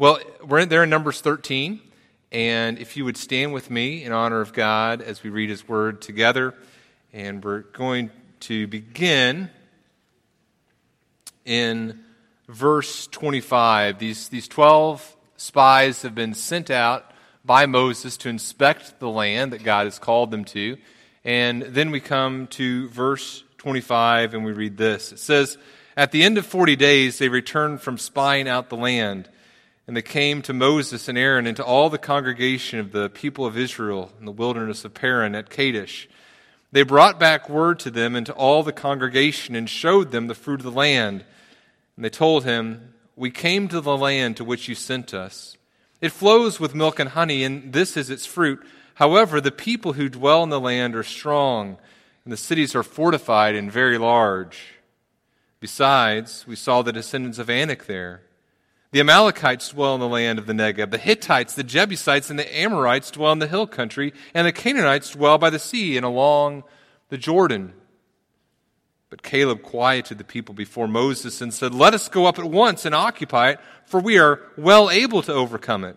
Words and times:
Well, 0.00 0.20
we're 0.46 0.60
in 0.60 0.68
there 0.68 0.84
in 0.84 0.90
Numbers 0.90 1.20
13, 1.22 1.80
and 2.30 2.78
if 2.78 2.96
you 2.96 3.04
would 3.04 3.16
stand 3.16 3.52
with 3.52 3.68
me 3.68 4.04
in 4.04 4.12
honor 4.12 4.40
of 4.40 4.52
God 4.52 5.02
as 5.02 5.24
we 5.24 5.30
read 5.30 5.50
His 5.50 5.66
Word 5.66 6.00
together, 6.00 6.54
and 7.12 7.44
we're 7.44 7.62
going 7.62 8.12
to 8.42 8.68
begin 8.68 9.50
in 11.44 11.98
verse 12.46 13.08
25. 13.08 13.98
These, 13.98 14.28
these 14.28 14.46
12 14.46 15.16
spies 15.36 16.02
have 16.02 16.14
been 16.14 16.32
sent 16.32 16.70
out 16.70 17.10
by 17.44 17.66
Moses 17.66 18.16
to 18.18 18.28
inspect 18.28 19.00
the 19.00 19.08
land 19.08 19.52
that 19.52 19.64
God 19.64 19.86
has 19.86 19.98
called 19.98 20.30
them 20.30 20.44
to. 20.44 20.76
And 21.24 21.62
then 21.62 21.90
we 21.90 21.98
come 21.98 22.46
to 22.50 22.88
verse 22.90 23.42
25 23.56 24.34
and 24.34 24.44
we 24.44 24.52
read 24.52 24.76
this. 24.76 25.10
It 25.10 25.18
says, 25.18 25.58
At 25.96 26.12
the 26.12 26.22
end 26.22 26.38
of 26.38 26.46
40 26.46 26.76
days, 26.76 27.18
they 27.18 27.28
returned 27.28 27.80
from 27.80 27.98
spying 27.98 28.46
out 28.48 28.68
the 28.68 28.76
land. 28.76 29.28
And 29.88 29.96
they 29.96 30.02
came 30.02 30.42
to 30.42 30.52
Moses 30.52 31.08
and 31.08 31.16
Aaron 31.16 31.46
and 31.46 31.56
to 31.56 31.64
all 31.64 31.88
the 31.88 31.96
congregation 31.96 32.78
of 32.78 32.92
the 32.92 33.08
people 33.08 33.46
of 33.46 33.56
Israel 33.56 34.12
in 34.20 34.26
the 34.26 34.32
wilderness 34.32 34.84
of 34.84 34.92
Paran 34.92 35.34
at 35.34 35.48
Kadesh. 35.48 36.10
They 36.70 36.82
brought 36.82 37.18
back 37.18 37.48
word 37.48 37.78
to 37.80 37.90
them 37.90 38.14
and 38.14 38.26
to 38.26 38.34
all 38.34 38.62
the 38.62 38.72
congregation 38.72 39.56
and 39.56 39.68
showed 39.68 40.10
them 40.10 40.26
the 40.26 40.34
fruit 40.34 40.60
of 40.60 40.64
the 40.64 40.70
land. 40.70 41.24
And 41.96 42.04
they 42.04 42.10
told 42.10 42.44
him, 42.44 42.92
We 43.16 43.30
came 43.30 43.66
to 43.68 43.80
the 43.80 43.96
land 43.96 44.36
to 44.36 44.44
which 44.44 44.68
you 44.68 44.74
sent 44.74 45.14
us. 45.14 45.56
It 46.02 46.12
flows 46.12 46.60
with 46.60 46.74
milk 46.74 46.98
and 46.98 47.08
honey, 47.08 47.42
and 47.42 47.72
this 47.72 47.96
is 47.96 48.10
its 48.10 48.26
fruit. 48.26 48.62
However, 48.96 49.40
the 49.40 49.50
people 49.50 49.94
who 49.94 50.10
dwell 50.10 50.42
in 50.42 50.50
the 50.50 50.60
land 50.60 50.94
are 50.96 51.02
strong, 51.02 51.78
and 52.24 52.32
the 52.32 52.36
cities 52.36 52.74
are 52.74 52.82
fortified 52.82 53.54
and 53.54 53.72
very 53.72 53.96
large. 53.96 54.74
Besides, 55.60 56.46
we 56.46 56.56
saw 56.56 56.82
the 56.82 56.92
descendants 56.92 57.38
of 57.38 57.48
Anak 57.48 57.86
there. 57.86 58.20
The 58.90 59.00
Amalekites 59.00 59.68
dwell 59.70 59.94
in 59.94 60.00
the 60.00 60.08
land 60.08 60.38
of 60.38 60.46
the 60.46 60.54
Negeb. 60.54 60.90
The 60.90 60.98
Hittites, 60.98 61.54
the 61.54 61.62
Jebusites, 61.62 62.30
and 62.30 62.38
the 62.38 62.58
Amorites 62.58 63.10
dwell 63.10 63.32
in 63.32 63.38
the 63.38 63.46
hill 63.46 63.66
country, 63.66 64.14
and 64.32 64.46
the 64.46 64.52
Canaanites 64.52 65.10
dwell 65.10 65.36
by 65.36 65.50
the 65.50 65.58
sea 65.58 65.96
and 65.96 66.06
along 66.06 66.64
the 67.10 67.18
Jordan. 67.18 67.74
But 69.10 69.22
Caleb 69.22 69.62
quieted 69.62 70.18
the 70.18 70.24
people 70.24 70.54
before 70.54 70.88
Moses 70.88 71.40
and 71.40 71.52
said, 71.52 71.74
Let 71.74 71.94
us 71.94 72.08
go 72.08 72.26
up 72.26 72.38
at 72.38 72.44
once 72.44 72.84
and 72.84 72.94
occupy 72.94 73.50
it, 73.50 73.60
for 73.84 74.00
we 74.00 74.18
are 74.18 74.40
well 74.56 74.90
able 74.90 75.22
to 75.22 75.32
overcome 75.32 75.84
it. 75.84 75.96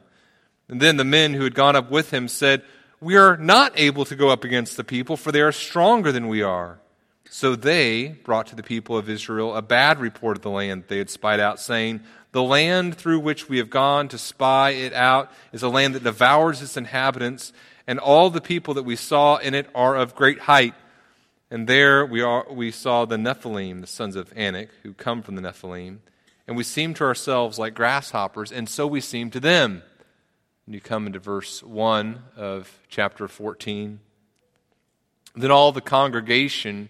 And 0.67 0.81
then 0.81 0.97
the 0.97 1.03
men 1.03 1.33
who 1.33 1.43
had 1.43 1.55
gone 1.55 1.75
up 1.75 1.91
with 1.91 2.11
him 2.11 2.27
said, 2.27 2.61
We 2.99 3.17
are 3.17 3.37
not 3.37 3.73
able 3.75 4.05
to 4.05 4.15
go 4.15 4.29
up 4.29 4.43
against 4.43 4.77
the 4.77 4.83
people, 4.83 5.17
for 5.17 5.31
they 5.31 5.41
are 5.41 5.51
stronger 5.51 6.11
than 6.11 6.27
we 6.27 6.41
are. 6.41 6.79
So 7.33 7.55
they 7.55 8.09
brought 8.09 8.47
to 8.47 8.57
the 8.57 8.61
people 8.61 8.97
of 8.97 9.09
Israel 9.09 9.55
a 9.55 9.61
bad 9.61 10.01
report 10.01 10.35
of 10.35 10.43
the 10.43 10.49
land 10.49 10.83
they 10.89 10.97
had 10.97 11.09
spied 11.09 11.39
out, 11.39 11.61
saying, 11.61 12.01
the 12.33 12.43
land 12.43 12.97
through 12.97 13.21
which 13.21 13.47
we 13.47 13.57
have 13.59 13.69
gone 13.69 14.09
to 14.09 14.17
spy 14.17 14.71
it 14.71 14.91
out 14.91 15.31
is 15.53 15.63
a 15.63 15.69
land 15.69 15.95
that 15.95 16.03
devours 16.03 16.61
its 16.61 16.75
inhabitants, 16.75 17.53
and 17.87 17.99
all 17.99 18.29
the 18.29 18.41
people 18.41 18.73
that 18.73 18.83
we 18.83 18.97
saw 18.97 19.37
in 19.37 19.53
it 19.53 19.69
are 19.73 19.95
of 19.95 20.13
great 20.13 20.39
height. 20.39 20.73
And 21.49 21.67
there 21.67 22.05
we, 22.05 22.21
are, 22.21 22.45
we 22.51 22.69
saw 22.69 23.05
the 23.05 23.15
Nephilim, 23.15 23.79
the 23.79 23.87
sons 23.87 24.17
of 24.17 24.33
Anak, 24.35 24.67
who 24.83 24.91
come 24.91 25.21
from 25.21 25.35
the 25.35 25.41
Nephilim. 25.41 25.99
And 26.49 26.57
we 26.57 26.65
seem 26.65 26.93
to 26.95 27.05
ourselves 27.05 27.57
like 27.57 27.73
grasshoppers, 27.73 28.51
and 28.51 28.67
so 28.67 28.85
we 28.85 28.99
seem 28.99 29.31
to 29.31 29.39
them. 29.39 29.83
And 30.65 30.75
you 30.75 30.81
come 30.81 31.07
into 31.07 31.19
verse 31.19 31.63
1 31.63 32.23
of 32.35 32.81
chapter 32.89 33.29
14. 33.29 34.01
Then 35.33 35.49
all 35.49 35.71
the 35.71 35.79
congregation 35.79 36.89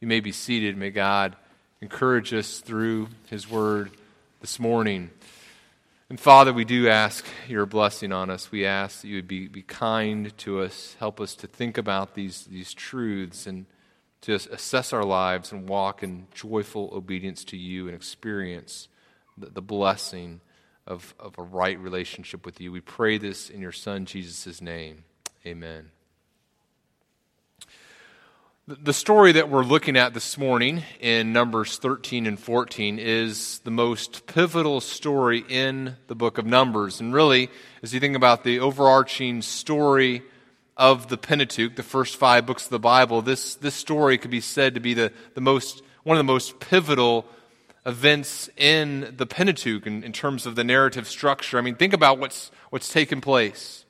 You 0.00 0.08
may 0.08 0.20
be 0.20 0.32
seated. 0.32 0.78
May 0.78 0.90
God 0.90 1.36
encourage 1.82 2.32
us 2.32 2.60
through 2.60 3.08
His 3.28 3.50
Word 3.50 3.90
this 4.40 4.58
morning. 4.58 5.10
And 6.08 6.18
Father, 6.18 6.54
we 6.54 6.64
do 6.64 6.88
ask 6.88 7.26
your 7.46 7.66
blessing 7.66 8.10
on 8.10 8.30
us. 8.30 8.50
We 8.50 8.64
ask 8.64 9.02
that 9.02 9.08
you 9.08 9.16
would 9.16 9.28
be, 9.28 9.46
be 9.46 9.60
kind 9.60 10.36
to 10.38 10.62
us, 10.62 10.96
help 10.98 11.20
us 11.20 11.34
to 11.36 11.46
think 11.46 11.76
about 11.76 12.14
these, 12.14 12.46
these 12.46 12.72
truths 12.72 13.46
and 13.46 13.66
to 14.22 14.34
assess 14.34 14.94
our 14.94 15.04
lives 15.04 15.52
and 15.52 15.68
walk 15.68 16.02
in 16.02 16.28
joyful 16.32 16.88
obedience 16.94 17.44
to 17.44 17.58
you 17.58 17.86
and 17.86 17.94
experience 17.94 18.88
the, 19.36 19.50
the 19.50 19.62
blessing 19.62 20.40
of, 20.86 21.14
of 21.20 21.38
a 21.38 21.42
right 21.42 21.78
relationship 21.78 22.46
with 22.46 22.58
you. 22.58 22.72
We 22.72 22.80
pray 22.80 23.18
this 23.18 23.50
in 23.50 23.60
your 23.60 23.72
Son, 23.72 24.06
Jesus' 24.06 24.62
name. 24.62 25.04
Amen. 25.46 25.90
The 28.78 28.92
story 28.92 29.32
that 29.32 29.50
we're 29.50 29.64
looking 29.64 29.96
at 29.96 30.14
this 30.14 30.38
morning 30.38 30.84
in 31.00 31.32
Numbers 31.32 31.78
13 31.78 32.24
and 32.24 32.38
14 32.38 33.00
is 33.00 33.58
the 33.64 33.70
most 33.72 34.28
pivotal 34.28 34.80
story 34.80 35.44
in 35.48 35.96
the 36.06 36.14
book 36.14 36.38
of 36.38 36.46
Numbers. 36.46 37.00
And 37.00 37.12
really, 37.12 37.50
as 37.82 37.92
you 37.92 37.98
think 37.98 38.14
about 38.14 38.44
the 38.44 38.60
overarching 38.60 39.42
story 39.42 40.22
of 40.76 41.08
the 41.08 41.18
Pentateuch, 41.18 41.74
the 41.74 41.82
first 41.82 42.14
five 42.14 42.46
books 42.46 42.66
of 42.66 42.70
the 42.70 42.78
Bible, 42.78 43.22
this, 43.22 43.56
this 43.56 43.74
story 43.74 44.18
could 44.18 44.30
be 44.30 44.40
said 44.40 44.74
to 44.74 44.80
be 44.80 44.94
the, 44.94 45.12
the 45.34 45.40
most, 45.40 45.82
one 46.04 46.16
of 46.16 46.24
the 46.24 46.32
most 46.32 46.60
pivotal 46.60 47.26
events 47.84 48.48
in 48.56 49.14
the 49.16 49.26
Pentateuch 49.26 49.84
in, 49.84 50.04
in 50.04 50.12
terms 50.12 50.46
of 50.46 50.54
the 50.54 50.62
narrative 50.62 51.08
structure. 51.08 51.58
I 51.58 51.60
mean, 51.60 51.74
think 51.74 51.92
about 51.92 52.20
what's, 52.20 52.52
what's 52.68 52.92
taken 52.92 53.20
place. 53.20 53.84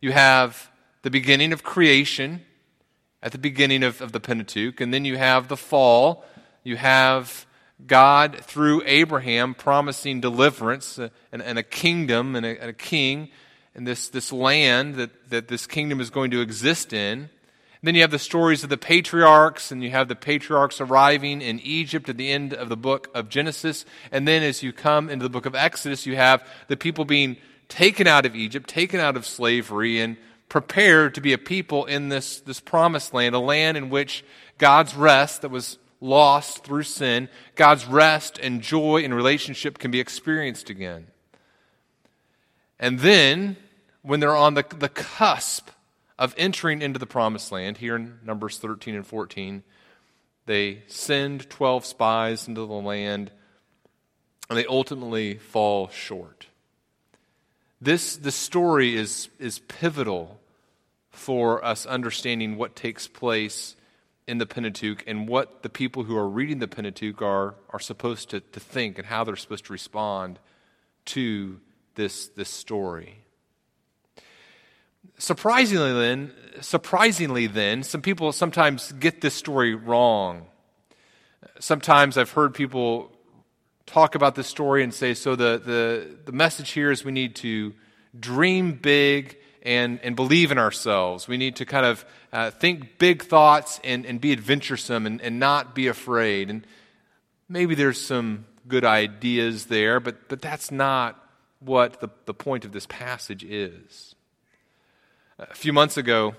You 0.00 0.10
have 0.10 0.72
the 1.02 1.10
beginning 1.10 1.52
of 1.52 1.62
creation 1.62 2.44
at 3.24 3.32
the 3.32 3.38
beginning 3.38 3.82
of, 3.82 4.02
of 4.02 4.12
the 4.12 4.20
Pentateuch. 4.20 4.80
And 4.80 4.92
then 4.92 5.06
you 5.06 5.16
have 5.16 5.48
the 5.48 5.56
fall. 5.56 6.24
You 6.62 6.76
have 6.76 7.46
God, 7.84 8.36
through 8.42 8.82
Abraham, 8.84 9.54
promising 9.54 10.20
deliverance 10.20 10.98
uh, 10.98 11.08
and, 11.32 11.42
and, 11.42 11.58
a 11.58 11.62
kingdom 11.62 12.36
and 12.36 12.44
a, 12.46 12.60
and 12.60 12.70
a, 12.70 12.74
king 12.74 13.30
and 13.74 13.86
this, 13.86 14.08
this 14.08 14.30
land 14.30 14.96
that, 14.96 15.30
that 15.30 15.48
this 15.48 15.66
kingdom 15.66 16.00
is 16.00 16.10
going 16.10 16.30
to 16.30 16.40
exist 16.40 16.92
in. 16.92 17.18
And 17.18 17.88
then 17.88 17.94
you 17.94 18.02
have 18.02 18.10
the 18.10 18.18
stories 18.18 18.62
of 18.62 18.70
the 18.70 18.78
patriarchs, 18.78 19.72
and 19.72 19.82
you 19.82 19.90
have 19.90 20.08
the 20.08 20.14
patriarchs 20.14 20.80
arriving 20.80 21.42
in 21.42 21.60
Egypt 21.60 22.08
at 22.08 22.16
the 22.16 22.30
end 22.30 22.54
of 22.54 22.68
the 22.68 22.76
book 22.76 23.10
of 23.14 23.28
Genesis. 23.28 23.84
And 24.12 24.28
then 24.28 24.42
as 24.42 24.62
you 24.62 24.72
come 24.72 25.10
into 25.10 25.22
the 25.22 25.30
book 25.30 25.46
of 25.46 25.54
Exodus, 25.54 26.06
you 26.06 26.16
have 26.16 26.46
the 26.68 26.76
people 26.76 27.04
being 27.04 27.36
taken 27.68 28.06
out 28.06 28.26
of 28.26 28.36
Egypt, 28.36 28.68
taken 28.68 29.00
out 29.00 29.16
of 29.16 29.26
slavery, 29.26 30.00
and 30.00 30.16
prepared 30.48 31.14
to 31.14 31.20
be 31.20 31.32
a 31.32 31.38
people 31.38 31.84
in 31.84 32.08
this, 32.08 32.40
this 32.40 32.60
promised 32.60 33.14
land, 33.14 33.34
a 33.34 33.38
land 33.38 33.76
in 33.76 33.90
which 33.90 34.24
God's 34.58 34.94
rest 34.94 35.42
that 35.42 35.50
was 35.50 35.78
lost 36.00 36.64
through 36.64 36.82
sin, 36.82 37.28
God's 37.54 37.86
rest 37.86 38.38
and 38.38 38.60
joy 38.60 39.02
and 39.02 39.14
relationship 39.14 39.78
can 39.78 39.90
be 39.90 40.00
experienced 40.00 40.70
again. 40.70 41.06
And 42.78 43.00
then, 43.00 43.56
when 44.02 44.20
they're 44.20 44.36
on 44.36 44.54
the, 44.54 44.64
the 44.78 44.88
cusp 44.88 45.70
of 46.18 46.34
entering 46.36 46.82
into 46.82 46.98
the 46.98 47.06
promised 47.06 47.50
land, 47.50 47.78
here 47.78 47.96
in 47.96 48.18
Numbers 48.22 48.58
13 48.58 48.94
and 48.94 49.06
14, 49.06 49.62
they 50.46 50.82
send 50.86 51.48
12 51.48 51.86
spies 51.86 52.46
into 52.46 52.60
the 52.60 52.74
land, 52.74 53.30
and 54.50 54.58
they 54.58 54.66
ultimately 54.66 55.38
fall 55.38 55.88
short. 55.88 56.46
This, 57.84 58.16
this 58.16 58.34
story 58.34 58.96
is, 58.96 59.28
is 59.38 59.58
pivotal 59.58 60.40
for 61.10 61.62
us 61.62 61.84
understanding 61.84 62.56
what 62.56 62.74
takes 62.74 63.06
place 63.06 63.76
in 64.26 64.38
the 64.38 64.46
Pentateuch 64.46 65.04
and 65.06 65.28
what 65.28 65.62
the 65.62 65.68
people 65.68 66.04
who 66.04 66.16
are 66.16 66.26
reading 66.26 66.60
the 66.60 66.66
Pentateuch 66.66 67.20
are, 67.20 67.56
are 67.68 67.78
supposed 67.78 68.30
to, 68.30 68.40
to 68.40 68.58
think 68.58 68.96
and 68.96 69.06
how 69.06 69.22
they're 69.22 69.36
supposed 69.36 69.66
to 69.66 69.72
respond 69.74 70.38
to 71.04 71.60
this, 71.94 72.28
this 72.28 72.48
story. 72.48 73.18
Surprisingly 75.18 75.92
then, 75.92 76.32
surprisingly 76.62 77.46
then, 77.46 77.82
some 77.82 78.00
people 78.00 78.32
sometimes 78.32 78.92
get 78.92 79.20
this 79.20 79.34
story 79.34 79.74
wrong. 79.74 80.46
Sometimes 81.60 82.16
I've 82.16 82.30
heard 82.30 82.54
people 82.54 83.12
talk 83.86 84.14
about 84.14 84.34
this 84.34 84.46
story 84.46 84.82
and 84.82 84.94
say, 84.94 85.12
so 85.12 85.36
the, 85.36 85.60
the, 85.64 86.16
the 86.24 86.32
message 86.32 86.70
here 86.70 86.90
is 86.90 87.04
we 87.04 87.12
need 87.12 87.36
to 87.36 87.74
dream 88.18 88.72
big 88.72 89.38
and, 89.62 89.98
and 90.02 90.14
believe 90.14 90.52
in 90.52 90.58
ourselves. 90.58 91.26
We 91.26 91.36
need 91.36 91.56
to 91.56 91.64
kind 91.64 91.86
of 91.86 92.04
uh, 92.32 92.50
think 92.50 92.98
big 92.98 93.22
thoughts 93.22 93.80
and, 93.82 94.04
and 94.04 94.20
be 94.20 94.32
adventuresome 94.32 95.06
and, 95.06 95.20
and 95.22 95.38
not 95.38 95.74
be 95.74 95.86
afraid. 95.86 96.50
And 96.50 96.66
maybe 97.48 97.74
there's 97.74 98.00
some 98.00 98.46
good 98.68 98.84
ideas 98.84 99.66
there, 99.66 100.00
but, 100.00 100.28
but 100.28 100.42
that's 100.42 100.70
not 100.70 101.20
what 101.60 102.00
the, 102.00 102.08
the 102.26 102.34
point 102.34 102.64
of 102.64 102.72
this 102.72 102.86
passage 102.86 103.42
is. 103.42 104.14
A 105.38 105.54
few 105.54 105.72
months 105.72 105.96
ago, 105.96 106.34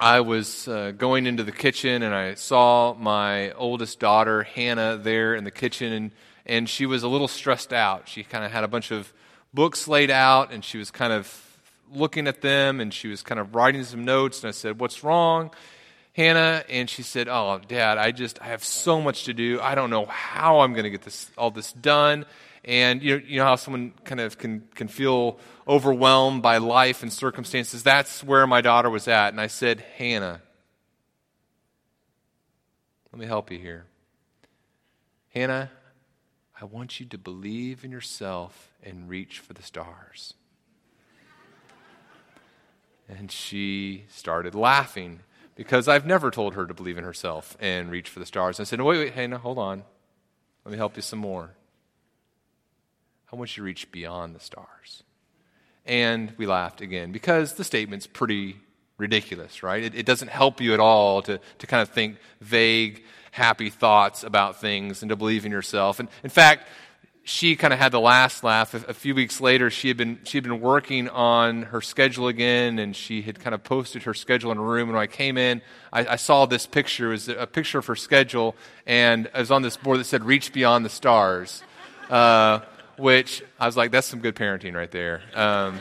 I 0.00 0.20
was 0.20 0.68
uh, 0.68 0.92
going 0.96 1.26
into 1.26 1.42
the 1.42 1.52
kitchen 1.52 2.02
and 2.02 2.14
I 2.14 2.34
saw 2.34 2.94
my 2.94 3.52
oldest 3.52 3.98
daughter, 3.98 4.44
Hannah, 4.44 4.96
there 4.96 5.34
in 5.34 5.44
the 5.44 5.50
kitchen, 5.50 5.92
and, 5.92 6.10
and 6.46 6.68
she 6.68 6.86
was 6.86 7.02
a 7.02 7.08
little 7.08 7.28
stressed 7.28 7.72
out. 7.72 8.08
She 8.08 8.22
kind 8.22 8.44
of 8.44 8.52
had 8.52 8.64
a 8.64 8.68
bunch 8.68 8.90
of 8.90 9.12
books 9.52 9.88
laid 9.88 10.10
out 10.10 10.52
and 10.52 10.64
she 10.64 10.78
was 10.78 10.90
kind 10.90 11.12
of 11.12 11.44
looking 11.92 12.26
at 12.26 12.40
them 12.40 12.80
and 12.80 12.92
she 12.92 13.08
was 13.08 13.22
kind 13.22 13.40
of 13.40 13.54
writing 13.54 13.82
some 13.84 14.04
notes. 14.04 14.42
And 14.42 14.48
I 14.48 14.52
said, 14.52 14.80
What's 14.80 15.02
wrong, 15.02 15.50
Hannah? 16.12 16.64
And 16.68 16.88
she 16.88 17.02
said, 17.02 17.28
Oh, 17.28 17.60
Dad, 17.66 17.98
I 17.98 18.12
just, 18.12 18.40
I 18.42 18.46
have 18.46 18.64
so 18.64 19.00
much 19.00 19.24
to 19.24 19.34
do. 19.34 19.60
I 19.60 19.74
don't 19.74 19.90
know 19.90 20.06
how 20.06 20.60
I'm 20.60 20.72
going 20.72 20.84
to 20.84 20.90
get 20.90 21.02
this, 21.02 21.30
all 21.36 21.50
this 21.50 21.72
done. 21.72 22.26
And 22.64 23.02
you 23.02 23.16
know, 23.18 23.24
you 23.26 23.38
know 23.38 23.44
how 23.44 23.56
someone 23.56 23.94
kind 24.04 24.20
of 24.20 24.36
can, 24.36 24.68
can 24.74 24.88
feel 24.88 25.38
overwhelmed 25.66 26.42
by 26.42 26.58
life 26.58 27.02
and 27.02 27.12
circumstances. 27.12 27.82
That's 27.82 28.22
where 28.22 28.46
my 28.46 28.60
daughter 28.60 28.90
was 28.90 29.08
at. 29.08 29.28
And 29.28 29.40
I 29.40 29.46
said, 29.46 29.80
Hannah, 29.96 30.42
let 33.12 33.20
me 33.20 33.26
help 33.26 33.50
you 33.50 33.58
here. 33.58 33.86
Hannah, 35.32 35.70
I 36.60 36.64
want 36.64 36.98
you 36.98 37.06
to 37.06 37.18
believe 37.18 37.84
in 37.84 37.92
yourself 37.92 38.72
and 38.82 39.08
reach 39.08 39.38
for 39.38 39.52
the 39.52 39.62
stars. 39.62 40.34
And 43.08 43.30
she 43.30 44.04
started 44.08 44.54
laughing 44.54 45.20
because 45.54 45.88
I've 45.88 46.04
never 46.04 46.30
told 46.30 46.54
her 46.54 46.66
to 46.66 46.74
believe 46.74 46.98
in 46.98 47.04
herself 47.04 47.56
and 47.60 47.90
reach 47.90 48.08
for 48.08 48.18
the 48.18 48.26
stars. 48.26 48.58
I 48.58 48.64
said, 48.64 48.80
no, 48.80 48.84
wait, 48.84 48.98
wait, 48.98 49.12
Hannah, 49.14 49.38
hold 49.38 49.58
on. 49.58 49.84
Let 50.64 50.72
me 50.72 50.78
help 50.78 50.96
you 50.96 51.02
some 51.02 51.20
more. 51.20 51.50
I 53.32 53.36
want 53.36 53.56
you 53.56 53.62
to 53.62 53.64
reach 53.64 53.90
beyond 53.92 54.34
the 54.34 54.40
stars. 54.40 55.04
And 55.86 56.34
we 56.36 56.46
laughed 56.46 56.80
again 56.80 57.12
because 57.12 57.54
the 57.54 57.64
statement's 57.64 58.06
pretty 58.06 58.56
ridiculous, 58.98 59.62
right? 59.62 59.82
It, 59.82 59.94
it, 59.94 60.06
doesn't 60.06 60.28
help 60.28 60.60
you 60.60 60.74
at 60.74 60.80
all 60.80 61.22
to, 61.22 61.40
to 61.58 61.66
kind 61.66 61.82
of 61.82 61.88
think 61.88 62.18
vague, 62.40 63.04
happy 63.30 63.70
thoughts 63.70 64.24
about 64.24 64.60
things 64.60 65.02
and 65.02 65.10
to 65.10 65.16
believe 65.16 65.44
in 65.44 65.52
yourself. 65.52 66.00
And 66.00 66.08
in 66.22 66.30
fact, 66.30 66.66
she 67.24 67.56
kind 67.56 67.74
of 67.74 67.78
had 67.78 67.92
the 67.92 68.00
last 68.00 68.42
laugh. 68.42 68.72
A, 68.72 68.94
few 68.94 69.14
weeks 69.14 69.40
later, 69.40 69.68
she 69.68 69.88
had 69.88 69.98
been 69.98 70.18
she 70.24 70.38
had 70.38 70.44
been 70.44 70.60
working 70.60 71.08
on 71.10 71.64
her 71.64 71.82
schedule 71.82 72.28
again, 72.28 72.78
and 72.78 72.96
she 72.96 73.20
had 73.20 73.38
kind 73.38 73.54
of 73.54 73.62
posted 73.62 74.04
her 74.04 74.14
schedule 74.14 74.50
in 74.50 74.56
a 74.56 74.62
room. 74.62 74.88
And 74.88 74.94
when 74.94 75.02
I 75.02 75.06
came 75.06 75.36
in, 75.36 75.60
I, 75.92 76.06
I 76.06 76.16
saw 76.16 76.46
this 76.46 76.66
picture. 76.66 77.08
It 77.08 77.10
was 77.10 77.28
a 77.28 77.46
picture 77.46 77.78
of 77.78 77.86
her 77.86 77.96
schedule, 77.96 78.56
and 78.86 79.26
it 79.26 79.36
was 79.36 79.50
on 79.50 79.60
this 79.60 79.76
board 79.76 80.00
that 80.00 80.04
said 80.04 80.24
"Reach 80.24 80.52
Beyond 80.52 80.84
the 80.84 80.90
Stars." 80.90 81.62
Uh, 82.08 82.60
which 82.98 83.42
I 83.58 83.66
was 83.66 83.76
like, 83.76 83.90
that's 83.90 84.06
some 84.06 84.20
good 84.20 84.34
parenting 84.34 84.74
right 84.74 84.90
there. 84.90 85.22
Um, 85.34 85.80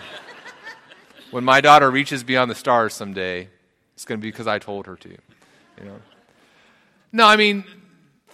when 1.31 1.43
my 1.43 1.61
daughter 1.61 1.89
reaches 1.89 2.23
beyond 2.23 2.49
the 2.49 2.55
stars 2.55 2.93
someday, 2.93 3.49
it's 3.95 4.05
going 4.05 4.19
to 4.19 4.21
be 4.21 4.29
because 4.29 4.47
I 4.47 4.59
told 4.59 4.85
her 4.85 4.95
to. 4.97 5.09
You 5.09 5.17
know. 5.83 5.99
No, 7.17 7.25
I 7.25 7.35
mean 7.35 7.63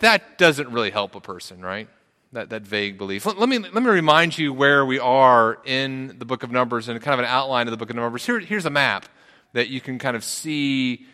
that 0.01 0.37
doesn't 0.37 0.69
really 0.69 0.91
help 0.91 1.15
a 1.15 1.21
person, 1.21 1.61
right? 1.61 1.87
That 2.33 2.49
that 2.49 2.63
vague 2.63 2.97
belief. 2.97 3.25
Let, 3.25 3.39
let, 3.39 3.47
me 3.47 3.59
let 3.59 3.81
me 3.81 3.89
remind 3.89 4.37
you 4.37 4.51
where 4.51 4.85
we 4.85 4.99
are 4.99 5.57
in 5.63 6.17
the 6.19 6.25
book 6.25 6.43
of 6.43 6.51
Numbers 6.51 6.89
and 6.89 7.01
kind 7.01 7.13
of 7.13 7.19
an 7.19 7.31
outline 7.31 7.67
of 7.67 7.71
the 7.71 7.77
book 7.77 7.89
of 7.89 7.95
Numbers. 7.95 8.25
Here, 8.25 8.41
here's 8.41 8.65
a 8.65 8.69
map 8.69 9.05
that 9.53 9.69
you 9.69 9.79
can 9.79 9.99
kind 9.99 10.17
of 10.17 10.23
see 10.25 11.05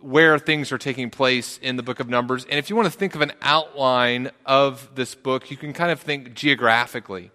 where 0.00 0.38
things 0.38 0.72
are 0.72 0.78
taking 0.78 1.10
place 1.10 1.58
in 1.58 1.76
the 1.76 1.82
book 1.82 2.00
of 2.00 2.08
Numbers. 2.08 2.46
And 2.46 2.58
if 2.58 2.70
you 2.70 2.76
want 2.76 2.90
to 2.90 2.98
think 2.98 3.14
of 3.14 3.20
an 3.20 3.32
outline 3.42 4.30
of 4.46 4.88
this 4.94 5.14
book, 5.14 5.50
you 5.50 5.58
can 5.58 5.74
kind 5.74 5.90
of 5.90 6.00
think 6.00 6.32
geographically. 6.32 7.30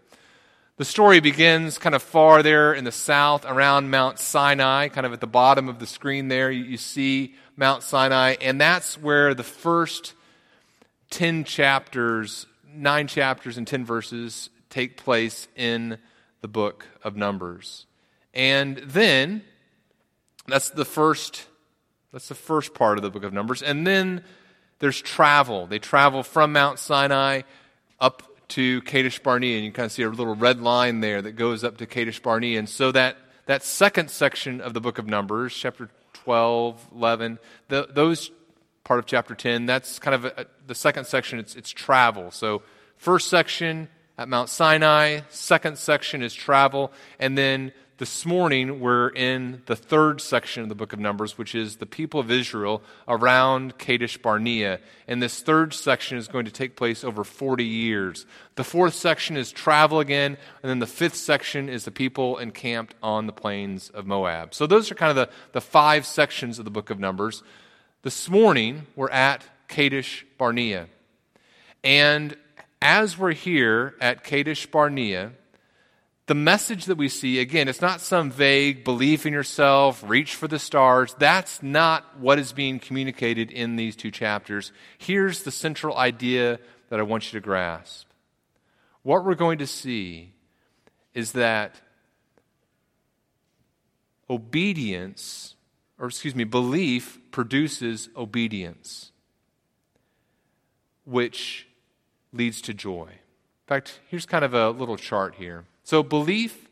The 0.78 0.84
story 0.84 1.22
begins 1.22 1.78
kind 1.78 1.96
of 1.96 2.04
far 2.04 2.44
there 2.44 2.74
in 2.74 2.84
the 2.84 2.92
south 2.92 3.46
around 3.46 3.92
Mount 3.92 4.20
Sinai, 4.20 4.90
kind 4.90 5.06
of 5.06 5.14
at 5.14 5.22
the 5.22 5.28
bottom 5.28 5.70
of 5.70 5.80
the 5.80 5.88
screen 5.88 6.28
there. 6.28 6.52
You, 6.52 6.66
you 6.66 6.76
see 6.76 7.34
Mount 7.56 7.82
Sinai, 7.82 8.36
and 8.42 8.60
that's 8.60 8.98
where 8.98 9.34
the 9.34 9.44
first 9.44 10.14
10 11.12 11.46
chapters, 11.46 12.46
nine 12.68 13.08
chapters 13.08 13.58
and 13.58 13.66
10 13.66 13.86
verses 13.86 14.50
take 14.70 14.98
place 14.98 15.48
in 15.56 15.98
the 16.42 16.50
book 16.50 16.86
of 17.06 17.16
Numbers. 17.16 17.86
And 18.34 18.76
then, 18.80 19.44
that's 20.46 20.72
the 20.72 20.86
first 20.86 21.48
that's 22.12 22.28
the 22.28 22.36
first 22.36 22.74
part 22.74 22.98
of 22.98 23.02
the 23.02 23.10
book 23.10 23.24
of 23.24 23.34
Numbers. 23.34 23.62
And 23.62 23.88
then 23.88 24.24
there's 24.80 25.02
travel. 25.02 25.68
They 25.68 25.80
travel 25.80 26.24
from 26.24 26.54
Mount 26.54 26.80
Sinai 26.80 27.42
up 28.00 28.24
to 28.50 28.82
Kadesh 28.82 29.20
Barnea, 29.20 29.58
and 29.58 29.66
you 29.66 29.72
kind 29.72 29.86
of 29.86 29.92
see 29.92 30.04
a 30.04 30.10
little 30.10 30.36
red 30.36 30.62
line 30.62 31.00
there 31.00 31.22
that 31.22 31.34
goes 31.34 31.64
up 31.64 31.78
to 31.78 31.86
Kadesh 31.86 32.20
Barnea. 32.20 32.60
And 32.60 32.70
so 32.70 32.92
that, 32.92 33.18
that 33.46 33.64
second 33.64 34.10
section 34.10 34.62
of 34.62 34.74
the 34.74 34.82
book 34.82 34.98
of 34.98 35.08
Numbers, 35.08 35.56
chapter 35.56 35.90
12, 36.14 36.90
11, 36.96 37.40
the, 37.68 37.88
those 37.92 38.32
part 38.84 39.00
of 39.00 39.06
chapter 39.06 39.36
10, 39.36 39.66
that's 39.66 40.00
kind 40.00 40.16
of 40.16 40.26
a, 40.26 40.46
the 40.68 40.76
second 40.76 41.06
section, 41.06 41.40
it's, 41.40 41.56
it's 41.56 41.72
travel. 41.72 42.32
So, 42.32 42.62
first 42.98 43.30
section 43.30 43.90
at 44.18 44.30
Mount 44.30 44.50
Sinai, 44.50 45.22
second 45.30 45.78
section 45.78 46.22
is 46.22 46.34
travel, 46.34 46.92
and 47.20 47.38
then 47.38 47.74
this 47.98 48.26
morning 48.26 48.82
we're 48.82 49.08
in 49.08 49.62
the 49.68 49.76
third 49.76 50.20
section 50.20 50.62
of 50.64 50.68
the 50.70 50.76
book 50.76 50.92
of 50.92 51.00
Numbers, 51.00 51.38
which 51.38 51.56
is 51.56 51.78
the 51.78 51.86
people 51.86 52.20
of 52.20 52.30
Israel 52.30 52.82
around 53.08 53.78
Kadesh 53.78 54.18
Barnea. 54.18 54.82
And 55.08 55.24
this 55.24 55.42
third 55.42 55.74
section 55.74 56.18
is 56.18 56.28
going 56.28 56.44
to 56.44 56.52
take 56.52 56.76
place 56.76 57.06
over 57.06 57.24
40 57.24 57.64
years. 57.64 58.26
The 58.56 58.66
fourth 58.66 58.96
section 58.96 59.38
is 59.38 59.50
travel 59.50 60.02
again, 60.02 60.38
and 60.62 60.70
then 60.70 60.80
the 60.80 60.88
fifth 60.88 61.16
section 61.16 61.70
is 61.70 61.86
the 61.86 61.92
people 61.92 62.38
encamped 62.38 62.96
on 63.02 63.28
the 63.28 63.34
plains 63.34 63.90
of 63.92 64.06
Moab. 64.06 64.54
So 64.54 64.68
those 64.68 64.92
are 64.92 64.96
kind 64.96 65.12
of 65.12 65.16
the, 65.16 65.30
the 65.54 65.62
five 65.62 66.06
sections 66.06 66.60
of 66.60 66.66
the 66.66 66.72
book 66.72 66.90
of 66.90 67.00
Numbers. 67.00 67.44
This 68.02 68.30
morning 68.30 68.88
we're 68.98 69.10
at 69.10 69.46
Kadesh 69.70 70.26
Barnea. 70.38 70.88
And 71.82 72.36
as 72.82 73.18
we're 73.18 73.32
here 73.32 73.96
at 74.02 74.26
Kadesh 74.26 74.66
Barnea, 74.66 75.32
the 76.28 76.36
message 76.36 76.86
that 76.86 76.98
we 76.98 77.08
see, 77.08 77.40
again, 77.40 77.68
it's 77.68 77.82
not 77.82 78.02
some 78.02 78.32
vague 78.32 78.84
belief 78.84 79.28
in 79.28 79.34
yourself, 79.34 80.04
reach 80.08 80.34
for 80.34 80.48
the 80.48 80.58
stars. 80.58 81.16
That's 81.20 81.62
not 81.62 82.18
what 82.20 82.40
is 82.40 82.52
being 82.52 82.80
communicated 82.80 83.52
in 83.52 83.76
these 83.76 83.96
two 83.96 84.10
chapters. 84.10 84.72
Here's 84.98 85.44
the 85.44 85.52
central 85.52 85.96
idea 85.96 86.60
that 86.90 87.00
I 87.00 87.04
want 87.04 87.32
you 87.32 87.40
to 87.40 87.44
grasp. 87.44 88.08
What 89.04 89.24
we're 89.24 89.36
going 89.36 89.60
to 89.60 89.68
see 89.68 90.34
is 91.14 91.34
that 91.34 91.76
obedience, 94.28 95.56
or 96.00 96.08
excuse 96.08 96.34
me, 96.34 96.44
belief 96.44 97.20
produces 97.30 98.10
obedience, 98.18 99.12
which 101.04 101.68
leads 102.34 102.62
to 102.62 102.74
joy. 102.74 103.10
In 103.10 103.68
fact, 103.68 104.00
here's 104.10 104.26
kind 104.26 104.44
of 104.44 104.56
a 104.56 104.72
little 104.72 104.98
chart 104.98 105.36
here. 105.36 105.66
So 105.86 106.02
belief 106.02 106.68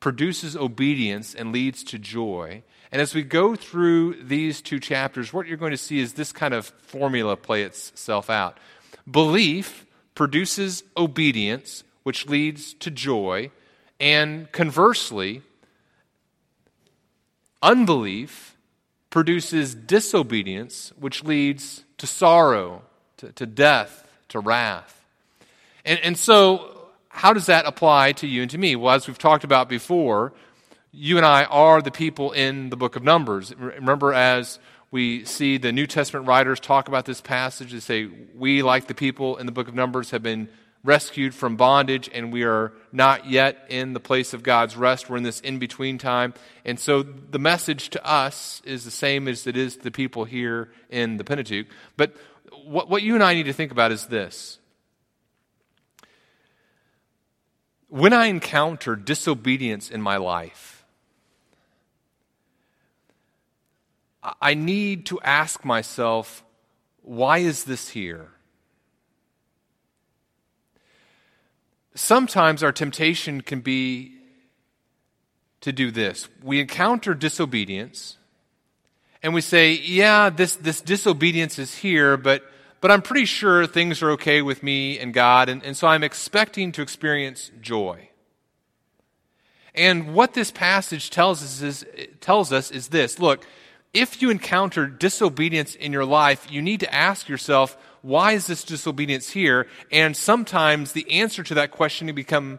produces 0.00 0.56
obedience 0.56 1.34
and 1.34 1.52
leads 1.52 1.84
to 1.84 1.98
joy. 1.98 2.62
And 2.90 3.00
as 3.00 3.14
we 3.14 3.22
go 3.22 3.54
through 3.54 4.22
these 4.22 4.62
two 4.62 4.80
chapters, 4.80 5.32
what 5.32 5.46
you're 5.46 5.58
going 5.58 5.70
to 5.70 5.76
see 5.76 6.00
is 6.00 6.14
this 6.14 6.32
kind 6.32 6.54
of 6.54 6.66
formula 6.66 7.36
play 7.36 7.62
itself 7.62 8.30
out. 8.30 8.58
Belief 9.08 9.86
produces 10.14 10.82
obedience, 10.96 11.84
which 12.04 12.26
leads 12.26 12.72
to 12.74 12.90
joy. 12.90 13.50
And 14.00 14.50
conversely, 14.50 15.42
unbelief 17.62 18.56
produces 19.10 19.74
disobedience, 19.74 20.90
which 20.98 21.22
leads 21.22 21.84
to 21.98 22.06
sorrow, 22.06 22.82
to, 23.18 23.30
to 23.32 23.44
death, 23.44 24.08
to 24.30 24.40
wrath. 24.40 25.04
And, 25.84 26.00
and 26.00 26.16
so 26.16 26.73
how 27.14 27.32
does 27.32 27.46
that 27.46 27.64
apply 27.64 28.10
to 28.12 28.26
you 28.26 28.42
and 28.42 28.50
to 28.50 28.58
me? 28.58 28.74
Well, 28.74 28.92
as 28.92 29.06
we've 29.06 29.16
talked 29.16 29.44
about 29.44 29.68
before, 29.68 30.32
you 30.90 31.16
and 31.16 31.24
I 31.24 31.44
are 31.44 31.80
the 31.80 31.92
people 31.92 32.32
in 32.32 32.70
the 32.70 32.76
book 32.76 32.96
of 32.96 33.04
Numbers. 33.04 33.54
Remember, 33.54 34.12
as 34.12 34.58
we 34.90 35.24
see 35.24 35.56
the 35.56 35.70
New 35.70 35.86
Testament 35.86 36.26
writers 36.26 36.58
talk 36.58 36.88
about 36.88 37.04
this 37.04 37.20
passage, 37.20 37.70
they 37.70 37.78
say, 37.78 38.08
We, 38.34 38.62
like 38.62 38.88
the 38.88 38.96
people 38.96 39.36
in 39.36 39.46
the 39.46 39.52
book 39.52 39.68
of 39.68 39.76
Numbers, 39.76 40.10
have 40.10 40.24
been 40.24 40.48
rescued 40.82 41.36
from 41.36 41.56
bondage, 41.56 42.10
and 42.12 42.32
we 42.32 42.42
are 42.42 42.72
not 42.90 43.30
yet 43.30 43.64
in 43.68 43.92
the 43.92 44.00
place 44.00 44.34
of 44.34 44.42
God's 44.42 44.76
rest. 44.76 45.08
We're 45.08 45.16
in 45.16 45.22
this 45.22 45.38
in 45.38 45.60
between 45.60 45.98
time. 45.98 46.34
And 46.64 46.80
so 46.80 47.04
the 47.04 47.38
message 47.38 47.90
to 47.90 48.04
us 48.04 48.60
is 48.64 48.84
the 48.84 48.90
same 48.90 49.28
as 49.28 49.46
it 49.46 49.56
is 49.56 49.76
to 49.76 49.84
the 49.84 49.92
people 49.92 50.24
here 50.24 50.72
in 50.90 51.16
the 51.16 51.24
Pentateuch. 51.24 51.68
But 51.96 52.16
what, 52.64 52.90
what 52.90 53.02
you 53.02 53.14
and 53.14 53.22
I 53.22 53.34
need 53.34 53.44
to 53.44 53.52
think 53.52 53.70
about 53.70 53.92
is 53.92 54.06
this 54.06 54.58
when 57.94 58.12
I 58.12 58.26
encounter 58.26 58.96
disobedience 58.96 59.88
in 59.88 60.02
my 60.02 60.16
life, 60.16 60.84
I 64.40 64.54
need 64.54 65.06
to 65.06 65.20
ask 65.20 65.64
myself, 65.64 66.42
why 67.02 67.38
is 67.38 67.62
this 67.64 67.90
here? 67.90 68.30
sometimes 71.94 72.64
our 72.64 72.72
temptation 72.72 73.40
can 73.40 73.60
be 73.60 74.12
to 75.60 75.70
do 75.70 75.92
this. 75.92 76.28
We 76.42 76.58
encounter 76.58 77.14
disobedience 77.14 78.18
and 79.22 79.32
we 79.32 79.40
say, 79.40 79.72
yeah, 79.72 80.28
this, 80.28 80.56
this 80.56 80.80
disobedience 80.80 81.60
is 81.60 81.76
here, 81.76 82.16
but, 82.16 82.42
but 82.84 82.90
I'm 82.90 83.00
pretty 83.00 83.24
sure 83.24 83.66
things 83.66 84.02
are 84.02 84.10
okay 84.10 84.42
with 84.42 84.62
me 84.62 84.98
and 84.98 85.14
God, 85.14 85.48
and, 85.48 85.64
and 85.64 85.74
so 85.74 85.86
I'm 85.86 86.04
expecting 86.04 86.70
to 86.72 86.82
experience 86.82 87.50
joy. 87.62 88.10
And 89.74 90.12
what 90.12 90.34
this 90.34 90.50
passage 90.50 91.08
tells 91.08 91.42
us 91.42 91.62
is, 91.62 91.86
tells 92.20 92.52
us 92.52 92.70
is 92.70 92.88
this 92.88 93.18
look, 93.18 93.46
if 93.94 94.20
you 94.20 94.28
encounter 94.28 94.86
disobedience 94.86 95.74
in 95.74 95.94
your 95.94 96.04
life, 96.04 96.46
you 96.50 96.60
need 96.60 96.80
to 96.80 96.94
ask 96.94 97.26
yourself, 97.26 97.74
why 98.02 98.32
is 98.32 98.48
this 98.48 98.62
disobedience 98.62 99.30
here? 99.30 99.66
And 99.90 100.14
sometimes 100.14 100.92
the 100.92 101.10
answer 101.10 101.42
to 101.42 101.54
that 101.54 101.70
question 101.70 102.08
can 102.08 102.14
become 102.14 102.58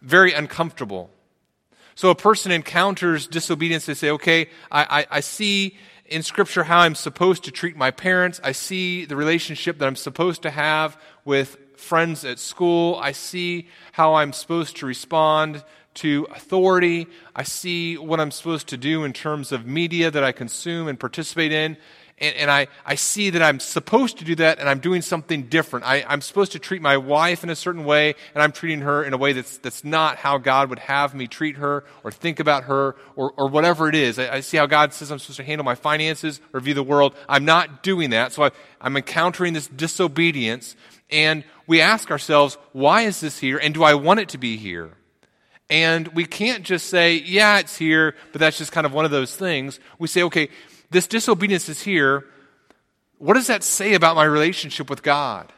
very 0.00 0.32
uncomfortable. 0.32 1.08
So 1.94 2.10
a 2.10 2.16
person 2.16 2.50
encounters 2.50 3.28
disobedience, 3.28 3.86
they 3.86 3.94
say, 3.94 4.10
okay, 4.10 4.48
I, 4.72 5.02
I, 5.02 5.06
I 5.18 5.20
see 5.20 5.76
in 6.12 6.22
Scripture 6.22 6.64
how 6.64 6.80
I'm 6.80 6.94
supposed 6.94 7.44
to 7.44 7.50
treat 7.50 7.74
my 7.74 7.90
parents. 7.90 8.38
I 8.44 8.52
see 8.52 9.06
the 9.06 9.16
relationship 9.16 9.78
that 9.78 9.86
I'm 9.86 9.96
supposed 9.96 10.42
to 10.42 10.50
have 10.50 11.00
with 11.24 11.56
friends 11.76 12.24
at 12.24 12.38
school. 12.38 12.96
I 13.02 13.12
see 13.12 13.68
how 13.92 14.14
I'm 14.14 14.34
supposed 14.34 14.76
to 14.78 14.86
respond 14.86 15.64
to 15.94 16.26
authority. 16.30 17.06
I 17.34 17.42
see 17.44 17.96
what 17.96 18.20
I'm 18.20 18.30
supposed 18.30 18.68
to 18.68 18.76
do 18.76 19.04
in 19.04 19.14
terms 19.14 19.52
of 19.52 19.66
media 19.66 20.10
that 20.10 20.22
I 20.22 20.32
consume 20.32 20.86
and 20.86 21.00
participate 21.00 21.52
in. 21.52 21.78
And, 22.22 22.36
and 22.36 22.50
I, 22.50 22.68
I 22.86 22.94
see 22.94 23.30
that 23.30 23.42
I'm 23.42 23.58
supposed 23.58 24.18
to 24.18 24.24
do 24.24 24.36
that 24.36 24.60
and 24.60 24.68
I'm 24.68 24.78
doing 24.78 25.02
something 25.02 25.48
different. 25.48 25.84
I, 25.84 26.04
I'm 26.08 26.20
supposed 26.20 26.52
to 26.52 26.60
treat 26.60 26.80
my 26.80 26.96
wife 26.96 27.42
in 27.42 27.50
a 27.50 27.56
certain 27.56 27.84
way 27.84 28.14
and 28.34 28.42
I'm 28.42 28.52
treating 28.52 28.82
her 28.82 29.02
in 29.02 29.12
a 29.12 29.16
way 29.18 29.32
that's, 29.32 29.58
that's 29.58 29.82
not 29.82 30.16
how 30.16 30.38
God 30.38 30.70
would 30.70 30.78
have 30.78 31.14
me 31.14 31.26
treat 31.26 31.56
her 31.56 31.84
or 32.04 32.12
think 32.12 32.38
about 32.38 32.64
her 32.64 32.94
or, 33.16 33.32
or 33.36 33.48
whatever 33.48 33.88
it 33.88 33.96
is. 33.96 34.20
I, 34.20 34.36
I 34.36 34.40
see 34.40 34.56
how 34.56 34.66
God 34.66 34.94
says 34.94 35.10
I'm 35.10 35.18
supposed 35.18 35.38
to 35.38 35.44
handle 35.44 35.64
my 35.64 35.74
finances 35.74 36.40
or 36.52 36.60
view 36.60 36.74
the 36.74 36.82
world. 36.84 37.14
I'm 37.28 37.44
not 37.44 37.82
doing 37.82 38.10
that. 38.10 38.32
So 38.32 38.44
I, 38.44 38.50
I'm 38.80 38.96
encountering 38.96 39.52
this 39.52 39.66
disobedience 39.66 40.76
and 41.10 41.42
we 41.66 41.80
ask 41.80 42.10
ourselves, 42.12 42.56
why 42.70 43.02
is 43.02 43.20
this 43.20 43.38
here 43.38 43.58
and 43.58 43.74
do 43.74 43.82
I 43.82 43.94
want 43.94 44.20
it 44.20 44.28
to 44.30 44.38
be 44.38 44.56
here? 44.56 44.92
And 45.68 46.08
we 46.08 46.26
can't 46.26 46.64
just 46.64 46.88
say, 46.88 47.14
yeah, 47.14 47.58
it's 47.58 47.76
here, 47.76 48.14
but 48.30 48.40
that's 48.40 48.58
just 48.58 48.72
kind 48.72 48.86
of 48.86 48.92
one 48.92 49.06
of 49.06 49.10
those 49.10 49.34
things. 49.34 49.80
We 49.98 50.06
say, 50.06 50.22
okay, 50.24 50.50
this 50.92 51.06
disobedience 51.06 51.68
is 51.68 51.82
here. 51.82 52.24
What 53.18 53.34
does 53.34 53.46
that 53.46 53.62
say 53.62 53.94
about 53.94 54.16
my 54.16 54.24
relationship 54.24 54.90
with 54.90 55.02
God? 55.02 55.52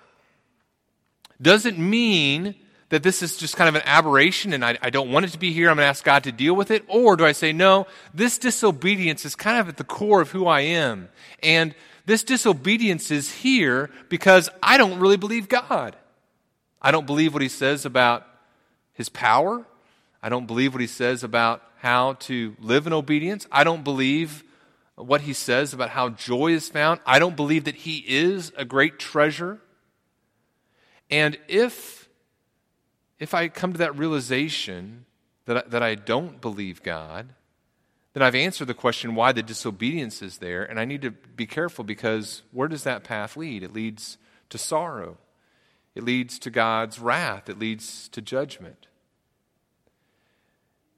Does 1.41 1.67
it 1.67 1.79
mean 1.79 2.55
that 2.91 3.03
this 3.03 3.23
is 3.23 3.37
just 3.37 3.57
kind 3.57 3.69
of 3.69 3.75
an 3.75 3.83
aberration 3.87 4.53
and 4.53 4.65
I, 4.65 4.79
I 4.81 4.91
don't 4.91 5.11
want 5.11 5.27
it 5.27 5.33
to 5.33 5.39
be 5.39 5.53
here? 5.53 5.69
I'm 5.69 5.77
going 5.77 5.85
to 5.85 5.89
ask 5.89 6.05
God 6.05 6.25
to 6.25 6.33
deal 6.33 6.55
with 6.55 6.71
it? 6.71 6.85
Or 6.89 7.17
do 7.17 7.25
I 7.25 7.33
say, 7.33 7.53
no, 7.53 7.87
this 8.13 8.39
disobedience 8.39 9.25
is 9.25 9.35
kind 9.35 9.59
of 9.59 9.69
at 9.69 9.77
the 9.77 9.85
core 9.85 10.21
of 10.21 10.31
who 10.31 10.47
I 10.47 10.61
am. 10.61 11.09
And 11.43 11.75
this 12.07 12.23
disobedience 12.23 13.11
is 13.11 13.33
here 13.33 13.91
because 14.09 14.49
I 14.63 14.77
don't 14.77 15.01
really 15.01 15.17
believe 15.17 15.49
God. 15.49 15.97
I 16.81 16.91
don't 16.91 17.07
believe 17.07 17.33
what 17.33 17.43
he 17.43 17.49
says 17.49 17.85
about 17.85 18.27
his 18.93 19.09
power. 19.09 19.65
I 20.23 20.29
don't 20.29 20.47
believe 20.47 20.75
what 20.75 20.81
he 20.81 20.87
says 20.87 21.25
about 21.25 21.63
how 21.79 22.15
to 22.15 22.55
live 22.61 22.87
in 22.87 22.93
obedience. 22.93 23.47
I 23.51 23.65
don't 23.65 23.85
believe 23.85 24.45
what 24.97 25.23
he 25.23 25.33
says 25.33 25.73
about 25.73 25.91
how 25.91 26.11
joy 26.11 26.53
is 26.53 26.69
found. 26.69 27.01
I 27.05 27.19
don't 27.19 27.37
believe 27.37 27.65
that 27.65 27.75
he 27.75 28.05
is 28.07 28.53
a 28.57 28.65
great 28.65 28.99
treasure. 28.99 29.61
And 31.11 31.37
if, 31.49 32.09
if 33.19 33.35
I 33.35 33.49
come 33.49 33.73
to 33.73 33.79
that 33.79 33.97
realization 33.99 35.05
that 35.47 35.57
I, 35.57 35.63
that 35.69 35.83
I 35.83 35.95
don't 35.95 36.41
believe 36.41 36.83
God, 36.83 37.35
then 38.13 38.23
I've 38.23 38.37
answered 38.37 38.69
the 38.69 38.75
question 38.75 39.17
why 39.17 39.33
the 39.33 39.43
disobedience 39.43 40.23
is 40.23 40.39
there, 40.39 40.63
and 40.63 40.79
I 40.79 40.85
need 40.85 41.03
to 41.03 41.11
be 41.11 41.47
careful 41.47 41.85
because 41.85 42.43
where 42.53 42.69
does 42.69 42.85
that 42.85 43.03
path 43.03 43.37
lead? 43.37 43.65
It 43.65 43.73
leads 43.73 44.19
to 44.51 44.59
sorrow, 44.59 45.19
it 45.97 46.05
leads 46.05 46.39
to 46.41 46.51
God's 46.51 47.01
wrath, 47.01 47.49
it 47.49 47.59
leads 47.59 48.09
to 48.11 48.23
judgment. 48.23 48.87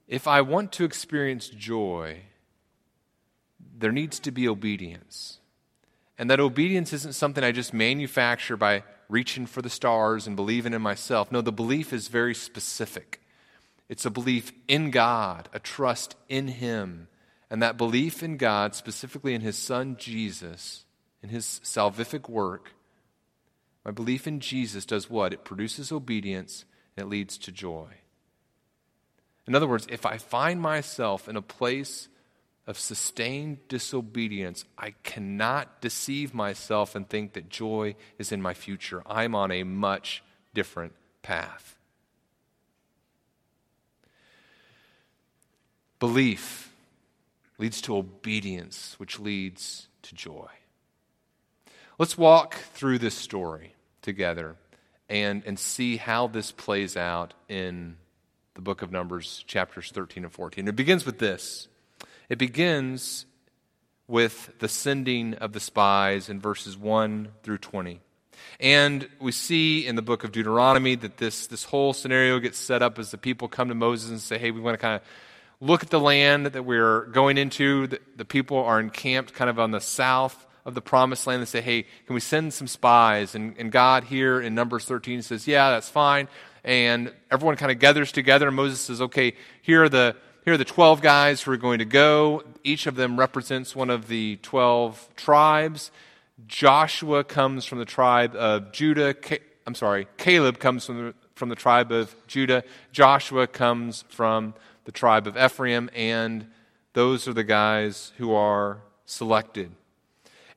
If 0.07 0.27
I 0.27 0.41
want 0.41 0.71
to 0.73 0.85
experience 0.85 1.49
joy, 1.49 2.21
there 3.77 3.91
needs 3.91 4.19
to 4.21 4.31
be 4.31 4.47
obedience. 4.47 5.39
And 6.17 6.29
that 6.29 6.39
obedience 6.39 6.93
isn't 6.93 7.13
something 7.13 7.43
I 7.43 7.51
just 7.51 7.73
manufacture 7.73 8.57
by 8.57 8.83
reaching 9.09 9.45
for 9.45 9.61
the 9.61 9.69
stars 9.69 10.27
and 10.27 10.35
believing 10.35 10.73
in 10.73 10.81
myself. 10.81 11.31
No, 11.31 11.41
the 11.41 11.51
belief 11.51 11.93
is 11.93 12.07
very 12.07 12.35
specific. 12.35 13.21
It's 13.89 14.05
a 14.05 14.09
belief 14.09 14.51
in 14.67 14.91
God, 14.91 15.47
a 15.53 15.59
trust 15.59 16.15
in 16.27 16.47
Him. 16.47 17.07
And 17.49 17.61
that 17.61 17.77
belief 17.77 18.23
in 18.23 18.37
God, 18.37 18.75
specifically 18.75 19.33
in 19.33 19.41
His 19.41 19.57
Son 19.57 19.95
Jesus, 19.97 20.85
in 21.21 21.29
His 21.29 21.61
salvific 21.63 22.27
work, 22.27 22.73
my 23.85 23.91
belief 23.91 24.27
in 24.27 24.41
Jesus 24.41 24.85
does 24.85 25.09
what? 25.09 25.31
It 25.31 25.45
produces 25.45 25.93
obedience 25.93 26.65
and 26.97 27.05
it 27.05 27.09
leads 27.09 27.37
to 27.37 27.53
joy. 27.53 27.87
In 29.47 29.55
other 29.55 29.67
words, 29.67 29.87
if 29.89 30.05
I 30.05 30.17
find 30.17 30.59
myself 30.59 31.29
in 31.29 31.37
a 31.37 31.41
place 31.41 32.09
of 32.67 32.77
sustained 32.77 33.65
disobedience, 33.69 34.65
I 34.77 34.91
cannot 35.03 35.79
deceive 35.79 36.33
myself 36.33 36.95
and 36.95 37.07
think 37.07 37.33
that 37.33 37.49
joy 37.49 37.95
is 38.19 38.33
in 38.33 38.41
my 38.41 38.53
future. 38.53 39.01
I'm 39.05 39.33
on 39.33 39.51
a 39.51 39.63
much 39.63 40.21
different 40.53 40.93
path. 41.23 41.77
Belief 45.99 46.73
leads 47.57 47.81
to 47.81 47.95
obedience, 47.95 48.95
which 48.97 49.17
leads 49.17 49.87
to 50.03 50.13
joy. 50.13 50.49
Let's 51.97 52.17
walk 52.17 52.55
through 52.73 52.99
this 52.99 53.15
story 53.15 53.73
together 54.01 54.57
and, 55.09 55.41
and 55.45 55.57
see 55.57 55.97
how 55.97 56.27
this 56.27 56.51
plays 56.51 56.97
out 56.97 57.33
in 57.47 57.95
the 58.53 58.61
book 58.61 58.81
of 58.81 58.91
Numbers, 58.91 59.43
chapters 59.47 59.89
13 59.91 60.25
and 60.25 60.33
14. 60.33 60.67
It 60.67 60.75
begins 60.75 61.05
with 61.05 61.17
this 61.17 61.69
it 62.29 62.37
begins 62.37 63.25
with 64.07 64.51
the 64.59 64.67
sending 64.67 65.33
of 65.35 65.53
the 65.53 65.59
spies 65.59 66.29
in 66.29 66.39
verses 66.39 66.77
1 66.77 67.29
through 67.43 67.57
20. 67.57 67.99
And 68.59 69.07
we 69.19 69.31
see 69.31 69.85
in 69.85 69.95
the 69.95 70.01
book 70.01 70.23
of 70.23 70.31
Deuteronomy 70.31 70.95
that 70.95 71.17
this, 71.17 71.47
this 71.47 71.63
whole 71.63 71.93
scenario 71.93 72.39
gets 72.39 72.57
set 72.57 72.81
up 72.81 72.97
as 72.99 73.11
the 73.11 73.17
people 73.17 73.47
come 73.47 73.69
to 73.69 73.75
Moses 73.75 74.09
and 74.09 74.21
say, 74.21 74.37
hey, 74.37 74.51
we 74.51 74.61
want 74.61 74.75
to 74.75 74.81
kind 74.81 74.95
of 74.95 75.01
look 75.59 75.83
at 75.83 75.89
the 75.89 75.99
land 75.99 76.47
that 76.47 76.63
we're 76.63 77.05
going 77.07 77.37
into. 77.37 77.87
The, 77.87 77.99
the 78.15 78.25
people 78.25 78.57
are 78.57 78.79
encamped 78.79 79.33
kind 79.33 79.49
of 79.49 79.59
on 79.59 79.71
the 79.71 79.81
south 79.81 80.45
of 80.65 80.73
the 80.73 80.81
promised 80.81 81.27
land. 81.27 81.41
They 81.41 81.45
say, 81.45 81.61
hey, 81.61 81.83
can 82.05 82.13
we 82.13 82.19
send 82.19 82.53
some 82.53 82.67
spies? 82.67 83.35
And, 83.35 83.55
and 83.57 83.71
God 83.71 84.05
here 84.05 84.39
in 84.39 84.55
Numbers 84.55 84.85
13 84.85 85.21
says, 85.21 85.47
yeah, 85.47 85.71
that's 85.71 85.89
fine 85.89 86.27
and 86.67 87.13
everyone 87.31 87.55
kind 87.55 87.71
of 87.71 87.79
gathers 87.79 88.11
together. 88.11 88.47
And 88.47 88.55
Moses 88.55 88.81
says, 88.81 89.01
okay, 89.01 89.33
here 89.61 89.85
are 89.85 89.89
the 89.89 90.17
here 90.47 90.53
are 90.53 90.57
the 90.57 90.63
12 90.63 91.01
guys 91.01 91.41
who 91.41 91.51
are 91.51 91.57
going 91.57 91.79
to 91.79 91.83
go. 91.83 92.41
Each 92.63 92.87
of 92.87 92.95
them 92.95 93.19
represents 93.19 93.75
one 93.75 93.89
of 93.89 94.07
the 94.07 94.37
12 94.43 95.09
tribes. 95.17 95.91
Joshua 96.47 97.25
comes 97.25 97.65
from 97.65 97.79
the 97.79 97.85
tribe 97.85 98.33
of 98.33 98.71
Judah. 98.71 99.13
I'm 99.65 99.75
sorry, 99.75 100.07
Caleb 100.15 100.57
comes 100.57 100.85
from 100.85 101.07
the, 101.07 101.13
from 101.35 101.49
the 101.49 101.55
tribe 101.55 101.91
of 101.91 102.15
Judah. 102.27 102.63
Joshua 102.93 103.45
comes 103.45 104.05
from 104.07 104.53
the 104.85 104.93
tribe 104.93 105.27
of 105.27 105.35
Ephraim. 105.35 105.89
And 105.93 106.47
those 106.93 107.27
are 107.27 107.33
the 107.33 107.43
guys 107.43 108.13
who 108.15 108.33
are 108.33 108.77
selected. 109.05 109.71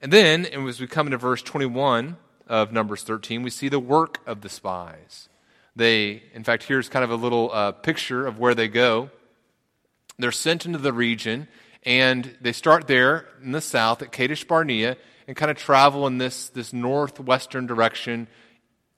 And 0.01 0.13
then, 0.13 0.47
as 0.47 0.79
we 0.79 0.87
come 0.87 1.09
into 1.09 1.19
verse 1.19 1.43
21 1.43 2.17
of 2.47 2.73
Numbers 2.73 3.03
13, 3.03 3.43
we 3.43 3.51
see 3.51 3.69
the 3.69 3.81
work 3.81 4.19
of 4.25 4.43
the 4.43 4.49
spies. 4.49 5.29
They, 5.75 6.23
in 6.33 6.45
fact, 6.45 6.63
here's 6.63 6.89
kind 6.89 7.03
of 7.03 7.11
a 7.11 7.17
little 7.17 7.51
uh, 7.53 7.73
picture 7.73 8.25
of 8.25 8.39
where 8.39 8.55
they 8.55 8.69
go. 8.69 9.11
They're 10.21 10.33
sent 10.33 10.67
into 10.67 10.79
the 10.79 10.93
region, 10.93 11.49
and 11.85 12.37
they 12.41 12.53
start 12.53 12.87
there 12.87 13.27
in 13.43 13.53
the 13.53 13.61
south 13.61 14.03
at 14.03 14.13
Kadesh 14.13 14.45
Barnea 14.45 14.97
and 15.27 15.37
kind 15.37 15.51
of 15.51 15.57
travel 15.57 16.07
in 16.07 16.19
this, 16.19 16.49
this 16.49 16.73
northwestern 16.73 17.67
direction 17.67 18.29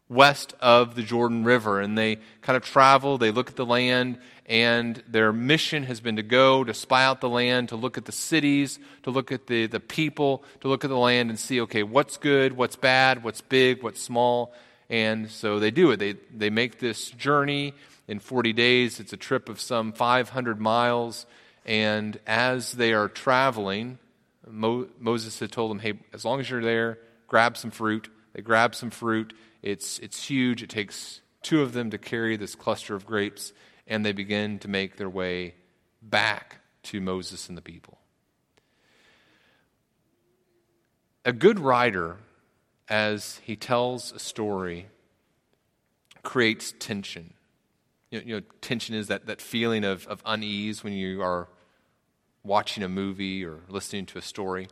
west 0.09 0.55
of 0.61 0.95
the 0.95 1.03
Jordan 1.03 1.45
River. 1.45 1.81
And 1.81 1.97
they 1.97 2.19
kind 2.43 2.57
of 2.57 2.65
travel, 2.65 3.19
they 3.19 3.31
look 3.31 3.51
at 3.51 3.57
the 3.57 3.67
land, 3.67 4.19
and 4.47 5.03
their 5.09 5.33
mission 5.33 5.85
has 5.85 6.01
been 6.01 6.17
to 6.17 6.23
go, 6.23 6.65
to 6.65 6.75
spy 6.75 7.05
out 7.05 7.21
the 7.21 7.29
land, 7.29 7.71
to 7.71 7.77
look 7.77 7.97
at 7.97 8.05
the 8.05 8.13
cities, 8.13 8.79
to 9.05 9.11
look 9.11 9.33
at 9.33 9.47
the, 9.47 9.67
the 9.67 9.81
people, 9.81 10.45
to 10.61 10.69
look 10.69 10.85
at 10.85 10.91
the 10.91 10.99
land 10.99 11.31
and 11.31 11.39
see, 11.39 11.61
okay, 11.63 11.83
what's 11.83 12.17
good, 12.17 12.53
what's 12.55 12.77
bad, 12.77 13.25
what's 13.25 13.41
big, 13.41 13.83
what's 13.83 14.01
small. 14.01 14.53
And 14.91 15.31
so 15.31 15.59
they 15.59 15.71
do 15.71 15.91
it. 15.93 15.99
They, 15.99 16.17
they 16.35 16.51
make 16.51 16.79
this 16.79 17.11
journey 17.11 17.75
in 18.13 18.21
40 18.21 18.53
days. 18.53 19.01
It's 19.01 19.15
a 19.15 19.17
trip 19.17 19.49
of 19.49 19.59
some 19.59 19.91
500 19.93 20.61
miles. 20.61 21.25
And 21.65 22.21
as 22.27 22.73
they 22.73 22.93
are 22.93 23.09
traveling, 23.09 23.99
Mo- 24.47 24.89
Moses 25.01 25.41
had 25.41 25.51
told 25.51 25.71
them, 25.71 25.79
hey, 25.79 25.95
as 26.13 26.23
long 26.23 26.39
as 26.39 26.51
you're 26.51 26.63
there, 26.63 26.99
grab 27.27 27.57
some 27.57 27.71
fruit. 27.71 28.11
They 28.35 28.43
grab 28.43 28.75
some 28.75 28.91
fruit. 28.91 29.33
It's, 29.63 29.99
it's 30.01 30.25
huge. 30.25 30.63
It 30.63 30.69
takes 30.69 31.23
two 31.43 31.63
of 31.63 31.73
them 31.73 31.89
to 31.91 31.97
carry 31.97 32.37
this 32.37 32.55
cluster 32.55 32.95
of 32.95 33.07
grapes, 33.07 33.55
and 33.87 34.05
they 34.05 34.13
begin 34.13 34.59
to 34.59 34.69
make 34.69 34.97
their 34.97 35.09
way 35.09 35.55
back 36.03 36.59
to 36.85 37.01
Moses 37.01 37.49
and 37.49 37.57
the 37.57 37.63
people. 37.63 37.99
A 41.25 41.33
good 41.33 41.59
writer, 41.59 42.19
as 42.91 43.41
he 43.43 43.57
tells 43.57 44.13
a 44.13 44.19
story, 44.19 44.89
creates 46.23 46.75
tension. 46.79 47.33
You 48.13 48.19
know, 48.19 48.25
you 48.27 48.35
know, 48.35 48.43
tension 48.61 48.95
is 48.95 49.09
that, 49.09 49.25
that 49.27 49.41
feeling 49.41 49.85
of, 49.85 50.07
of 50.07 50.23
unease 50.27 50.85
when 50.85 50.93
you 50.93 51.23
are 51.23 51.49
watching 52.45 52.83
a 52.83 52.89
movie 52.89 53.43
or 53.43 53.61
listening 53.69 54.05
to 54.07 54.19
a 54.19 54.23
story. 54.23 54.69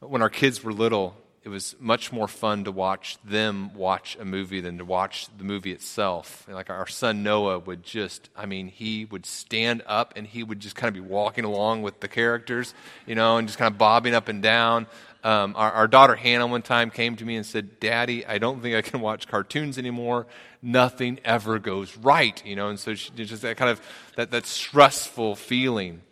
When 0.00 0.22
our 0.22 0.30
kids 0.30 0.64
were 0.64 0.72
little, 0.72 1.14
it 1.44 1.50
was 1.50 1.76
much 1.78 2.12
more 2.12 2.26
fun 2.26 2.64
to 2.64 2.72
watch 2.72 3.18
them 3.22 3.74
watch 3.74 4.16
a 4.18 4.24
movie 4.24 4.60
than 4.60 4.78
to 4.78 4.86
watch 4.86 5.26
the 5.36 5.44
movie 5.44 5.72
itself. 5.72 6.46
Like 6.48 6.70
our 6.70 6.86
son 6.86 7.22
Noah 7.22 7.58
would 7.58 7.82
just, 7.82 8.30
I 8.34 8.46
mean, 8.46 8.68
he 8.68 9.04
would 9.04 9.26
stand 9.26 9.82
up 9.86 10.14
and 10.16 10.26
he 10.26 10.42
would 10.42 10.60
just 10.60 10.74
kind 10.74 10.88
of 10.88 10.94
be 10.94 11.06
walking 11.06 11.44
along 11.44 11.82
with 11.82 12.00
the 12.00 12.08
characters, 12.08 12.72
you 13.06 13.14
know, 13.14 13.36
and 13.36 13.48
just 13.48 13.58
kind 13.58 13.70
of 13.70 13.76
bobbing 13.76 14.14
up 14.14 14.28
and 14.28 14.42
down. 14.42 14.86
Um, 15.24 15.54
our, 15.56 15.70
our, 15.70 15.86
daughter 15.86 16.16
Hannah 16.16 16.48
one 16.48 16.62
time 16.62 16.90
came 16.90 17.14
to 17.14 17.24
me 17.24 17.36
and 17.36 17.46
said, 17.46 17.78
Daddy, 17.78 18.26
I 18.26 18.38
don't 18.38 18.60
think 18.60 18.74
I 18.74 18.82
can 18.82 19.00
watch 19.00 19.28
cartoons 19.28 19.78
anymore. 19.78 20.26
Nothing 20.62 21.18
ever 21.24 21.58
goes 21.58 21.96
right, 21.96 22.44
you 22.46 22.54
know, 22.54 22.68
and 22.68 22.78
so 22.78 22.94
she 22.94 23.10
just 23.12 23.42
that 23.42 23.56
kind 23.56 23.70
of 23.70 23.80
that, 24.16 24.30
that 24.30 24.46
stressful 24.46 25.36
feeling. 25.36 26.02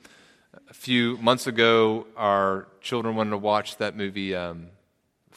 A 0.69 0.75
few 0.75 1.17
months 1.19 1.47
ago, 1.47 2.07
our 2.17 2.67
children 2.81 3.15
wanted 3.15 3.31
to 3.31 3.39
watch 3.39 3.77
that 3.77 3.97
movie. 3.97 4.35
Um, 4.35 4.69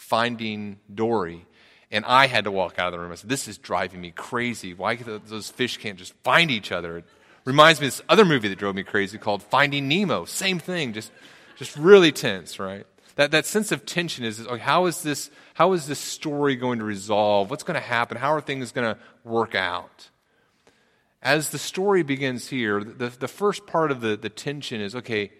Finding 0.04 0.80
Dory. 0.94 1.46
And 1.90 2.04
I 2.06 2.28
had 2.28 2.44
to 2.44 2.52
walk 2.52 2.78
out 2.78 2.88
of 2.88 2.94
the 2.94 3.00
room. 3.00 3.12
I 3.12 3.16
said, 3.16 3.30
This 3.30 3.48
is 3.48 3.58
driving 3.58 4.02
me 4.02 4.12
crazy. 4.12 4.74
Why 4.74 4.96
those 4.96 5.50
fish 5.50 5.78
can't 5.78 5.98
just 5.98 6.14
find 6.24 6.52
each 6.52 6.72
other? 6.72 6.98
It 6.98 7.06
reminds 7.46 7.80
me 7.80 7.88
of 7.88 7.94
this 7.94 8.02
other 8.10 8.26
movie 8.26 8.48
that 8.50 8.60
drove 8.60 8.76
me 8.76 8.84
crazy 8.84 9.18
called 9.18 9.42
Finding 9.44 9.88
Nemo. 9.88 10.26
Same 10.26 10.60
thing, 10.60 10.94
just, 10.94 11.12
just 11.56 11.76
really 11.78 12.12
tense, 12.12 12.60
right? 12.60 12.86
That, 13.16 13.32
that 13.32 13.46
sense 13.46 13.72
of 13.72 13.86
tension 13.86 14.26
is 14.26 14.46
like, 14.46 14.62
how 14.62 14.88
is 14.88 15.04
this 15.04 15.30
how 15.54 15.74
is 15.74 15.88
this 15.88 16.00
story 16.00 16.56
going 16.56 16.80
to 16.80 16.86
resolve? 16.86 17.50
What's 17.50 17.64
going 17.64 17.80
to 17.80 17.86
happen? 17.86 18.18
How 18.18 18.34
are 18.34 18.42
things 18.42 18.72
going 18.72 18.96
to 18.96 19.00
work 19.24 19.56
out? 19.56 20.10
As 21.22 21.50
the 21.50 21.60
story 21.60 22.04
begins 22.04 22.50
here, 22.50 22.84
the, 22.84 23.08
the 23.08 23.28
first 23.28 23.66
part 23.66 23.92
of 23.92 24.02
the, 24.02 24.18
the 24.18 24.30
tension 24.30 24.82
is 24.82 24.96
okay, 24.96 25.32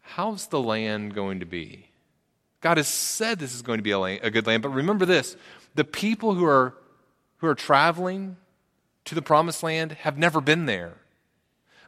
how's 0.00 0.48
the 0.48 0.60
land 0.60 1.14
going 1.14 1.40
to 1.40 1.46
be? 1.46 1.86
God 2.60 2.76
has 2.76 2.88
said 2.88 3.38
this 3.38 3.54
is 3.54 3.62
going 3.62 3.78
to 3.78 3.82
be 3.82 3.92
a, 3.92 3.98
land, 3.98 4.20
a 4.22 4.30
good 4.30 4.46
land, 4.46 4.62
but 4.62 4.68
remember 4.70 5.06
this 5.06 5.36
the 5.74 5.84
people 5.84 6.34
who 6.34 6.44
are, 6.44 6.74
who 7.38 7.46
are 7.46 7.54
traveling 7.54 8.36
to 9.06 9.14
the 9.14 9.22
promised 9.22 9.62
land 9.62 9.92
have 9.92 10.18
never 10.18 10.40
been 10.40 10.66
there. 10.66 10.94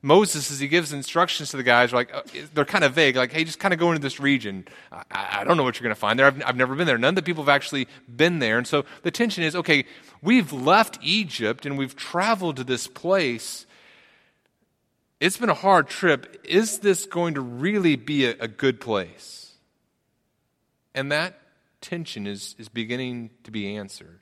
Moses, 0.05 0.51
as 0.51 0.59
he 0.59 0.67
gives 0.67 0.93
instructions 0.93 1.51
to 1.51 1.57
the 1.57 1.63
guys, 1.63 1.93
like 1.93 2.13
uh, 2.13 2.23
they're 2.55 2.65
kind 2.65 2.83
of 2.83 2.93
vague, 2.93 3.15
like, 3.15 3.33
"Hey, 3.33 3.45
just 3.45 3.61
kind 3.61 3.73
of 3.73 3.79
go 3.79 3.91
into 3.91 4.03
this 4.03 4.19
region. 4.19 4.67
I, 4.91 5.05
I 5.13 5.45
don't 5.45 5.57
know 5.57 5.63
what 5.63 5.77
you're 5.79 5.85
going 5.85 5.95
to 5.95 6.01
find 6.01 6.19
there. 6.19 6.27
I've, 6.27 6.43
I've, 6.45 6.57
never 6.57 6.75
been 6.75 6.89
there. 6.89 6.99
None 6.99 7.11
of 7.11 7.15
the 7.15 7.23
people 7.23 7.45
have 7.45 7.49
actually 7.49 7.87
been 8.15 8.41
there." 8.41 8.59
And 8.59 8.67
so 8.67 8.85
the 9.03 9.13
tension 9.13 9.45
is, 9.45 9.55
okay, 9.55 9.85
we've 10.21 10.53
left 10.53 10.99
Egypt 11.03 11.65
and 11.65 11.79
we've 11.79 11.95
traveled 11.95 12.57
to 12.57 12.65
this 12.65 12.89
place. 12.89 13.65
It's 15.21 15.37
been 15.37 15.51
a 15.51 15.55
hard 15.55 15.87
trip. 15.87 16.41
Is 16.43 16.81
this 16.81 17.07
going 17.07 17.35
to 17.35 17.41
really 17.41 17.95
be 17.95 18.27
a, 18.27 18.35
a 18.41 18.49
good 18.49 18.81
place? 18.81 19.53
And 20.97 21.13
that 21.13 21.39
tension 21.81 22.27
is, 22.27 22.57
is 22.59 22.69
beginning 22.69 23.31
to 23.45 23.53
be 23.53 23.77
answered. 23.77 24.22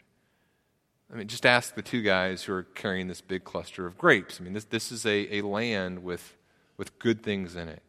I 1.13 1.17
mean, 1.17 1.27
just 1.27 1.45
ask 1.45 1.75
the 1.75 1.83
two 1.83 2.03
guys 2.03 2.45
who 2.45 2.53
are 2.53 2.63
carrying 2.63 3.09
this 3.09 3.21
big 3.21 3.43
cluster 3.43 3.85
of 3.87 3.99
grapes. 3.99 4.41
I 4.41 4.45
mean, 4.45 4.53
this, 4.53 4.65
this 4.65 4.93
is 4.93 5.05
a, 5.05 5.39
a 5.39 5.43
land 5.43 6.05
with, 6.05 6.37
with 6.77 6.99
good 6.99 7.23
things 7.23 7.57
in 7.57 7.69
it. 7.69 7.83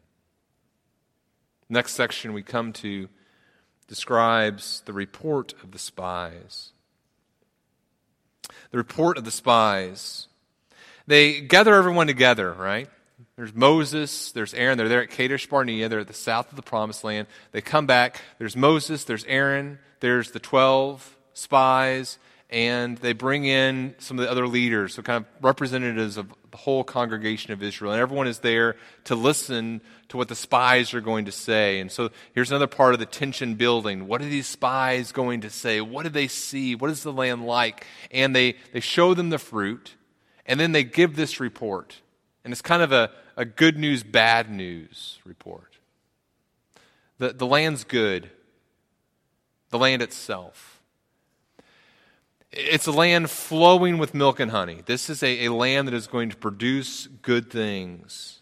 Next 1.70 1.94
section 1.94 2.34
we 2.34 2.42
come 2.42 2.74
to 2.74 3.08
describes 3.88 4.82
the 4.86 4.94
report 4.94 5.54
of 5.62 5.72
the 5.72 5.80
spies. 5.80 6.72
The 8.72 8.78
report 8.78 9.18
of 9.18 9.26
the 9.26 9.32
spies. 9.32 10.28
They 11.08 11.42
gather 11.42 11.76
everyone 11.76 12.08
together, 12.08 12.52
right? 12.54 12.90
There's 13.36 13.54
Moses, 13.54 14.32
there's 14.32 14.54
Aaron. 14.54 14.78
They're 14.78 14.90
there 14.90 15.04
at 15.04 15.10
Kadesh 15.10 15.48
Barnea. 15.48 15.90
They're 15.90 16.00
at 16.00 16.08
the 16.08 16.14
south 16.14 16.50
of 16.50 16.56
the 16.56 16.62
promised 16.62 17.04
land. 17.04 17.28
They 17.52 17.62
come 17.62 17.86
back. 17.86 18.20
There's 18.40 18.56
Moses, 18.56 19.04
there's 19.04 19.26
Aaron, 19.26 19.80
there's 20.00 20.32
the 20.32 20.40
12 20.40 21.18
spies, 21.34 22.18
and 22.52 22.98
they 22.98 23.14
bring 23.14 23.46
in 23.46 23.96
some 23.98 24.20
of 24.20 24.26
the 24.26 24.32
other 24.32 24.46
leaders, 24.46 24.96
so 24.96 25.02
kind 25.02 25.24
of 25.24 25.44
representatives 25.44 26.18
of 26.18 26.28
the 26.52 26.58
whole 26.58 26.84
congregation 26.84 27.54
of 27.54 27.64
Israel. 27.64 27.94
And 27.94 28.02
everyone 28.02 28.28
is 28.28 28.40
there 28.40 28.76
to 29.06 29.16
listen 29.16 29.80
to 30.10 30.18
what 30.18 30.28
the 30.28 30.36
spies 30.36 30.94
are 30.94 31.00
going 31.00 31.26
to 31.26 31.32
say. 31.32 31.80
And 31.80 31.90
so 31.90 32.10
here's 32.34 32.52
another 32.52 32.68
part 32.68 32.94
of 32.94 33.00
the 33.00 33.06
tension 33.06 33.56
building. 33.56 34.06
What 34.06 34.22
are 34.22 34.26
these 34.26 34.48
spies 34.48 35.14
going 35.14 35.42
to 35.42 35.50
say? 35.50 35.80
What 35.80 36.04
do 36.04 36.10
they 36.10 36.28
see? 36.28 36.76
What 36.76 36.90
is 36.90 37.04
the 37.04 37.14
land 37.14 37.46
like? 37.46 37.88
And 38.12 38.36
they, 38.36 38.58
they 38.74 38.82
show 38.82 39.14
them 39.14 39.30
the 39.30 39.40
fruit, 39.40 39.96
and 40.46 40.60
then 40.60 40.74
they 40.74 40.84
give 40.84 41.16
this 41.16 41.40
report. 41.40 42.02
And 42.44 42.52
it's 42.52 42.62
kind 42.62 42.82
of 42.82 42.92
a, 42.92 43.12
a 43.38 43.46
good 43.46 43.78
news, 43.78 44.04
bad 44.04 44.52
news 44.52 45.20
report. 45.24 45.78
The, 47.18 47.30
the 47.30 47.46
land's 47.46 47.86
good, 47.86 48.30
the 49.70 49.78
land 49.78 50.02
itself. 50.02 50.71
It's 52.52 52.88
a 52.88 52.92
land 52.92 53.30
flowing 53.30 53.98
with 53.98 54.14
milk 54.14 54.40
and 54.42 54.52
honey. 54.52 54.82
This 54.86 55.10
is 55.10 55.24
a, 55.24 55.46
a 55.46 55.54
land 55.54 55.88
that 55.88 55.94
is 55.94 56.08
going 56.08 56.30
to 56.32 56.36
produce 56.36 57.08
good 57.08 57.50
things. 57.50 58.40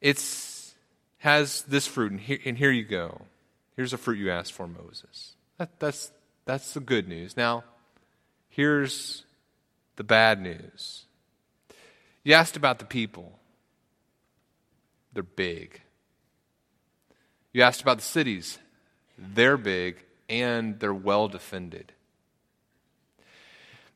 It 0.00 0.20
has 1.18 1.62
this 1.62 1.86
fruit, 1.86 2.10
and 2.10 2.20
here, 2.20 2.38
and 2.44 2.58
here 2.58 2.72
you 2.72 2.82
go. 2.82 3.22
Here's 3.76 3.92
a 3.92 3.98
fruit 3.98 4.18
you 4.18 4.30
asked 4.32 4.52
for, 4.52 4.66
Moses. 4.66 5.34
That, 5.58 5.78
that's, 5.78 6.10
that's 6.44 6.74
the 6.74 6.80
good 6.80 7.06
news. 7.08 7.36
Now, 7.36 7.62
here's 8.48 9.24
the 9.94 10.04
bad 10.04 10.42
news. 10.42 11.04
You 12.24 12.34
asked 12.34 12.56
about 12.56 12.80
the 12.80 12.84
people. 12.84 13.38
They're 15.12 15.22
big. 15.22 15.80
You 17.52 17.62
asked 17.62 17.82
about 17.82 17.98
the 17.98 18.04
cities. 18.04 18.58
They're 19.16 19.56
big 19.56 19.98
and 20.32 20.80
they're 20.80 20.94
well 20.94 21.28
defended. 21.28 21.92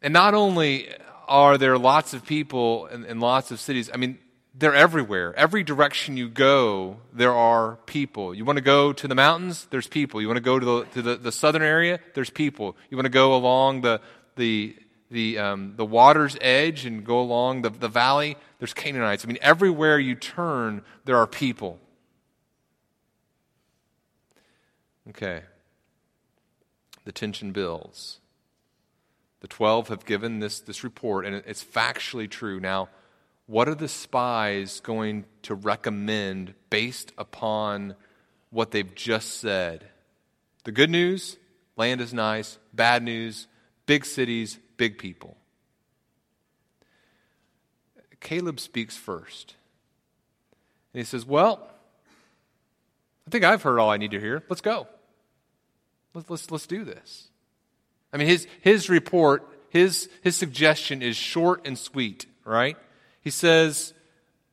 And 0.02 0.12
not 0.12 0.34
only 0.34 0.88
are 1.26 1.56
there 1.56 1.78
lots 1.78 2.12
of 2.12 2.24
people 2.26 2.86
in, 2.86 3.06
in, 3.06 3.20
lots 3.20 3.50
of 3.50 3.58
cities, 3.58 3.90
I 3.92 3.96
mean, 3.96 4.18
they're 4.54 4.74
everywhere. 4.74 5.34
Every 5.34 5.64
direction 5.64 6.18
you 6.18 6.28
go, 6.28 6.98
there 7.10 7.32
are 7.32 7.76
people. 7.86 8.34
You 8.34 8.44
want 8.44 8.58
to 8.58 8.62
go 8.62 8.92
to 8.92 9.08
the 9.08 9.14
mountains? 9.14 9.66
There's 9.70 9.88
people. 9.88 10.20
You 10.20 10.28
want 10.28 10.36
to 10.36 10.42
go 10.42 10.58
to 10.58 10.66
the, 10.66 10.84
to 10.84 11.02
the, 11.02 11.16
the 11.16 11.32
southern 11.32 11.62
area? 11.62 12.00
There's 12.14 12.30
people. 12.30 12.76
You 12.90 12.98
want 12.98 13.06
to 13.06 13.10
go 13.10 13.34
along 13.34 13.80
the, 13.80 14.00
the 14.36 14.76
the, 15.08 15.38
um, 15.38 15.74
the 15.76 15.84
water's 15.84 16.36
edge 16.40 16.84
and 16.84 17.04
go 17.04 17.20
along 17.20 17.62
the, 17.62 17.70
the 17.70 17.88
valley, 17.88 18.36
there's 18.58 18.74
Canaanites. 18.74 19.24
I 19.24 19.28
mean, 19.28 19.38
everywhere 19.40 20.00
you 20.00 20.16
turn, 20.16 20.82
there 21.04 21.16
are 21.16 21.28
people. 21.28 21.78
Okay. 25.10 25.42
The 27.06 27.12
tension 27.12 27.52
builds. 27.52 28.18
The 29.40 29.48
12 29.48 29.88
have 29.88 30.04
given 30.04 30.40
this, 30.40 30.60
this 30.60 30.82
report, 30.82 31.24
and 31.24 31.36
it's 31.46 31.64
factually 31.64 32.28
true. 32.28 32.58
Now, 32.58 32.88
what 33.46 33.68
are 33.68 33.76
the 33.76 33.88
spies 33.88 34.80
going 34.80 35.24
to 35.42 35.54
recommend 35.54 36.54
based 36.68 37.12
upon 37.16 37.94
what 38.50 38.72
they've 38.72 38.94
just 38.94 39.40
said? 39.40 39.86
The 40.64 40.72
good 40.72 40.90
news 40.90 41.36
land 41.76 42.00
is 42.00 42.12
nice. 42.12 42.58
Bad 42.74 43.04
news 43.04 43.46
big 43.86 44.04
cities, 44.04 44.58
big 44.76 44.98
people. 44.98 45.36
Caleb 48.18 48.58
speaks 48.58 48.96
first. 48.96 49.54
And 50.92 51.00
he 51.00 51.04
says, 51.04 51.24
Well, 51.24 51.70
I 53.26 53.30
think 53.30 53.44
I've 53.44 53.62
heard 53.62 53.78
all 53.78 53.90
I 53.90 53.96
need 53.96 54.10
to 54.10 54.20
hear. 54.20 54.42
Let's 54.48 54.60
go. 54.60 54.88
Let's, 56.16 56.30
let's, 56.30 56.50
let's 56.50 56.66
do 56.66 56.82
this. 56.82 57.28
I 58.10 58.16
mean, 58.16 58.26
his, 58.26 58.46
his 58.62 58.88
report, 58.88 59.46
his, 59.68 60.08
his 60.22 60.34
suggestion 60.34 61.02
is 61.02 61.14
short 61.14 61.66
and 61.66 61.76
sweet, 61.76 62.24
right? 62.42 62.78
He 63.20 63.28
says, 63.28 63.92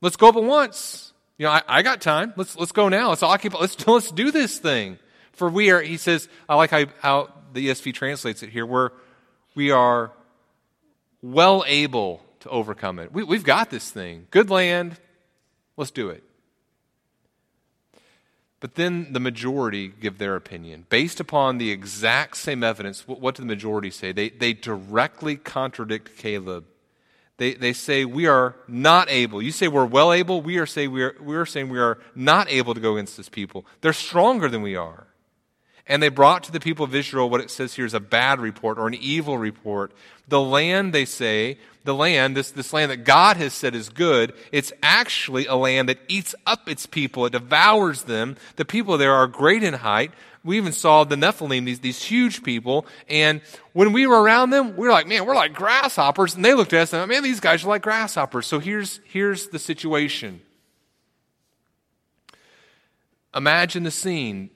Let's 0.01 0.17
go 0.17 0.27
at 0.27 0.35
once. 0.35 1.13
You 1.37 1.45
know, 1.45 1.51
I, 1.51 1.61
I 1.65 1.81
got 1.81 2.01
time. 2.01 2.33
Let's, 2.35 2.57
let's 2.57 2.73
go 2.73 2.89
now. 2.89 3.11
Let's 3.11 3.23
occupy. 3.23 3.59
Let's, 3.59 3.87
let's 3.87 4.11
do 4.11 4.31
this 4.31 4.59
thing. 4.59 4.99
For 5.31 5.47
we 5.47 5.71
are, 5.71 5.81
he 5.81 5.95
says, 5.95 6.27
I 6.49 6.55
like 6.55 6.69
how, 6.69 6.85
how 6.99 7.29
the 7.53 7.69
ESV 7.69 7.93
translates 7.93 8.43
it 8.43 8.49
here. 8.49 8.65
We're, 8.65 8.89
we 9.55 9.71
are 9.71 10.11
well 11.21 11.63
able 11.65 12.21
to 12.41 12.49
overcome 12.49 12.99
it. 12.99 13.13
We, 13.13 13.23
we've 13.23 13.45
got 13.45 13.69
this 13.69 13.89
thing. 13.89 14.27
Good 14.31 14.49
land. 14.49 14.99
Let's 15.77 15.91
do 15.91 16.09
it. 16.09 16.25
But 18.63 18.75
then 18.75 19.11
the 19.11 19.19
majority 19.19 19.89
give 19.89 20.19
their 20.19 20.37
opinion. 20.37 20.85
Based 20.87 21.19
upon 21.19 21.57
the 21.57 21.69
exact 21.69 22.37
same 22.37 22.63
evidence, 22.63 23.05
what, 23.05 23.19
what 23.19 23.35
do 23.35 23.41
the 23.41 23.45
majority 23.45 23.91
say? 23.91 24.13
They, 24.13 24.29
they 24.29 24.53
directly 24.53 25.35
contradict 25.35 26.17
Caleb. 26.17 26.63
They, 27.35 27.55
they 27.55 27.73
say, 27.73 28.05
We 28.05 28.25
are 28.25 28.55
not 28.69 29.09
able. 29.11 29.41
You 29.41 29.51
say 29.51 29.67
we're 29.67 29.83
well 29.83 30.13
able. 30.13 30.41
We 30.41 30.59
are, 30.59 30.65
say 30.65 30.87
we, 30.87 31.03
are, 31.03 31.13
we 31.21 31.35
are 31.35 31.45
saying 31.45 31.67
we 31.67 31.79
are 31.81 31.99
not 32.15 32.49
able 32.49 32.73
to 32.73 32.79
go 32.79 32.93
against 32.93 33.17
this 33.17 33.27
people. 33.27 33.65
They're 33.81 33.91
stronger 33.91 34.47
than 34.47 34.61
we 34.61 34.77
are. 34.77 35.07
And 35.85 36.01
they 36.01 36.07
brought 36.07 36.43
to 36.43 36.53
the 36.53 36.61
people 36.61 36.85
of 36.85 36.95
Israel 36.95 37.29
what 37.29 37.41
it 37.41 37.51
says 37.51 37.73
here 37.73 37.85
is 37.85 37.93
a 37.93 37.99
bad 37.99 38.39
report 38.39 38.77
or 38.77 38.87
an 38.87 38.93
evil 38.93 39.37
report. 39.37 39.91
The 40.29 40.39
land, 40.39 40.93
they 40.93 41.03
say, 41.03 41.57
the 41.83 41.93
land, 41.93 42.37
this, 42.37 42.51
this 42.51 42.73
land 42.73 42.91
that 42.91 43.03
God 43.03 43.37
has 43.37 43.53
said 43.53 43.75
is 43.75 43.89
good, 43.89 44.33
it's 44.51 44.71
actually 44.81 45.45
a 45.45 45.55
land 45.55 45.89
that 45.89 45.99
eats 46.07 46.33
up 46.45 46.69
its 46.69 46.85
people. 46.85 47.25
It 47.25 47.31
devours 47.31 48.03
them. 48.03 48.37
The 48.55 48.65
people 48.65 48.97
there 48.97 49.13
are 49.13 49.27
great 49.27 49.63
in 49.63 49.73
height. 49.73 50.11
We 50.45 50.57
even 50.57 50.73
saw 50.73 51.03
the 51.03 51.15
Nephilim, 51.15 51.65
these, 51.65 51.79
these 51.79 52.03
huge 52.03 52.43
people. 52.43 52.85
And 53.07 53.41
when 53.71 53.93
we 53.93 54.07
were 54.07 54.21
around 54.21 54.49
them, 54.49 54.75
we 54.75 54.87
were 54.87 54.91
like, 54.91 55.07
man, 55.07 55.25
we're 55.25 55.35
like 55.35 55.53
grasshoppers. 55.53 56.35
And 56.35 56.43
they 56.43 56.53
looked 56.53 56.73
at 56.73 56.81
us 56.81 56.93
and, 56.93 57.01
said, 57.01 57.09
man, 57.09 57.23
these 57.23 57.39
guys 57.39 57.63
are 57.63 57.69
like 57.69 57.81
grasshoppers. 57.81 58.45
So 58.47 58.59
here's, 58.59 58.99
here's 59.05 59.47
the 59.47 59.59
situation. 59.59 60.41
Imagine 63.33 63.83
the 63.83 63.91
scene 63.91 64.49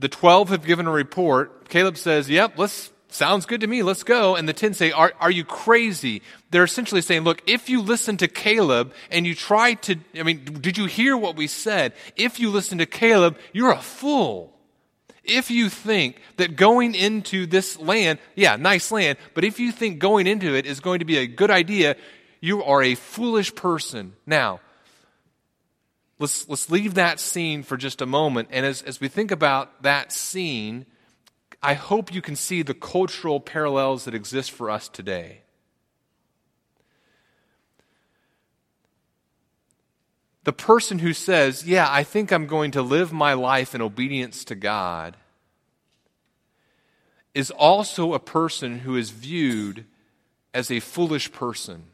the 0.00 0.08
12 0.08 0.48
have 0.48 0.64
given 0.64 0.86
a 0.86 0.90
report. 0.90 1.68
Caleb 1.68 1.96
says, 1.96 2.28
Yep, 2.28 2.54
let's, 2.56 2.90
sounds 3.14 3.46
good 3.46 3.60
to 3.62 3.66
me, 3.66 3.82
let's 3.82 4.02
go. 4.02 4.36
And 4.36 4.48
the 4.48 4.52
10 4.52 4.74
say, 4.74 4.92
Are, 4.92 5.12
are 5.20 5.30
you 5.30 5.44
crazy? 5.44 6.22
They're 6.50 6.64
essentially 6.64 7.02
saying, 7.02 7.22
Look, 7.22 7.42
if 7.46 7.68
you 7.68 7.82
listen 7.82 8.16
to 8.18 8.28
Caleb 8.28 8.92
and 9.10 9.26
you 9.26 9.34
try 9.34 9.74
to, 9.74 9.96
I 10.18 10.22
mean, 10.22 10.44
did 10.44 10.78
you 10.78 10.86
hear 10.86 11.16
what 11.16 11.36
we 11.36 11.46
said? 11.46 11.92
If 12.16 12.40
you 12.40 12.50
listen 12.50 12.78
to 12.78 12.86
Caleb, 12.86 13.38
you're 13.52 13.72
a 13.72 13.80
fool. 13.80 14.52
If 15.22 15.50
you 15.50 15.68
think 15.68 16.20
that 16.38 16.56
going 16.56 16.94
into 16.94 17.46
this 17.46 17.78
land, 17.78 18.18
yeah, 18.34 18.56
nice 18.56 18.90
land, 18.90 19.18
but 19.34 19.44
if 19.44 19.60
you 19.60 19.70
think 19.70 19.98
going 19.98 20.26
into 20.26 20.54
it 20.54 20.66
is 20.66 20.80
going 20.80 21.00
to 21.00 21.04
be 21.04 21.18
a 21.18 21.26
good 21.26 21.50
idea, 21.50 21.96
you 22.40 22.64
are 22.64 22.82
a 22.82 22.94
foolish 22.94 23.54
person. 23.54 24.14
Now, 24.26 24.60
let's, 26.18 26.48
let's 26.48 26.70
leave 26.70 26.94
that 26.94 27.20
scene 27.20 27.62
for 27.62 27.76
just 27.76 28.00
a 28.00 28.06
moment. 28.06 28.48
And 28.50 28.64
as, 28.64 28.82
as 28.82 29.00
we 29.00 29.08
think 29.08 29.30
about 29.30 29.82
that 29.82 30.12
scene, 30.12 30.86
I 31.62 31.74
hope 31.74 32.14
you 32.14 32.22
can 32.22 32.36
see 32.36 32.62
the 32.62 32.74
cultural 32.74 33.38
parallels 33.38 34.04
that 34.04 34.14
exist 34.14 34.50
for 34.50 34.70
us 34.70 34.88
today. 34.88 35.42
The 40.44 40.52
person 40.54 41.00
who 41.00 41.12
says, 41.12 41.66
Yeah, 41.66 41.86
I 41.90 42.02
think 42.02 42.32
I'm 42.32 42.46
going 42.46 42.70
to 42.72 42.82
live 42.82 43.12
my 43.12 43.34
life 43.34 43.74
in 43.74 43.82
obedience 43.82 44.44
to 44.46 44.54
God, 44.54 45.16
is 47.34 47.50
also 47.50 48.14
a 48.14 48.18
person 48.18 48.80
who 48.80 48.96
is 48.96 49.10
viewed 49.10 49.84
as 50.54 50.70
a 50.70 50.80
foolish 50.80 51.30
person. 51.30 51.84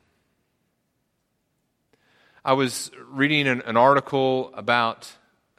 I 2.45 2.53
was 2.53 2.93
reading 3.11 3.49
an, 3.49 3.63
an 3.63 3.77
article 3.77 4.53
about 4.55 5.11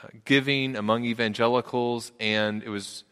uh, 0.02 0.08
giving 0.24 0.78
among 0.78 1.04
evangelicals, 1.04 2.14
and 2.20 2.64
it 2.64 2.70
was 2.70 3.04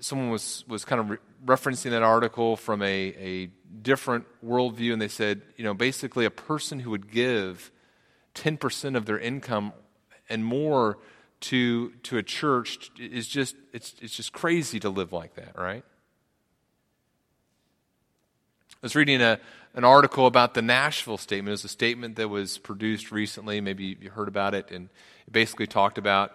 someone 0.00 0.30
was, 0.30 0.64
was 0.66 0.84
kind 0.84 1.00
of 1.00 1.10
re- 1.10 1.18
referencing 1.44 1.90
that 1.90 2.02
article 2.02 2.56
from 2.56 2.82
a, 2.82 2.86
a 2.86 3.46
different 3.82 4.26
worldview, 4.44 4.92
and 4.92 5.00
they 5.00 5.08
said, 5.08 5.42
you 5.56 5.64
know, 5.64 5.74
basically 5.74 6.24
a 6.24 6.30
person 6.30 6.80
who 6.80 6.90
would 6.90 7.10
give 7.10 7.70
10% 8.34 8.96
of 8.96 9.06
their 9.06 9.18
income 9.18 9.72
and 10.28 10.44
more 10.44 10.98
to, 11.40 11.90
to 12.02 12.18
a 12.18 12.22
church 12.22 12.90
is 12.98 13.26
just, 13.26 13.56
it's, 13.72 13.94
it's 14.00 14.14
just 14.14 14.32
crazy 14.32 14.78
to 14.80 14.90
live 14.90 15.12
like 15.12 15.34
that, 15.34 15.58
right? 15.58 15.84
I 18.70 18.76
was 18.82 18.94
reading 18.94 19.20
a, 19.20 19.38
an 19.74 19.84
article 19.84 20.26
about 20.26 20.54
the 20.54 20.62
Nashville 20.62 21.18
statement. 21.18 21.48
It 21.48 21.52
was 21.52 21.64
a 21.64 21.68
statement 21.68 22.16
that 22.16 22.28
was 22.28 22.58
produced 22.58 23.12
recently. 23.12 23.60
Maybe 23.60 23.96
you 24.00 24.10
heard 24.10 24.28
about 24.28 24.54
it. 24.54 24.70
And 24.70 24.88
it 25.26 25.32
basically 25.32 25.66
talked 25.66 25.98
about 25.98 26.32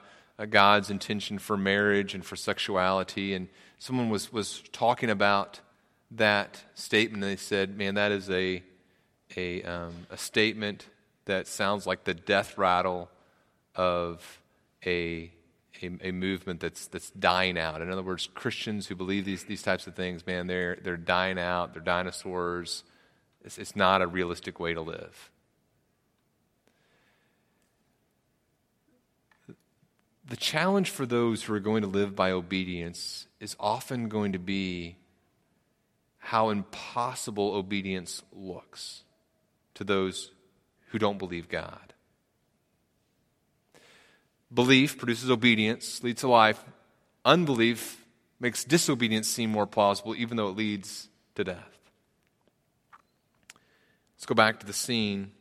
God's 0.49 0.89
intention 0.89 1.39
for 1.39 1.55
marriage 1.55 2.13
and 2.13 2.25
for 2.25 2.35
sexuality. 2.35 3.33
And 3.33 3.47
someone 3.79 4.09
was, 4.09 4.33
was 4.33 4.63
talking 4.71 5.09
about 5.09 5.61
that 6.11 6.63
statement. 6.73 7.23
And 7.23 7.31
they 7.31 7.37
said, 7.37 7.77
man, 7.77 7.95
that 7.95 8.11
is 8.11 8.29
a, 8.29 8.61
a, 9.37 9.63
um, 9.63 10.07
a 10.09 10.17
statement 10.17 10.87
that 11.25 11.47
sounds 11.47 11.87
like 11.87 12.03
the 12.03 12.13
death 12.13 12.57
rattle 12.57 13.09
of 13.75 14.39
a 14.85 15.31
a, 15.81 15.91
a, 16.01 16.11
movement 16.11 16.59
that's, 16.59 16.87
that's 16.87 17.11
dying 17.11 17.57
out. 17.57 17.81
In 17.81 17.91
other 17.91 18.03
words, 18.03 18.29
Christians 18.33 18.87
who 18.87 18.95
believe 18.95 19.25
these, 19.25 19.43
these 19.43 19.61
types 19.61 19.87
of 19.87 19.95
things, 19.95 20.25
man, 20.25 20.47
they're, 20.47 20.77
they're 20.81 20.97
dying 20.97 21.39
out. 21.39 21.73
They're 21.73 21.83
dinosaurs. 21.83 22.83
It's, 23.43 23.57
it's 23.57 23.75
not 23.75 24.01
a 24.01 24.07
realistic 24.07 24.59
way 24.59 24.73
to 24.73 24.81
live. 24.81 25.31
The 30.27 30.35
challenge 30.35 30.89
for 30.89 31.05
those 31.05 31.43
who 31.43 31.53
are 31.53 31.59
going 31.59 31.83
to 31.83 31.87
live 31.87 32.15
by 32.15 32.31
obedience 32.31 33.27
is 33.39 33.55
often 33.59 34.09
going 34.09 34.31
to 34.31 34.39
be 34.39 34.97
how 36.17 36.49
impossible 36.49 37.53
obedience 37.53 38.23
looks 38.33 39.03
to 39.75 39.83
those 39.83 40.31
who 40.89 40.97
don't 40.97 41.19
believe 41.19 41.47
God. 41.47 41.93
Belief 44.51 44.97
produces 44.97 45.29
obedience, 45.29 46.01
leads 46.01 46.21
to 46.21 46.27
life. 46.27 46.63
Unbelief 47.23 48.03
makes 48.39 48.63
disobedience 48.63 49.27
seem 49.27 49.51
more 49.51 49.67
plausible, 49.67 50.15
even 50.15 50.37
though 50.37 50.47
it 50.47 50.57
leads 50.57 51.09
to 51.35 51.43
death. 51.43 51.77
Let's 54.15 54.25
go 54.25 54.33
back 54.33 54.59
to 54.61 54.65
the 54.65 54.73
scene. 54.73 55.33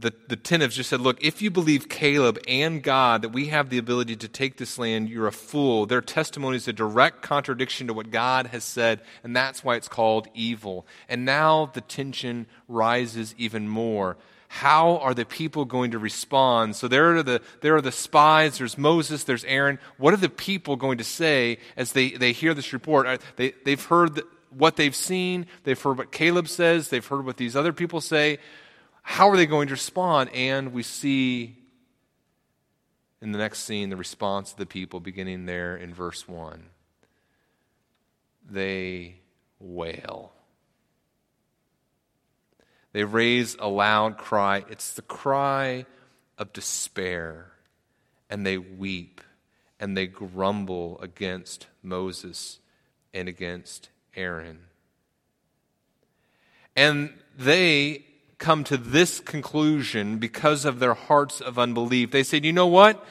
The, 0.00 0.12
the 0.28 0.36
ten 0.36 0.60
have 0.60 0.70
just 0.70 0.90
said, 0.90 1.00
Look, 1.00 1.22
if 1.22 1.42
you 1.42 1.50
believe 1.50 1.88
Caleb 1.88 2.38
and 2.46 2.82
God 2.82 3.22
that 3.22 3.30
we 3.30 3.46
have 3.46 3.68
the 3.68 3.78
ability 3.78 4.16
to 4.16 4.28
take 4.28 4.56
this 4.56 4.78
land, 4.78 5.08
you're 5.08 5.26
a 5.26 5.32
fool. 5.32 5.86
Their 5.86 6.00
testimony 6.00 6.56
is 6.56 6.68
a 6.68 6.72
direct 6.72 7.22
contradiction 7.22 7.88
to 7.88 7.94
what 7.94 8.10
God 8.10 8.48
has 8.48 8.64
said, 8.64 9.00
and 9.24 9.34
that's 9.34 9.64
why 9.64 9.76
it's 9.76 9.88
called 9.88 10.28
evil. 10.34 10.86
And 11.08 11.24
now 11.24 11.70
the 11.72 11.80
tension 11.80 12.46
rises 12.68 13.34
even 13.38 13.68
more 13.68 14.16
how 14.48 14.96
are 14.98 15.14
the 15.14 15.26
people 15.26 15.66
going 15.66 15.90
to 15.90 15.98
respond? 15.98 16.74
So 16.74 16.88
there 16.88 17.16
are 17.16 17.22
the, 17.22 17.42
there 17.60 17.76
are 17.76 17.82
the 17.82 17.92
spies, 17.92 18.58
there's 18.58 18.78
Moses, 18.78 19.24
there's 19.24 19.44
Aaron. 19.44 19.78
What 19.98 20.14
are 20.14 20.18
the 20.18 20.30
people 20.30 20.76
going 20.76 20.98
to 20.98 21.04
say 21.04 21.58
as 21.76 21.92
they, 21.92 22.10
they 22.12 22.32
hear 22.32 22.54
this 22.54 22.72
report? 22.72 23.06
Uh, 23.06 23.18
they, 23.36 23.52
they've 23.64 23.84
heard 23.84 24.22
what 24.50 24.76
they've 24.76 24.96
seen, 24.96 25.46
they've 25.64 25.80
heard 25.80 25.98
what 25.98 26.10
Caleb 26.10 26.48
says, 26.48 26.88
they've 26.88 27.06
heard 27.06 27.26
what 27.26 27.36
these 27.36 27.54
other 27.54 27.74
people 27.74 28.00
say. 28.00 28.38
How 29.08 29.30
are 29.30 29.38
they 29.38 29.46
going 29.46 29.68
to 29.68 29.74
respond? 29.74 30.28
And 30.34 30.74
we 30.74 30.82
see 30.82 31.56
in 33.22 33.32
the 33.32 33.38
next 33.38 33.60
scene 33.60 33.88
the 33.88 33.96
response 33.96 34.52
of 34.52 34.58
the 34.58 34.66
people 34.66 35.00
beginning 35.00 35.46
there 35.46 35.74
in 35.76 35.94
verse 35.94 36.28
1. 36.28 36.62
They 38.48 39.16
wail. 39.58 40.32
They 42.92 43.02
raise 43.02 43.56
a 43.58 43.66
loud 43.66 44.18
cry. 44.18 44.64
It's 44.68 44.92
the 44.92 45.02
cry 45.02 45.86
of 46.36 46.52
despair. 46.52 47.52
And 48.28 48.44
they 48.44 48.58
weep 48.58 49.22
and 49.80 49.96
they 49.96 50.06
grumble 50.06 51.00
against 51.00 51.66
Moses 51.82 52.58
and 53.14 53.26
against 53.26 53.88
Aaron. 54.14 54.66
And 56.76 57.14
they 57.36 58.04
come 58.38 58.64
to 58.64 58.76
this 58.76 59.20
conclusion 59.20 60.18
because 60.18 60.64
of 60.64 60.78
their 60.78 60.94
hearts 60.94 61.40
of 61.40 61.58
unbelief. 61.58 62.10
They 62.10 62.22
said, 62.22 62.44
you 62.44 62.52
know 62.52 62.66
what? 62.66 63.04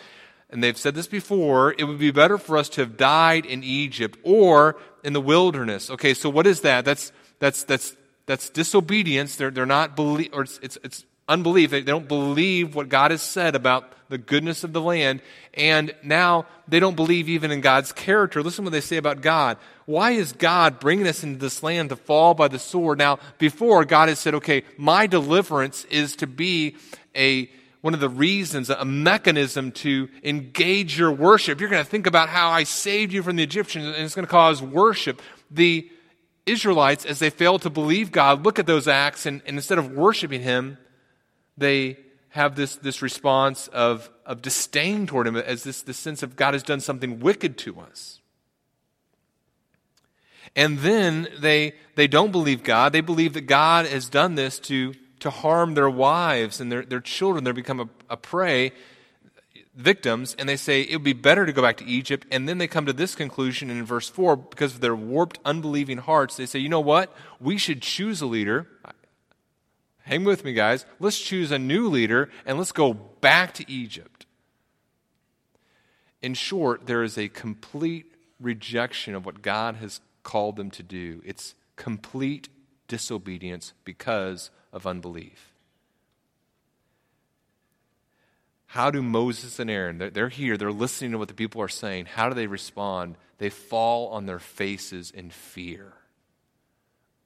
And 0.50 0.63
they've 0.63 0.78
said 0.78 0.96
this 0.96 1.08
before, 1.08 1.76
it 1.78 1.84
would 1.84 2.00
be 2.00 2.12
better 2.12 2.38
for 2.38 2.58
us 2.58 2.70
to 2.70 2.82
have 2.82 2.96
died 2.96 3.46
in 3.46 3.63
Egypt 3.63 4.18
or 4.24 4.78
in 5.04 5.12
the 5.12 5.22
wilderness. 5.22 5.90
Okay, 5.90 6.13
so 6.13 6.30
what 6.30 6.48
is 6.48 6.62
that? 6.62 6.86
That's, 6.86 7.12
that's, 7.40 7.63
that's 7.63 7.96
that's 8.28 8.50
disobedience. 8.50 9.38
They're, 9.38 9.50
they're 9.50 9.66
not 9.66 9.96
believe, 9.96 10.30
or 10.34 10.44
it's, 10.44 10.60
it's, 10.62 10.78
it's 10.84 11.06
unbelief. 11.28 11.72
They, 11.72 11.82
don't 11.82 12.08
believe 12.08 12.76
what 12.76 12.90
God 12.90 13.12
has 13.12 13.22
said 13.22 13.56
about 13.56 13.92
the 14.10 14.18
goodness 14.18 14.63
of 14.63 14.74
the 14.74 14.82
land. 14.82 15.22
And 15.54 15.94
now 16.04 16.46
they 16.68 16.80
don't 16.80 16.96
believe 16.96 17.28
even 17.30 17.52
in 17.52 17.62
God's 17.62 17.92
character. 17.92 18.42
Listen 18.42 18.63
to 18.63 18.68
what 18.68 18.72
they 18.72 18.82
say 18.82 18.98
about 18.98 19.22
God. 19.22 19.58
Why 19.86 20.12
is 20.12 20.34
God 20.34 20.80
bringing 20.80 21.08
us 21.08 21.24
into 21.24 21.40
this 21.40 21.63
land 21.63 21.90
to 21.90 21.96
fall 21.96 22.34
by 22.34 22.48
the 22.48 22.60
sword? 22.60 22.98
Now, 22.98 23.20
before 23.38 23.86
God 23.86 24.10
has 24.10 24.20
said, 24.20 24.36
okay, 24.36 24.63
my 24.78 25.08
deliverance 25.08 25.86
is 25.86 26.16
to 26.18 26.28
be 26.28 26.76
a, 27.16 27.50
one 27.82 27.94
of 27.94 28.00
the 28.00 28.10
reasons, 28.10 28.70
a 28.70 28.86
mechanism 28.86 29.72
to 29.72 30.10
engage 30.24 30.98
your 30.98 31.12
worship. 31.12 31.60
You're 31.60 31.70
going 31.70 31.84
to 31.84 31.90
think 31.90 32.08
about 32.08 32.30
how 32.30 32.50
I 32.50 32.63
saved 32.63 33.12
you 33.12 33.24
from 33.24 33.36
the 33.36 33.44
Egyptians, 33.44 33.86
and 33.86 33.96
it's 33.96 34.16
going 34.16 34.26
to 34.26 34.32
cause 34.32 34.62
worship. 34.62 35.22
The 35.52 35.90
Israelites, 36.46 37.06
as 37.06 37.20
they 37.20 37.30
fail 37.30 37.60
to 37.60 37.70
believe 37.70 38.12
God, 38.12 38.46
look 38.46 38.60
at 38.60 38.66
those 38.66 38.88
acts, 38.88 39.26
and, 39.26 39.42
and 39.46 39.58
instead 39.58 39.78
of 39.78 39.92
worshiping 39.92 40.42
Him, 40.42 40.78
they 41.58 41.98
have 42.30 42.56
this, 42.56 42.76
this 42.76 43.02
response 43.02 43.67
of, 43.70 44.10
of 44.26 44.41
disdain 44.41 45.08
toward 45.08 45.28
him 45.28 45.36
as 45.36 45.63
this, 45.63 45.82
this 45.82 45.98
sense 45.98 46.22
of 46.24 46.36
God 46.36 46.54
has 46.54 46.63
done 46.63 46.80
something 46.80 47.20
wicked 47.20 47.58
to 47.60 47.80
us. 47.80 48.22
And 50.56 50.80
then 50.80 51.28
they, 51.39 51.74
they 51.96 52.08
don't 52.08 52.32
believe 52.32 52.63
God. 52.63 52.93
They 52.93 53.02
believe 53.02 53.34
that 53.34 53.41
God 53.41 53.86
has 53.86 54.10
done 54.10 54.36
this 54.36 54.60
to, 54.62 54.93
to 55.20 55.30
harm 55.30 55.74
their 55.74 55.89
wives 55.89 56.62
and 56.62 56.72
their, 56.72 56.84
their 56.84 57.02
children. 57.02 57.43
They 57.43 57.52
become 57.52 57.80
a, 57.80 57.89
a 58.10 58.17
prey, 58.17 58.72
victims, 59.78 60.36
and 60.39 60.50
they 60.50 60.58
say 60.58 60.82
it 60.82 60.96
would 60.96 61.04
be 61.04 61.13
better 61.13 61.46
to 61.46 61.54
go 61.54 61.62
back 61.62 61.78
to 61.78 61.86
Egypt. 61.86 62.26
And 62.32 62.50
then 62.50 62.58
they 62.58 62.67
come 62.67 62.88
to 62.88 62.93
this 62.93 63.15
conclusion 63.15 63.70
in 63.70 63.86
verse 63.86 64.10
4 64.10 64.36
because 64.36 64.76
of 64.76 64.82
their 64.82 64.96
warped, 64.96 65.39
unbelieving 65.46 66.00
hearts. 66.00 66.36
They 66.36 66.48
say, 66.48 66.60
you 66.60 66.70
know 66.70 66.80
what? 66.80 67.15
We 67.39 67.58
should 67.58 67.82
choose 67.82 68.22
a 68.22 68.26
leader. 68.26 68.67
Hang 70.08 70.24
with 70.24 70.46
me, 70.46 70.54
guys. 70.54 70.86
Let's 71.02 71.20
choose 71.20 71.52
a 71.52 71.60
new 71.60 71.89
leader 71.89 72.30
and 72.46 72.58
let's 72.58 72.72
go 72.72 72.93
back 72.93 73.54
to 73.56 73.70
Egypt. 73.70 74.26
In 76.22 76.34
short, 76.34 76.88
there 76.88 77.04
is 77.04 77.17
a 77.17 77.28
complete 77.28 78.15
rejection 78.39 79.15
of 79.15 79.26
what 79.26 79.41
God 79.41 79.76
has 79.76 80.00
called 80.24 80.56
them 80.56 80.72
to 80.72 80.84
do. 80.84 81.22
It's 81.26 81.56
complete 81.76 82.48
disobedience 82.88 83.74
because 83.84 84.50
of 84.72 84.88
unbelief. 84.88 85.52
How 88.67 88.89
do 88.91 89.02
Moses 89.02 89.60
and 89.60 89.70
Aaron, 89.70 90.12
they're 90.13 90.30
here, 90.30 90.56
they're 90.56 90.72
listening 90.72 91.12
to 91.12 91.17
what 91.17 91.28
the 91.28 91.34
people 91.34 91.62
are 91.62 91.67
saying. 91.67 92.06
How 92.06 92.30
do 92.30 92.36
they 92.36 92.48
respond? 92.48 93.17
They 93.39 93.50
fall 93.50 94.08
on 94.08 94.26
their 94.26 94.39
faces 94.39 95.12
in 95.12 95.32
fear. 95.32 95.96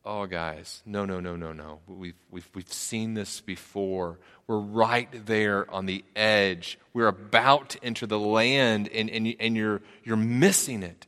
Oh, 0.03 0.25
guys, 0.25 0.81
no, 0.85 1.05
no, 1.05 1.19
no, 1.19 1.35
no, 1.35 1.53
no. 1.53 1.79
We've, 1.87 2.15
we've, 2.31 2.49
we've 2.55 2.73
seen 2.73 3.13
this 3.13 3.39
before. 3.39 4.17
We're 4.47 4.57
right 4.57 5.07
there 5.27 5.69
on 5.69 5.85
the 5.85 6.03
edge. 6.15 6.79
We're 6.91 7.07
about 7.07 7.69
to 7.69 7.83
enter 7.83 8.07
the 8.07 8.17
land, 8.17 8.89
and, 8.89 9.11
and, 9.11 9.35
and 9.39 9.55
you're, 9.55 9.81
you're 10.03 10.17
missing 10.17 10.81
it 10.81 11.05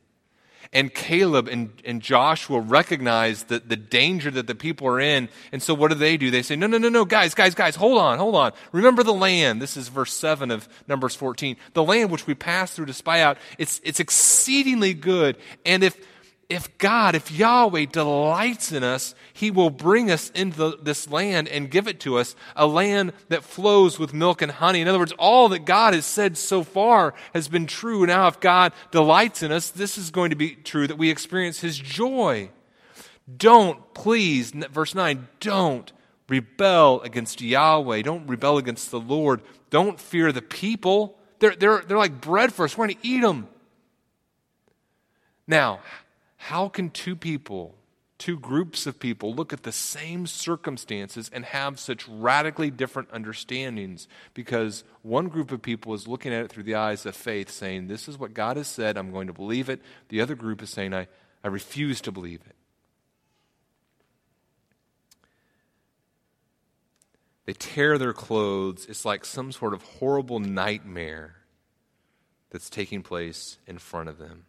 and 0.74 0.92
Caleb 0.92 1.48
and, 1.48 1.70
and 1.84 2.02
Joshua 2.02 2.60
recognize 2.60 3.44
the, 3.44 3.60
the 3.60 3.76
danger 3.76 4.30
that 4.32 4.48
the 4.48 4.56
people 4.56 4.88
are 4.88 5.00
in. 5.00 5.28
And 5.52 5.62
so 5.62 5.72
what 5.72 5.88
do 5.88 5.94
they 5.94 6.16
do? 6.16 6.30
They 6.30 6.42
say, 6.42 6.56
no, 6.56 6.66
no, 6.66 6.78
no, 6.78 6.88
no, 6.88 7.04
guys, 7.04 7.32
guys, 7.32 7.54
guys, 7.54 7.76
hold 7.76 7.96
on, 7.96 8.18
hold 8.18 8.34
on. 8.34 8.52
Remember 8.72 9.04
the 9.04 9.12
land. 9.12 9.62
This 9.62 9.76
is 9.76 9.88
verse 9.88 10.12
7 10.12 10.50
of 10.50 10.68
Numbers 10.88 11.14
14. 11.14 11.56
The 11.72 11.84
land 11.84 12.10
which 12.10 12.26
we 12.26 12.34
passed 12.34 12.74
through 12.74 12.86
to 12.86 12.92
spy 12.92 13.20
out, 13.20 13.38
it's, 13.56 13.80
it's 13.84 14.00
exceedingly 14.00 14.94
good. 14.94 15.36
And 15.64 15.84
if 15.84 15.96
if 16.54 16.78
God, 16.78 17.14
if 17.14 17.30
Yahweh 17.32 17.86
delights 17.86 18.70
in 18.70 18.84
us, 18.84 19.14
He 19.32 19.50
will 19.50 19.70
bring 19.70 20.10
us 20.10 20.30
into 20.30 20.78
this 20.80 21.10
land 21.10 21.48
and 21.48 21.70
give 21.70 21.88
it 21.88 22.00
to 22.00 22.16
us, 22.18 22.36
a 22.54 22.66
land 22.66 23.12
that 23.28 23.42
flows 23.42 23.98
with 23.98 24.14
milk 24.14 24.40
and 24.40 24.52
honey. 24.52 24.80
In 24.80 24.88
other 24.88 24.98
words, 24.98 25.12
all 25.18 25.48
that 25.50 25.64
God 25.64 25.94
has 25.94 26.06
said 26.06 26.38
so 26.38 26.62
far 26.62 27.14
has 27.34 27.48
been 27.48 27.66
true. 27.66 28.06
Now, 28.06 28.28
if 28.28 28.40
God 28.40 28.72
delights 28.90 29.42
in 29.42 29.50
us, 29.50 29.70
this 29.70 29.98
is 29.98 30.10
going 30.10 30.30
to 30.30 30.36
be 30.36 30.54
true 30.54 30.86
that 30.86 30.98
we 30.98 31.10
experience 31.10 31.60
His 31.60 31.76
joy. 31.76 32.50
Don't, 33.36 33.92
please, 33.94 34.52
verse 34.52 34.94
9, 34.94 35.28
don't 35.40 35.92
rebel 36.28 37.00
against 37.02 37.40
Yahweh. 37.40 38.02
Don't 38.02 38.26
rebel 38.28 38.58
against 38.58 38.90
the 38.90 39.00
Lord. 39.00 39.40
Don't 39.70 39.98
fear 39.98 40.30
the 40.30 40.42
people. 40.42 41.18
They're, 41.40 41.56
they're, 41.56 41.82
they're 41.86 41.98
like 41.98 42.20
bread 42.20 42.52
for 42.52 42.64
us. 42.64 42.78
We're 42.78 42.86
going 42.86 42.98
to 43.00 43.08
eat 43.08 43.22
them. 43.22 43.48
Now, 45.46 45.80
how 46.44 46.68
can 46.68 46.90
two 46.90 47.16
people, 47.16 47.74
two 48.18 48.38
groups 48.38 48.86
of 48.86 49.00
people, 49.00 49.34
look 49.34 49.54
at 49.54 49.62
the 49.62 49.72
same 49.72 50.26
circumstances 50.26 51.30
and 51.32 51.42
have 51.42 51.80
such 51.80 52.06
radically 52.06 52.70
different 52.70 53.08
understandings? 53.14 54.06
Because 54.34 54.84
one 55.00 55.28
group 55.28 55.52
of 55.52 55.62
people 55.62 55.94
is 55.94 56.06
looking 56.06 56.34
at 56.34 56.44
it 56.44 56.52
through 56.52 56.64
the 56.64 56.74
eyes 56.74 57.06
of 57.06 57.16
faith, 57.16 57.50
saying, 57.50 57.86
This 57.86 58.08
is 58.08 58.18
what 58.18 58.34
God 58.34 58.58
has 58.58 58.68
said, 58.68 58.98
I'm 58.98 59.10
going 59.10 59.26
to 59.28 59.32
believe 59.32 59.70
it. 59.70 59.80
The 60.10 60.20
other 60.20 60.34
group 60.34 60.60
is 60.60 60.68
saying, 60.68 60.92
I, 60.92 61.08
I 61.42 61.48
refuse 61.48 62.02
to 62.02 62.12
believe 62.12 62.42
it. 62.44 62.56
They 67.46 67.54
tear 67.54 67.96
their 67.96 68.12
clothes. 68.12 68.84
It's 68.86 69.06
like 69.06 69.24
some 69.24 69.50
sort 69.50 69.72
of 69.72 69.82
horrible 69.82 70.40
nightmare 70.40 71.36
that's 72.50 72.68
taking 72.68 73.02
place 73.02 73.56
in 73.66 73.78
front 73.78 74.10
of 74.10 74.18
them 74.18 74.44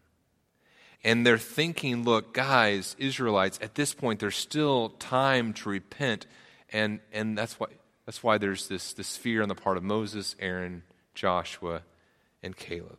and 1.06 1.24
they're 1.24 1.38
thinking, 1.38 2.04
look, 2.04 2.34
guys, 2.34 2.96
Israelites, 2.98 3.60
at 3.62 3.76
this 3.76 3.94
point, 3.94 4.20
there's 4.20 4.36
still 4.36 4.90
time 4.90 5.54
to 5.54 5.70
repent. 5.70 6.26
And, 6.74 7.00
and 7.14 7.38
that's, 7.38 7.60
why, 7.60 7.68
that's 8.08 8.24
why 8.24 8.40
there's 8.40 8.68
this, 8.68 8.94
this 8.94 9.16
fear 9.16 9.44
on 9.44 9.48
the 9.48 9.54
part 9.54 9.78
of 9.78 9.84
Moses, 9.84 10.36
Aaron, 10.40 10.82
Joshua, 11.14 11.84
and 12.42 12.58
Caleb. 12.58 12.98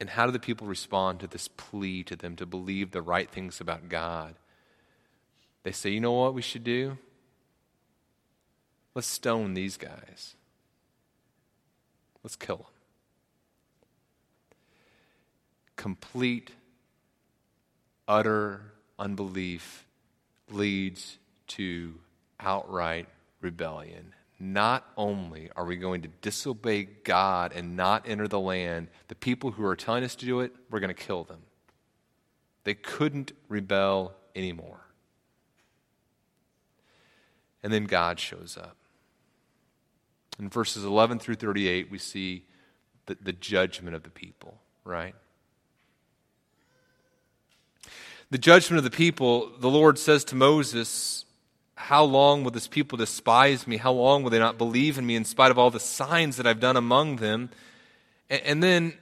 And 0.00 0.10
how 0.10 0.26
do 0.26 0.32
the 0.32 0.40
people 0.40 0.66
respond 0.66 1.20
to 1.20 1.28
this 1.28 1.46
plea 1.46 2.02
to 2.04 2.16
them 2.16 2.34
to 2.34 2.44
believe 2.44 2.90
the 2.90 3.00
right 3.00 3.30
things 3.30 3.60
about 3.60 3.88
God? 3.88 4.34
They 5.62 5.70
say, 5.70 5.90
you 5.90 6.00
know 6.00 6.10
what 6.10 6.34
we 6.34 6.42
should 6.42 6.64
do? 6.64 6.98
Let's 8.96 9.06
stone 9.06 9.54
these 9.54 9.76
guys. 9.76 10.34
Let's 12.24 12.34
kill 12.34 12.56
them 12.56 12.79
complete, 15.80 16.50
utter 18.06 18.60
unbelief 18.98 19.86
leads 20.50 21.16
to 21.46 21.94
outright 22.38 23.08
rebellion. 23.40 24.12
Not 24.38 24.86
only 24.94 25.48
are 25.56 25.64
we 25.64 25.76
going 25.76 26.02
to 26.02 26.08
disobey 26.20 26.82
God 26.82 27.54
and 27.54 27.78
not 27.78 28.06
enter 28.06 28.28
the 28.28 28.38
land, 28.38 28.88
the 29.08 29.14
people 29.14 29.52
who 29.52 29.64
are 29.64 29.74
telling 29.74 30.04
us 30.04 30.14
to 30.16 30.26
do 30.26 30.40
it, 30.40 30.54
we're 30.70 30.80
going 30.80 30.94
to 30.94 31.02
kill 31.02 31.24
them. 31.24 31.40
They 32.64 32.74
couldn't 32.74 33.32
rebel 33.48 34.12
anymore. 34.36 34.80
And 37.62 37.72
then 37.72 37.84
God 37.86 38.20
shows 38.20 38.58
up. 38.60 38.76
In 40.38 40.50
verses 40.50 40.84
11 40.84 41.20
through 41.20 41.36
38, 41.36 41.90
we 41.90 41.96
see 41.96 42.44
the, 43.06 43.16
the 43.18 43.32
judgment 43.32 43.96
of 43.96 44.02
the 44.02 44.10
people, 44.10 44.60
right? 44.84 45.14
The 48.30 48.38
judgment 48.38 48.78
of 48.78 48.84
the 48.84 48.96
people, 48.96 49.50
the 49.58 49.70
Lord 49.70 49.98
says 49.98 50.24
to 50.26 50.36
Moses, 50.36 51.24
How 51.74 52.04
long 52.04 52.44
will 52.44 52.52
this 52.52 52.68
people 52.68 52.96
despise 52.96 53.66
me? 53.66 53.76
How 53.76 53.92
long 53.92 54.22
will 54.22 54.30
they 54.30 54.38
not 54.38 54.56
believe 54.56 54.98
in 54.98 55.06
me 55.06 55.16
in 55.16 55.24
spite 55.24 55.50
of 55.50 55.58
all 55.58 55.70
the 55.70 55.80
signs 55.80 56.36
that 56.36 56.46
I've 56.46 56.60
done 56.60 56.76
among 56.76 57.16
them? 57.16 57.50
And 58.28 58.62
then, 58.62 58.94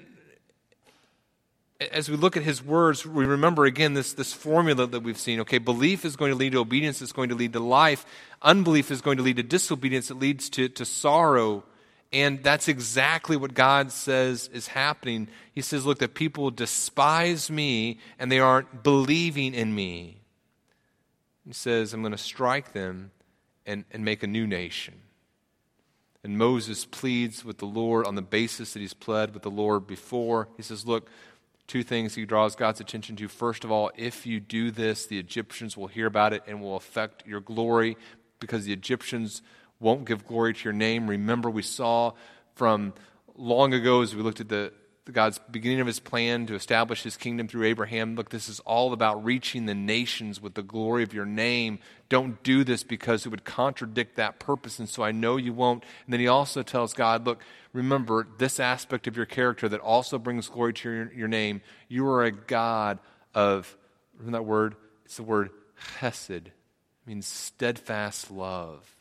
as 1.93 2.09
we 2.09 2.17
look 2.17 2.38
at 2.38 2.43
his 2.43 2.64
words, 2.64 3.05
we 3.05 3.27
remember 3.27 3.67
again 3.67 3.93
this, 3.93 4.14
this 4.14 4.33
formula 4.33 4.87
that 4.87 5.01
we've 5.01 5.19
seen. 5.19 5.41
Okay, 5.41 5.59
belief 5.59 6.07
is 6.07 6.17
going 6.17 6.33
to 6.33 6.37
lead 6.37 6.53
to 6.53 6.59
obedience, 6.59 7.03
it's 7.03 7.12
going 7.12 7.29
to 7.29 7.35
lead 7.35 7.53
to 7.53 7.61
life. 7.61 8.07
Unbelief 8.41 8.91
is 8.91 9.03
going 9.03 9.19
to 9.19 9.23
lead 9.23 9.37
to 9.37 9.43
disobedience, 9.43 10.11
it 10.11 10.14
leads 10.14 10.49
to, 10.51 10.71
to 10.71 10.87
sorrow 10.87 11.64
and 12.12 12.42
that's 12.42 12.68
exactly 12.68 13.37
what 13.37 13.53
God 13.53 13.92
says 13.92 14.49
is 14.53 14.68
happening. 14.68 15.29
He 15.53 15.61
says, 15.61 15.85
Look, 15.85 15.99
the 15.99 16.09
people 16.09 16.51
despise 16.51 17.51
me 17.51 17.99
and 18.18 18.33
they 18.33 18.38
aren't 18.38 18.83
believing 18.83 19.55
in 19.55 19.75
me. 19.75 20.21
He 21.47 21.53
says, 21.53 21.92
I'm 21.92 22.01
going 22.01 22.12
to 22.12 22.18
strike 22.18 22.73
them 22.73 23.11
and, 23.66 23.85
and 23.90 24.05
make 24.05 24.23
a 24.23 24.27
new 24.27 24.47
nation. 24.47 24.94
And 26.25 26.37
Moses 26.37 26.85
pleads 26.85 27.44
with 27.44 27.59
the 27.59 27.66
Lord 27.66 28.07
on 28.07 28.14
the 28.14 28.23
basis 28.23 28.73
that 28.73 28.81
he's 28.81 28.94
pled 28.94 29.35
with 29.35 29.42
the 29.42 29.51
Lord 29.51 29.87
before. 29.87 30.49
He 30.57 30.62
says, 30.62 30.87
Look, 30.87 31.11
two 31.66 31.83
things 31.83 32.14
he 32.14 32.25
draws 32.25 32.57
God's 32.57 32.81
attention 32.81 33.16
to. 33.16 33.29
First 33.29 33.64
of 33.64 33.71
all, 33.71 33.90
if 33.97 34.27
you 34.27 34.40
do 34.40 34.71
this, 34.71 35.05
the 35.05 35.18
Egyptians 35.18 35.77
will 35.77 35.88
hear 35.88 36.07
about 36.07 36.33
it 36.33 36.42
and 36.47 36.62
will 36.62 36.77
affect 36.77 37.27
your 37.27 37.40
glory 37.40 37.99
because 38.40 38.64
the 38.64 38.73
Egyptians 38.73 39.42
won't 39.81 40.05
give 40.05 40.27
glory 40.27 40.55
to 40.55 40.64
your 40.64 40.73
name. 40.73 41.09
Remember, 41.09 41.51
we 41.51 41.62
saw 41.62 42.12
from 42.55 42.95
long 43.37 43.73
ago 43.73 44.03
as 44.03 44.14
we 44.14 44.23
looked 44.23 44.41
at 44.41 44.49
the, 44.49 44.73
the 45.05 45.12
God's 45.12 45.38
beginning 45.51 45.81
of 45.81 45.87
his 45.87 46.01
plan 46.01 46.47
to 46.47 46.55
establish 46.55 47.03
his 47.03 47.17
kingdom 47.17 47.47
through 47.47 47.64
Abraham. 47.64 48.17
Look, 48.17 48.31
this 48.31 48.49
is 48.49 48.61
all 48.61 48.93
about 48.93 49.25
reaching 49.25 49.67
the 49.67 49.75
nations 49.75 50.41
with 50.41 50.55
the 50.55 50.62
glory 50.62 51.03
of 51.03 51.14
your 51.14 51.25
name. 51.25 51.79
Don't 52.09 52.43
do 52.43 52.64
this 52.64 52.83
because 52.83 53.25
it 53.25 53.29
would 53.29 53.45
contradict 53.45 54.17
that 54.17 54.41
purpose, 54.41 54.79
and 54.79 54.88
so 54.88 55.03
I 55.03 55.12
know 55.12 55.37
you 55.37 55.53
won't. 55.53 55.85
And 56.05 56.12
then 56.12 56.21
he 56.21 56.27
also 56.27 56.62
tells 56.62 56.93
God, 56.93 57.25
look, 57.25 57.43
remember 57.73 58.27
this 58.38 58.59
aspect 58.59 59.07
of 59.07 59.17
your 59.17 59.27
character 59.27 59.69
that 59.69 59.81
also 59.81 60.19
brings 60.19 60.49
glory 60.49 60.75
to 60.75 60.91
your, 60.91 61.12
your 61.12 61.29
name. 61.29 61.62
You 61.88 62.07
are 62.09 62.25
a 62.25 62.33
God 62.33 62.99
of, 63.35 63.77
remember 64.19 64.38
that 64.38 64.45
word? 64.45 64.75
It's 65.05 65.17
the 65.17 65.23
word 65.23 65.51
chesed. 66.01 66.31
It 66.31 66.53
means 67.07 67.27
steadfast 67.27 68.31
love. 68.31 68.98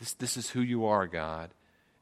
This, 0.00 0.14
this 0.14 0.36
is 0.36 0.50
who 0.50 0.62
you 0.62 0.86
are, 0.86 1.06
God. 1.06 1.50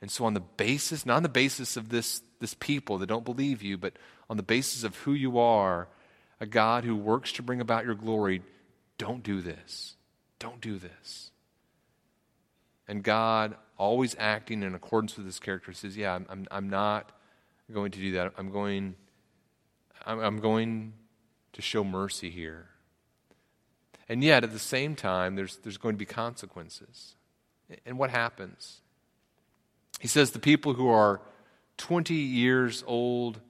And 0.00 0.10
so, 0.10 0.24
on 0.24 0.32
the 0.32 0.40
basis, 0.40 1.04
not 1.04 1.16
on 1.16 1.22
the 1.24 1.28
basis 1.28 1.76
of 1.76 1.88
this, 1.88 2.22
this 2.38 2.54
people 2.54 2.98
that 2.98 3.08
don't 3.08 3.24
believe 3.24 3.62
you, 3.62 3.76
but 3.76 3.94
on 4.30 4.36
the 4.36 4.42
basis 4.44 4.84
of 4.84 4.96
who 4.98 5.12
you 5.12 5.38
are, 5.38 5.88
a 6.40 6.46
God 6.46 6.84
who 6.84 6.94
works 6.94 7.32
to 7.32 7.42
bring 7.42 7.60
about 7.60 7.84
your 7.84 7.96
glory, 7.96 8.42
don't 8.96 9.24
do 9.24 9.40
this. 9.40 9.96
Don't 10.38 10.60
do 10.60 10.78
this. 10.78 11.32
And 12.86 13.02
God, 13.02 13.56
always 13.76 14.14
acting 14.18 14.62
in 14.62 14.74
accordance 14.76 15.16
with 15.16 15.26
his 15.26 15.40
character, 15.40 15.72
says, 15.72 15.96
Yeah, 15.96 16.14
I'm, 16.14 16.26
I'm, 16.30 16.46
I'm 16.52 16.70
not 16.70 17.10
going 17.72 17.90
to 17.90 17.98
do 17.98 18.12
that. 18.12 18.32
I'm 18.38 18.52
going, 18.52 18.94
I'm, 20.06 20.20
I'm 20.20 20.38
going 20.38 20.92
to 21.54 21.62
show 21.62 21.82
mercy 21.82 22.30
here. 22.30 22.68
And 24.08 24.22
yet, 24.22 24.44
at 24.44 24.52
the 24.52 24.58
same 24.60 24.94
time, 24.94 25.34
there's, 25.34 25.56
there's 25.56 25.76
going 25.76 25.96
to 25.96 25.98
be 25.98 26.06
consequences. 26.06 27.16
And 27.84 27.98
what 27.98 28.10
happens? 28.10 28.80
He 30.00 30.08
says 30.08 30.30
the 30.30 30.38
people 30.38 30.74
who 30.74 30.88
are 30.88 31.20
20 31.76 32.14
years 32.14 32.84
old, 32.86 33.40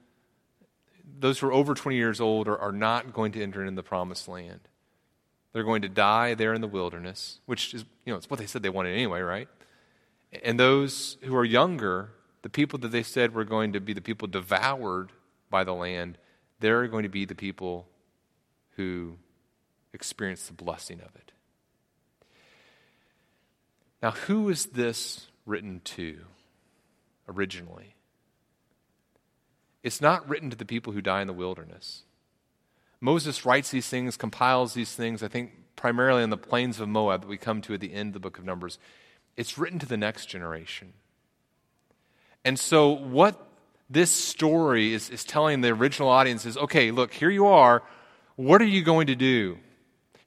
those 1.19 1.39
who 1.39 1.49
are 1.49 1.53
over 1.53 1.75
20 1.75 1.97
years 1.97 2.21
old, 2.21 2.49
are, 2.49 2.59
are 2.59 2.73
not 2.73 3.13
going 3.13 3.33
to 3.33 3.43
enter 3.43 3.63
into 3.63 3.77
the 3.77 3.83
promised 3.83 4.29
land. 4.29 4.61
They're 5.53 5.65
going 5.65 5.83
to 5.83 5.89
die 5.89 6.35
there 6.35 6.55
in 6.55 6.61
the 6.61 6.69
wilderness, 6.69 7.41
which 7.47 7.75
is, 7.75 7.85
you 8.05 8.13
know, 8.13 8.17
it's 8.17 8.31
what 8.31 8.39
they 8.39 8.47
said 8.47 8.63
they 8.63 8.69
wanted 8.69 8.95
anyway, 8.95 9.21
right? 9.21 9.49
And 10.43 10.61
those 10.61 11.17
who 11.23 11.35
are 11.37 11.45
younger, 11.45 12.11
the 12.43 12.51
people 12.51 12.79
that 12.81 12.89
they 12.89 13.03
said 13.03 13.35
were 13.35 13.45
going 13.45 13.73
to 13.73 13.81
be 13.81 13.93
the 13.93 14.01
people 14.01 14.29
devoured 14.29 15.11
by 15.51 15.65
the 15.65 15.73
land, 15.73 16.19
they're 16.61 16.87
going 16.87 17.05
to 17.05 17.09
be 17.09 17.25
the 17.25 17.35
people 17.35 17.89
who 18.77 19.17
experience 19.93 20.47
the 20.47 20.53
blessing 20.53 21.01
of 21.01 21.15
it. 21.17 21.33
Now, 24.03 24.13
who 24.13 24.49
is 24.49 24.67
this 24.67 25.27
written 25.45 25.81
to 25.85 26.19
originally? 27.29 27.95
It's 29.83 30.01
not 30.01 30.29
written 30.29 30.51
to 30.51 30.57
the 30.57 30.65
people 30.65 30.93
who 30.93 31.01
die 31.01 31.21
in 31.21 31.27
the 31.27 31.33
wilderness. 31.33 32.03
Moses 33.01 33.45
writes 33.45 33.71
these 33.71 33.89
things, 33.89 34.17
compiles 34.17 34.75
these 34.75 34.95
things, 34.95 35.23
I 35.23 35.29
think 35.29 35.53
primarily 35.77 36.23
on 36.23 36.31
the 36.31 36.37
plains 36.37 36.81
of 36.81 36.89
Moab 36.89 37.23
that 37.23 37.29
we 37.29 37.39
come 37.39 37.61
to 37.63 37.75
at 37.75 37.81
the 37.81 37.93
end 37.93 38.09
of 38.09 38.15
the 38.15 38.21
book 38.21 38.39
of 38.39 38.45
Numbers. 38.45 38.79
It's 39.37 39.57
written 39.57 39.79
to 39.79 39.87
the 39.87 39.97
next 39.97 40.27
generation. 40.27 40.93
And 42.45 42.59
so, 42.59 42.91
what 42.91 43.49
this 43.89 44.11
story 44.11 44.93
is, 44.93 45.11
is 45.11 45.25
telling 45.25 45.61
the 45.61 45.69
original 45.69 46.09
audience 46.09 46.45
is 46.45 46.57
okay, 46.57 46.91
look, 46.91 47.13
here 47.13 47.31
you 47.31 47.47
are. 47.47 47.83
What 48.37 48.61
are 48.61 48.67
you 48.67 48.83
going 48.83 49.07
to 49.09 49.15
do? 49.15 49.59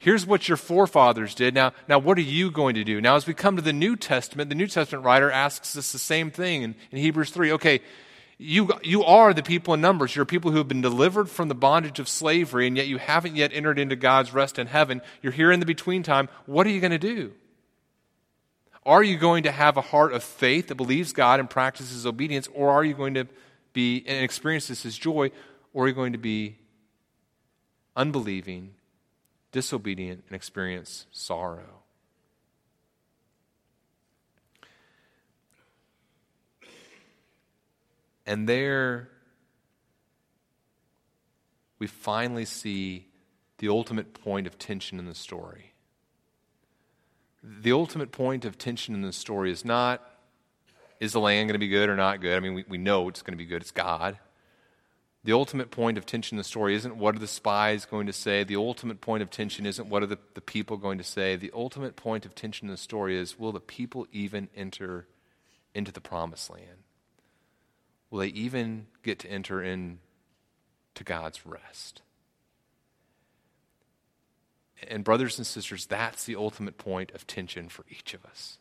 Here's 0.02 0.26
what 0.26 0.48
your 0.48 0.58
forefathers 0.58 1.36
did. 1.36 1.54
Now, 1.54 1.74
now, 1.88 2.00
what 2.00 2.18
are 2.18 2.22
you 2.22 2.50
going 2.50 2.74
to 2.74 2.84
do? 2.84 3.00
Now, 3.00 3.18
as 3.18 3.28
we 3.28 3.36
come 3.36 3.56
to 3.56 3.62
the 3.62 3.72
New 3.72 3.96
Testament, 3.96 4.50
the 4.50 4.56
New 4.56 4.66
Testament 4.66 5.06
writer 5.06 5.30
asks 5.30 5.78
us 5.78 5.92
the 5.92 6.00
same 6.00 6.32
thing 6.32 6.64
in, 6.64 6.76
in 6.90 6.98
Hebrews 6.98 7.30
3. 7.30 7.52
Okay, 7.52 7.82
you, 8.40 8.72
you 8.82 9.04
are 9.04 9.32
the 9.32 9.44
people 9.44 9.76
in 9.76 9.82
Numbers. 9.82 10.16
You're 10.16 10.26
people 10.26 10.50
who 10.50 10.58
have 10.58 10.68
been 10.68 10.82
delivered 10.82 11.30
from 11.30 11.50
the 11.50 11.54
bondage 11.54 12.00
of 12.00 12.10
slavery, 12.10 12.66
and 12.66 12.76
yet 12.76 12.88
you 12.88 12.98
haven't 12.98 13.36
yet 13.36 13.52
entered 13.54 13.78
into 13.78 13.96
God's 13.96 14.34
rest 14.34 14.58
in 14.58 14.66
heaven. 14.66 15.04
You're 15.22 15.34
here 15.34 15.52
in 15.52 15.60
the 15.60 15.68
between 15.68 16.02
time. 16.02 16.30
What 16.48 16.66
are 16.66 16.72
you 16.72 16.82
going 16.82 16.90
to 16.90 16.98
do? 16.98 17.34
Are 18.84 19.04
you 19.04 19.20
going 19.20 19.44
to 19.44 19.52
have 19.52 19.78
a 19.78 19.82
heart 19.82 20.14
of 20.14 20.24
faith 20.24 20.70
that 20.70 20.76
believes 20.78 21.14
God 21.14 21.40
and 21.40 21.48
practices 21.48 22.08
obedience, 22.08 22.50
or 22.56 22.72
are 22.72 22.84
you 22.84 22.96
going 22.96 23.14
to 23.14 23.28
be 23.74 24.04
and 24.08 24.24
experience 24.24 24.68
this 24.68 24.84
as 24.84 24.98
joy, 24.98 25.30
or 25.76 25.86
are 25.86 25.88
you 25.90 25.94
going 25.94 26.14
to 26.14 26.18
be 26.18 26.56
unbelieving, 27.96 28.74
disobedient, 29.52 30.24
and 30.28 30.36
experience 30.36 31.06
sorrow? 31.12 31.82
And 38.26 38.48
there, 38.48 39.10
we 41.80 41.88
finally 41.88 42.46
see 42.46 43.08
the 43.58 43.70
ultimate 43.70 44.14
point 44.14 44.48
of 44.48 44.58
tension 44.58 45.00
in 45.00 45.06
the 45.06 45.16
story. 45.16 45.74
The 47.44 47.72
ultimate 47.72 48.12
point 48.12 48.46
of 48.46 48.58
tension 48.58 48.94
in 48.94 49.02
the 49.02 49.12
story 49.12 49.52
is 49.52 49.66
not, 49.66 50.08
is 51.00 51.14
the 51.14 51.20
land 51.20 51.48
going 51.50 51.56
to 51.56 51.60
be 51.60 51.68
good 51.68 51.90
or 51.90 51.96
not 51.96 52.22
good? 52.22 52.38
I 52.38 52.40
mean, 52.40 52.54
we, 52.54 52.66
we 52.70 52.78
know 52.78 53.10
it's 53.10 53.22
going 53.22 53.34
to 53.34 53.38
be 53.38 53.46
good, 53.46 53.64
it's 53.64 53.72
God. 53.72 54.18
The 55.24 55.34
ultimate 55.34 55.70
point 55.70 55.98
of 56.00 56.06
tension 56.06 56.36
in 56.36 56.38
the 56.38 56.44
story 56.44 56.74
isn't 56.76 56.98
what 56.98 57.16
are 57.16 57.20
the 57.20 57.28
spies 57.28 57.86
going 57.86 58.08
to 58.08 58.14
say. 58.14 58.44
The 58.44 58.56
ultimate 58.56 59.02
point 59.02 59.22
of 59.22 59.30
tension 59.30 59.68
isn't 59.68 59.88
what 59.88 60.02
are 60.02 60.08
the, 60.08 60.18
the 60.34 60.42
people 60.42 60.78
going 60.78 60.98
to 60.98 61.04
say. 61.04 61.36
The 61.36 61.52
ultimate 61.54 61.96
point 61.96 62.26
of 62.26 62.34
tension 62.34 62.68
in 62.68 62.72
the 62.72 62.78
story 62.78 63.16
is 63.16 63.38
will 63.38 63.52
the 63.52 63.60
people 63.60 64.08
even 64.12 64.50
enter 64.56 65.08
into 65.76 65.92
the 65.92 66.02
promised 66.02 66.50
land? 66.50 66.84
will 68.12 68.20
they 68.20 68.28
even 68.28 68.86
get 69.02 69.18
to 69.20 69.32
enter 69.32 69.64
into 69.64 69.98
God's 71.04 71.46
rest? 71.46 72.04
And, 74.88 75.04
brothers 75.04 75.38
and 75.38 75.48
sisters, 75.48 75.86
that's 75.86 76.26
the 76.26 76.36
ultimate 76.36 76.78
point 76.78 77.12
of 77.12 77.26
tension 77.26 77.70
for 77.70 77.86
each 77.90 78.14
of 78.14 78.26
us. 78.26 78.58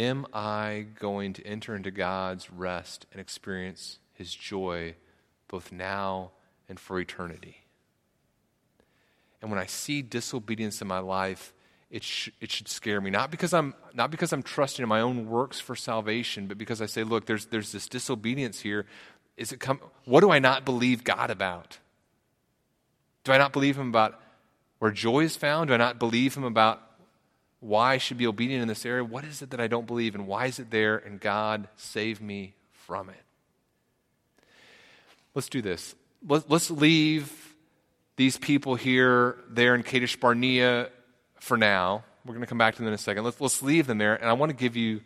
Am 0.00 0.24
I 0.32 0.86
going 0.98 1.34
to 1.34 1.46
enter 1.46 1.76
into 1.76 1.90
God's 1.90 2.50
rest 2.50 3.04
and 3.12 3.20
experience 3.20 3.98
His 4.14 4.34
joy 4.34 4.94
both 5.46 5.70
now 5.72 6.30
and 6.70 6.80
for 6.80 6.98
eternity? 6.98 7.58
And 9.42 9.50
when 9.50 9.60
I 9.60 9.66
see 9.66 10.00
disobedience 10.00 10.80
in 10.80 10.88
my 10.88 11.00
life, 11.00 11.52
it, 11.90 12.02
sh- 12.02 12.30
it 12.40 12.50
should 12.50 12.66
scare 12.66 12.98
me. 13.02 13.10
Not 13.10 13.30
because, 13.30 13.52
I'm, 13.52 13.74
not 13.92 14.10
because 14.10 14.32
I'm 14.32 14.42
trusting 14.42 14.82
in 14.82 14.88
my 14.88 15.02
own 15.02 15.28
works 15.28 15.60
for 15.60 15.76
salvation, 15.76 16.46
but 16.46 16.56
because 16.56 16.80
I 16.80 16.86
say, 16.86 17.04
look, 17.04 17.26
there's, 17.26 17.44
there's 17.46 17.70
this 17.70 17.86
disobedience 17.86 18.60
here. 18.60 18.86
Is 19.36 19.52
it 19.52 19.60
come, 19.60 19.80
what 20.06 20.20
do 20.20 20.30
I 20.30 20.38
not 20.38 20.64
believe 20.64 21.04
God 21.04 21.30
about? 21.30 21.78
Do 23.24 23.32
I 23.32 23.38
not 23.38 23.52
believe 23.52 23.76
Him 23.76 23.90
about 23.90 24.18
where 24.78 24.90
joy 24.90 25.24
is 25.24 25.36
found? 25.36 25.68
Do 25.68 25.74
I 25.74 25.76
not 25.76 25.98
believe 25.98 26.34
Him 26.34 26.44
about 26.44 26.80
why 27.60 27.94
I 27.94 27.98
should 27.98 28.16
be 28.16 28.26
obedient 28.26 28.62
in 28.62 28.68
this 28.68 28.84
area? 28.84 29.04
What 29.04 29.24
is 29.24 29.42
it 29.42 29.50
that 29.50 29.60
I 29.60 29.68
don't 29.68 29.86
believe, 29.86 30.14
and 30.14 30.26
why 30.26 30.46
is 30.46 30.58
it 30.58 30.70
there? 30.70 30.96
And 30.96 31.20
God, 31.20 31.68
save 31.76 32.20
me 32.20 32.54
from 32.72 33.10
it. 33.10 33.22
Let's 35.34 35.48
do 35.48 35.62
this. 35.62 35.94
Let's 36.26 36.70
leave 36.70 37.54
these 38.16 38.36
people 38.36 38.74
here, 38.74 39.36
there 39.48 39.74
in 39.74 39.82
Kadesh 39.82 40.16
Barnea, 40.16 40.88
for 41.38 41.56
now. 41.56 42.04
We're 42.24 42.34
going 42.34 42.42
to 42.42 42.46
come 42.46 42.58
back 42.58 42.74
to 42.74 42.78
them 42.80 42.88
in 42.88 42.94
a 42.94 42.98
second. 42.98 43.24
Let's, 43.24 43.40
let's 43.40 43.62
leave 43.62 43.86
them 43.86 43.98
there, 43.98 44.14
and 44.14 44.28
I 44.28 44.32
want 44.34 44.50
to 44.50 44.56
give 44.56 44.76
you 44.76 45.00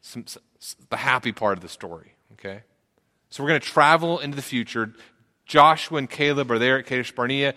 some, 0.00 0.26
some, 0.26 0.42
the 0.88 0.96
happy 0.96 1.32
part 1.32 1.58
of 1.58 1.62
the 1.62 1.68
story, 1.68 2.12
okay? 2.34 2.62
So 3.30 3.42
we're 3.42 3.50
going 3.50 3.60
to 3.60 3.66
travel 3.66 4.18
into 4.18 4.36
the 4.36 4.42
future. 4.42 4.92
Joshua 5.44 5.98
and 5.98 6.08
Caleb 6.08 6.50
are 6.50 6.58
there 6.58 6.78
at 6.78 6.86
Kadesh 6.86 7.12
Barnea. 7.12 7.54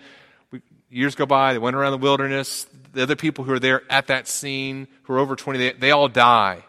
Years 0.92 1.14
go 1.14 1.24
by, 1.24 1.54
they 1.54 1.58
went 1.58 1.74
around 1.74 1.92
the 1.92 1.98
wilderness. 1.98 2.66
The 2.92 3.02
other 3.02 3.16
people 3.16 3.44
who 3.44 3.54
are 3.54 3.58
there 3.58 3.80
at 3.88 4.08
that 4.08 4.28
scene, 4.28 4.88
who 5.04 5.14
are 5.14 5.18
over 5.18 5.34
20, 5.34 5.58
they, 5.58 5.72
they 5.72 5.90
all 5.90 6.06
die. 6.06 6.64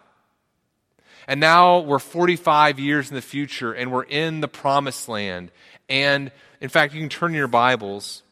And 1.27 1.41
now 1.41 1.79
we're 1.79 1.99
45 1.99 2.79
years 2.79 3.09
in 3.09 3.15
the 3.15 3.21
future, 3.21 3.73
and 3.73 3.91
we're 3.91 4.03
in 4.03 4.39
the 4.39 4.47
promised 4.47 5.09
land. 5.09 5.51
And 5.89 6.31
in 6.61 6.69
fact, 6.69 6.93
you 6.93 7.01
can 7.01 7.09
turn 7.09 7.33
your 7.33 7.49
Bibles 7.49 8.23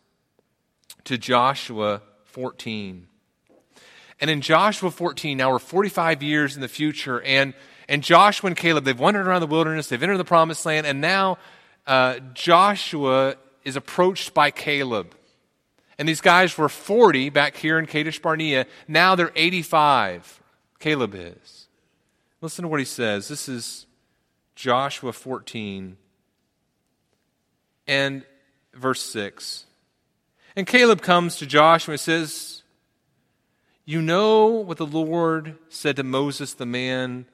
to 1.03 1.17
Joshua 1.17 2.01
14. 2.23 3.07
And 4.21 4.29
in 4.29 4.39
Joshua 4.39 4.91
14, 4.91 5.37
now 5.37 5.51
we're 5.51 5.59
45 5.59 6.23
years 6.23 6.55
in 6.55 6.61
the 6.61 6.69
future, 6.69 7.21
and, 7.21 7.53
and 7.89 8.01
Joshua 8.01 8.47
and 8.47 8.55
Caleb, 8.55 8.85
they've 8.85 8.97
wandered 8.97 9.27
around 9.27 9.41
the 9.41 9.47
wilderness, 9.47 9.89
they've 9.89 10.01
entered 10.01 10.19
the 10.19 10.23
promised 10.23 10.65
land, 10.65 10.87
and 10.87 11.01
now 11.01 11.37
uh, 11.85 12.19
Joshua 12.33 13.35
is 13.65 13.75
approached 13.75 14.33
by 14.33 14.51
Caleb. 14.51 15.15
And 16.01 16.09
these 16.09 16.19
guys 16.19 16.57
were 16.57 16.67
40 16.67 17.29
back 17.29 17.55
here 17.55 17.77
in 17.77 17.85
Kadesh 17.85 18.17
Barnea. 18.17 18.65
Now 18.87 19.13
they're 19.13 19.31
85. 19.35 20.41
Caleb 20.79 21.13
is. 21.13 21.67
Listen 22.41 22.63
to 22.63 22.69
what 22.69 22.79
he 22.79 22.87
says. 22.87 23.27
This 23.27 23.47
is 23.47 23.85
Joshua 24.55 25.13
14 25.13 25.97
and 27.85 28.23
verse 28.73 29.03
6. 29.03 29.65
And 30.55 30.65
Caleb 30.65 31.03
comes 31.03 31.35
to 31.35 31.45
Joshua 31.45 31.91
and 31.91 32.01
says, 32.01 32.63
You 33.85 34.01
know 34.01 34.47
what 34.47 34.77
the 34.77 34.87
Lord 34.87 35.59
said 35.69 35.97
to 35.97 36.03
Moses, 36.03 36.55
the 36.55 36.65
man 36.65 37.27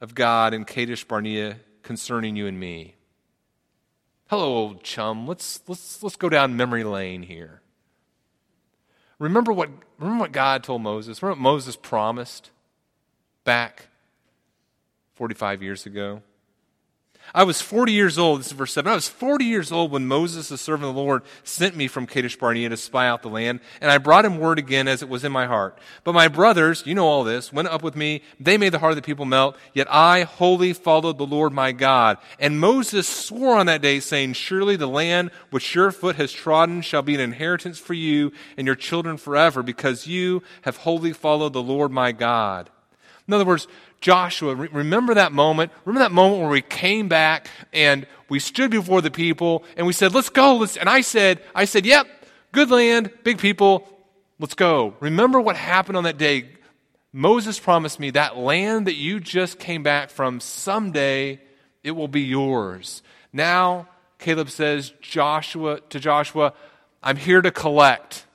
of 0.00 0.14
God, 0.14 0.54
in 0.54 0.64
Kadesh 0.64 1.04
Barnea 1.04 1.58
concerning 1.82 2.34
you 2.34 2.46
and 2.46 2.58
me. 2.58 2.94
Hello, 4.28 4.54
old 4.54 4.82
chum. 4.82 5.26
Let's, 5.26 5.60
let's, 5.68 6.02
let's 6.02 6.16
go 6.16 6.30
down 6.30 6.56
memory 6.56 6.82
lane 6.82 7.22
here. 7.22 7.60
Remember 9.18 9.52
what, 9.52 9.70
remember 9.98 10.22
what 10.22 10.32
God 10.32 10.62
told 10.62 10.82
Moses? 10.82 11.22
Remember 11.22 11.38
what 11.38 11.42
Moses 11.42 11.76
promised 11.76 12.50
back 13.44 13.88
45 15.14 15.62
years 15.62 15.86
ago? 15.86 16.22
I 17.34 17.44
was 17.44 17.60
40 17.60 17.92
years 17.92 18.18
old, 18.18 18.40
this 18.40 18.46
is 18.46 18.52
verse 18.52 18.72
7. 18.72 18.90
I 18.90 18.94
was 18.94 19.08
40 19.08 19.44
years 19.44 19.72
old 19.72 19.90
when 19.90 20.06
Moses, 20.06 20.48
the 20.48 20.58
servant 20.58 20.88
of 20.88 20.94
the 20.94 21.00
Lord, 21.00 21.22
sent 21.44 21.76
me 21.76 21.88
from 21.88 22.06
Kadesh 22.06 22.36
Barnea 22.36 22.68
to 22.68 22.76
spy 22.76 23.08
out 23.08 23.22
the 23.22 23.28
land, 23.28 23.60
and 23.80 23.90
I 23.90 23.98
brought 23.98 24.24
him 24.24 24.38
word 24.38 24.58
again 24.58 24.88
as 24.88 25.02
it 25.02 25.08
was 25.08 25.24
in 25.24 25.32
my 25.32 25.46
heart. 25.46 25.78
But 26.04 26.14
my 26.14 26.28
brothers, 26.28 26.84
you 26.86 26.94
know 26.94 27.06
all 27.06 27.24
this, 27.24 27.52
went 27.52 27.68
up 27.68 27.82
with 27.82 27.96
me. 27.96 28.22
They 28.38 28.56
made 28.56 28.72
the 28.72 28.78
heart 28.78 28.92
of 28.92 28.96
the 28.96 29.02
people 29.02 29.24
melt, 29.24 29.56
yet 29.74 29.86
I 29.90 30.22
wholly 30.22 30.72
followed 30.72 31.18
the 31.18 31.26
Lord 31.26 31.52
my 31.52 31.72
God. 31.72 32.18
And 32.38 32.60
Moses 32.60 33.08
swore 33.08 33.56
on 33.56 33.66
that 33.66 33.82
day, 33.82 34.00
saying, 34.00 34.34
Surely 34.34 34.76
the 34.76 34.86
land 34.86 35.30
which 35.50 35.74
your 35.74 35.90
foot 35.90 36.16
has 36.16 36.32
trodden 36.32 36.80
shall 36.80 37.02
be 37.02 37.14
an 37.14 37.20
inheritance 37.20 37.78
for 37.78 37.94
you 37.94 38.32
and 38.56 38.66
your 38.66 38.76
children 38.76 39.16
forever, 39.16 39.62
because 39.62 40.06
you 40.06 40.42
have 40.62 40.78
wholly 40.78 41.12
followed 41.12 41.52
the 41.52 41.62
Lord 41.62 41.90
my 41.90 42.12
God. 42.12 42.70
In 43.28 43.34
other 43.34 43.44
words, 43.44 43.66
Joshua, 44.00 44.54
remember 44.54 45.14
that 45.14 45.32
moment? 45.32 45.72
Remember 45.84 46.04
that 46.04 46.12
moment 46.12 46.42
where 46.42 46.50
we 46.50 46.62
came 46.62 47.08
back 47.08 47.48
and 47.72 48.06
we 48.28 48.38
stood 48.38 48.70
before 48.70 49.00
the 49.00 49.10
people 49.10 49.64
and 49.76 49.86
we 49.86 49.92
said, 49.92 50.14
let's 50.14 50.28
go. 50.28 50.56
Let's, 50.56 50.76
and 50.76 50.88
I 50.88 51.00
said, 51.00 51.42
I 51.54 51.64
said, 51.64 51.86
yep, 51.86 52.06
good 52.52 52.70
land, 52.70 53.10
big 53.24 53.38
people, 53.38 53.88
let's 54.38 54.54
go. 54.54 54.94
Remember 55.00 55.40
what 55.40 55.56
happened 55.56 55.96
on 55.96 56.04
that 56.04 56.18
day? 56.18 56.50
Moses 57.12 57.58
promised 57.58 57.98
me 57.98 58.10
that 58.10 58.36
land 58.36 58.86
that 58.86 58.96
you 58.96 59.20
just 59.20 59.58
came 59.58 59.82
back 59.82 60.10
from, 60.10 60.40
someday 60.40 61.40
it 61.82 61.92
will 61.92 62.08
be 62.08 62.22
yours. 62.22 63.02
Now, 63.32 63.88
Caleb 64.18 64.50
says, 64.50 64.92
Joshua, 65.00 65.80
to 65.90 66.00
Joshua, 66.00 66.52
I'm 67.02 67.16
here 67.16 67.40
to 67.40 67.50
collect. 67.50 68.26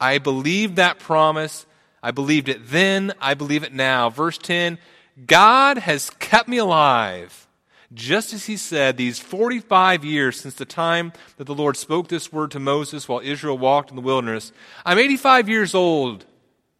I 0.00 0.18
believe 0.18 0.76
that 0.76 0.98
promise 0.98 1.66
I 2.02 2.10
believed 2.10 2.48
it 2.48 2.68
then, 2.68 3.12
I 3.20 3.34
believe 3.34 3.62
it 3.62 3.72
now. 3.72 4.10
Verse 4.10 4.38
10 4.38 4.78
God 5.26 5.78
has 5.78 6.10
kept 6.10 6.48
me 6.48 6.56
alive, 6.56 7.46
just 7.92 8.32
as 8.32 8.46
he 8.46 8.56
said, 8.56 8.96
these 8.96 9.18
45 9.18 10.04
years 10.04 10.40
since 10.40 10.54
the 10.54 10.64
time 10.64 11.12
that 11.36 11.44
the 11.44 11.54
Lord 11.54 11.76
spoke 11.76 12.08
this 12.08 12.32
word 12.32 12.50
to 12.52 12.58
Moses 12.58 13.08
while 13.08 13.20
Israel 13.20 13.58
walked 13.58 13.90
in 13.90 13.96
the 13.96 14.02
wilderness. 14.02 14.52
I'm 14.84 14.98
85 14.98 15.48
years 15.48 15.74
old 15.74 16.24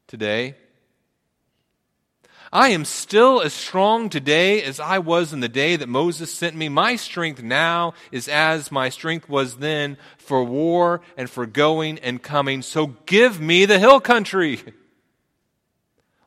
today. 0.07 0.57
I 2.55 2.69
am 2.69 2.85
still 2.85 3.41
as 3.41 3.55
strong 3.55 4.11
today 4.11 4.63
as 4.63 4.79
I 4.79 4.99
was 4.99 5.33
in 5.33 5.41
the 5.41 5.49
day 5.49 5.77
that 5.77 5.89
Moses 5.89 6.35
sent 6.35 6.55
me. 6.55 6.69
My 6.69 6.97
strength 6.97 7.43
now 7.43 7.95
is 8.11 8.29
as 8.29 8.71
my 8.71 8.91
strength 8.91 9.27
was 9.27 9.57
then 9.57 9.97
for 10.19 10.45
war 10.45 11.01
and 11.17 11.31
for 11.31 11.47
going 11.47 11.99
and 12.01 12.23
coming. 12.23 12.61
So 12.61 12.89
give 13.07 13.41
me 13.41 13.65
the 13.65 13.79
hill 13.79 14.01
country. 14.01 14.61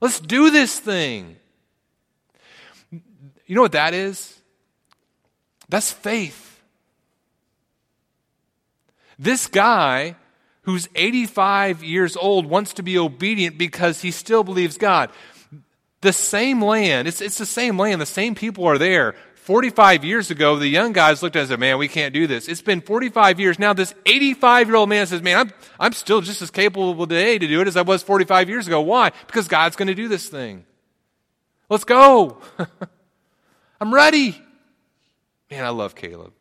Let's 0.01 0.19
do 0.19 0.49
this 0.49 0.79
thing. 0.79 1.37
You 2.91 3.55
know 3.55 3.61
what 3.61 3.73
that 3.73 3.93
is? 3.93 4.39
That's 5.69 5.91
faith. 5.91 6.61
This 9.17 9.47
guy 9.47 10.15
who's 10.63 10.89
85 10.95 11.83
years 11.83 12.17
old 12.17 12.47
wants 12.47 12.73
to 12.73 12.83
be 12.83 12.97
obedient 12.97 13.57
because 13.57 14.01
he 14.01 14.11
still 14.11 14.43
believes 14.43 14.77
God. 14.77 15.11
The 16.01 16.13
same 16.13 16.63
land, 16.63 17.07
it's, 17.07 17.21
it's 17.21 17.37
the 17.37 17.45
same 17.45 17.79
land, 17.79 18.01
the 18.01 18.05
same 18.05 18.35
people 18.35 18.65
are 18.65 18.77
there. 18.77 19.15
45 19.45 20.03
years 20.03 20.31
ago, 20.31 20.57
the 20.57 20.67
young 20.67 20.91
guys 20.91 21.21
looked 21.21 21.35
at 21.35 21.41
us 21.41 21.43
and 21.43 21.49
said, 21.51 21.59
Man, 21.59 21.77
we 21.77 21.87
can't 21.87 22.15
do 22.15 22.25
this. 22.25 22.47
It's 22.47 22.63
been 22.63 22.81
45 22.81 23.39
years. 23.39 23.59
Now, 23.59 23.73
this 23.73 23.93
85 24.07 24.67
year 24.67 24.75
old 24.75 24.89
man 24.89 25.05
says, 25.05 25.21
Man, 25.21 25.37
I'm, 25.37 25.53
I'm 25.79 25.93
still 25.93 26.21
just 26.21 26.41
as 26.41 26.49
capable 26.49 27.05
today 27.05 27.37
to 27.37 27.47
do 27.47 27.61
it 27.61 27.67
as 27.67 27.77
I 27.77 27.83
was 27.83 28.01
45 28.01 28.49
years 28.49 28.65
ago. 28.65 28.81
Why? 28.81 29.11
Because 29.27 29.47
God's 29.47 29.75
going 29.75 29.87
to 29.87 29.93
do 29.93 30.07
this 30.07 30.27
thing. 30.29 30.65
Let's 31.69 31.83
go. 31.83 32.41
I'm 33.79 33.93
ready. 33.93 34.41
Man, 35.51 35.63
I 35.63 35.69
love 35.69 35.93
Caleb. 35.93 36.33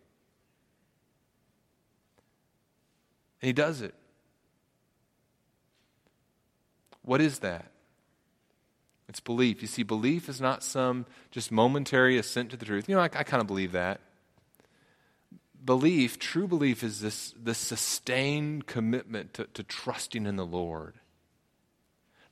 And 3.42 3.46
he 3.46 3.52
does 3.52 3.82
it. 3.82 3.94
What 7.02 7.20
is 7.20 7.40
that? 7.40 7.66
It's 9.14 9.20
belief. 9.20 9.62
You 9.62 9.68
see, 9.68 9.84
belief 9.84 10.28
is 10.28 10.40
not 10.40 10.64
some 10.64 11.06
just 11.30 11.52
momentary 11.52 12.18
assent 12.18 12.50
to 12.50 12.56
the 12.56 12.64
truth. 12.64 12.88
You 12.88 12.96
know, 12.96 13.00
I, 13.00 13.04
I 13.04 13.22
kind 13.22 13.40
of 13.40 13.46
believe 13.46 13.70
that. 13.70 14.00
Belief, 15.64 16.18
true 16.18 16.48
belief, 16.48 16.82
is 16.82 17.00
this, 17.00 17.32
this 17.40 17.58
sustained 17.58 18.66
commitment 18.66 19.32
to, 19.34 19.44
to 19.54 19.62
trusting 19.62 20.26
in 20.26 20.34
the 20.34 20.44
Lord. 20.44 20.94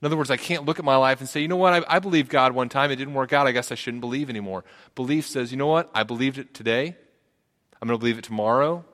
In 0.01 0.07
other 0.07 0.17
words, 0.17 0.29
I 0.29 0.37
can't 0.37 0.65
look 0.65 0.81
at 0.81 0.85
my 0.85 0.97
life 0.97 1.21
and 1.21 1.29
say, 1.29 1.41
you 1.41 1.47
know 1.47 1.55
what, 1.55 1.73
I, 1.73 1.97
I 1.97 1.99
believed 2.01 2.29
God 2.31 2.53
one 2.53 2.69
time, 2.69 2.91
it 2.91 2.97
didn't 2.97 3.15
work 3.15 3.33
out, 3.33 3.47
I 3.47 3.53
guess 3.53 3.71
I 3.71 3.77
shouldn't 3.77 4.01
believe 4.01 4.29
anymore. 4.29 4.65
Belief 4.97 5.29
says, 5.29 5.53
you 5.53 5.59
know 5.59 5.69
what, 5.69 5.89
I 5.95 6.03
believed 6.03 6.37
it 6.37 6.53
today, 6.53 6.97
I'm 7.81 7.87
going 7.87 7.97
to 7.97 8.01
believe 8.01 8.19
it 8.19 8.25
tomorrow. 8.25 8.85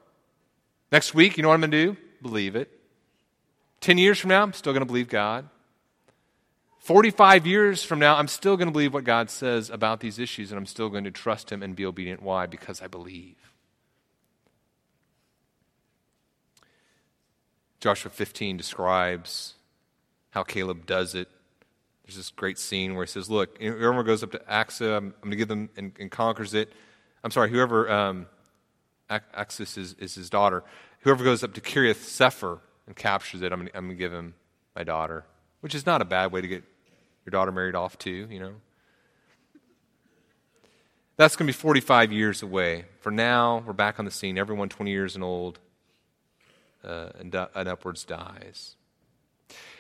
Next 0.93 1.15
week, 1.15 1.39
you 1.39 1.43
know 1.43 1.49
what 1.49 1.55
I'm 1.55 1.63
going 1.63 1.71
to 1.71 1.87
do? 1.87 1.97
Believe 2.21 2.55
it. 2.55 2.71
Ten 3.81 3.97
years 3.97 4.19
from 4.19 4.29
now, 4.29 4.43
I'm 4.43 4.53
still 4.53 4.75
going 4.75 4.83
to 4.83 4.87
believe 4.87 5.09
God. 5.09 5.49
45 6.79 7.47
years 7.47 7.85
from 7.85 7.99
now, 7.99 8.17
I'm 8.17 8.29
still 8.29 8.57
going 8.57 8.69
to 8.69 8.73
believe 8.73 8.95
what 8.95 9.05
God 9.05 9.31
says 9.31 9.69
about 9.69 10.01
these 10.01 10.19
issues, 10.19 10.51
and 10.51 10.59
I'm 10.59 10.67
still 10.67 10.89
going 10.89 11.05
to 11.05 11.11
trust 11.11 11.51
Him 11.51 11.63
and 11.63 11.77
be 11.77 11.85
obedient. 11.85 12.23
Why? 12.23 12.47
Because 12.47 12.81
I 12.81 12.87
believe. 12.87 13.37
Joshua 17.81 18.11
15 18.11 18.57
describes 18.57 19.55
how 20.31 20.43
Caleb 20.43 20.87
does 20.87 21.15
it. 21.15 21.29
There's 22.05 22.17
this 22.17 22.31
great 22.31 22.59
scene 22.59 22.95
where 22.95 23.05
he 23.05 23.11
says, 23.11 23.29
Look, 23.29 23.61
whoever 23.61 24.03
goes 24.03 24.23
up 24.23 24.33
to 24.33 24.39
Achsah, 24.39 24.97
I'm, 24.97 25.15
going 25.21 25.31
to 25.31 25.37
give 25.37 25.49
them 25.49 25.69
and, 25.77 25.93
and, 26.01 26.11
conquers 26.11 26.55
it. 26.55 26.73
I'm 27.23 27.31
sorry, 27.31 27.51
whoever, 27.51 27.91
um, 27.91 28.27
Achsah 29.11 29.77
is, 29.77 29.95
is 29.99 30.15
his 30.15 30.31
daughter. 30.31 30.65
Whoever 31.01 31.23
goes 31.23 31.45
up 31.45 31.55
to 31.55 31.61
Kiriath 31.61 32.03
Sefer 32.03 32.61
and 32.87 32.97
captures 32.97 33.43
it, 33.43 33.53
I'm 33.53 33.69
I'm 33.75 33.87
going 33.87 33.89
to 33.91 33.95
give 33.95 34.13
him 34.13 34.35
my 34.75 34.85
daughter, 34.85 35.25
which 35.61 35.75
is 35.75 35.87
not 35.87 36.01
a 36.03 36.05
bad 36.05 36.33
way 36.33 36.41
to 36.41 36.49
get 36.49 36.65
your 37.25 37.31
daughter 37.31 37.53
married 37.53 37.75
off 37.75 37.99
too, 37.99 38.27
you 38.31 38.41
know. 38.41 38.55
That's 41.17 41.35
going 41.35 41.47
to 41.47 41.53
be 41.53 41.59
45 41.59 42.13
years 42.13 42.43
away. 42.43 42.85
For 43.01 43.11
now, 43.11 43.65
we're 43.67 43.73
back 43.73 43.99
on 43.99 44.05
the 44.05 44.11
scene. 44.11 44.39
Everyone 44.39 44.69
20 44.69 44.91
years 44.91 45.17
and 45.17 45.25
old 45.25 45.59
uh, 46.85 47.09
and, 47.19 47.35
and 47.35 47.69
upwards 47.69 48.05
dies. 48.05 48.77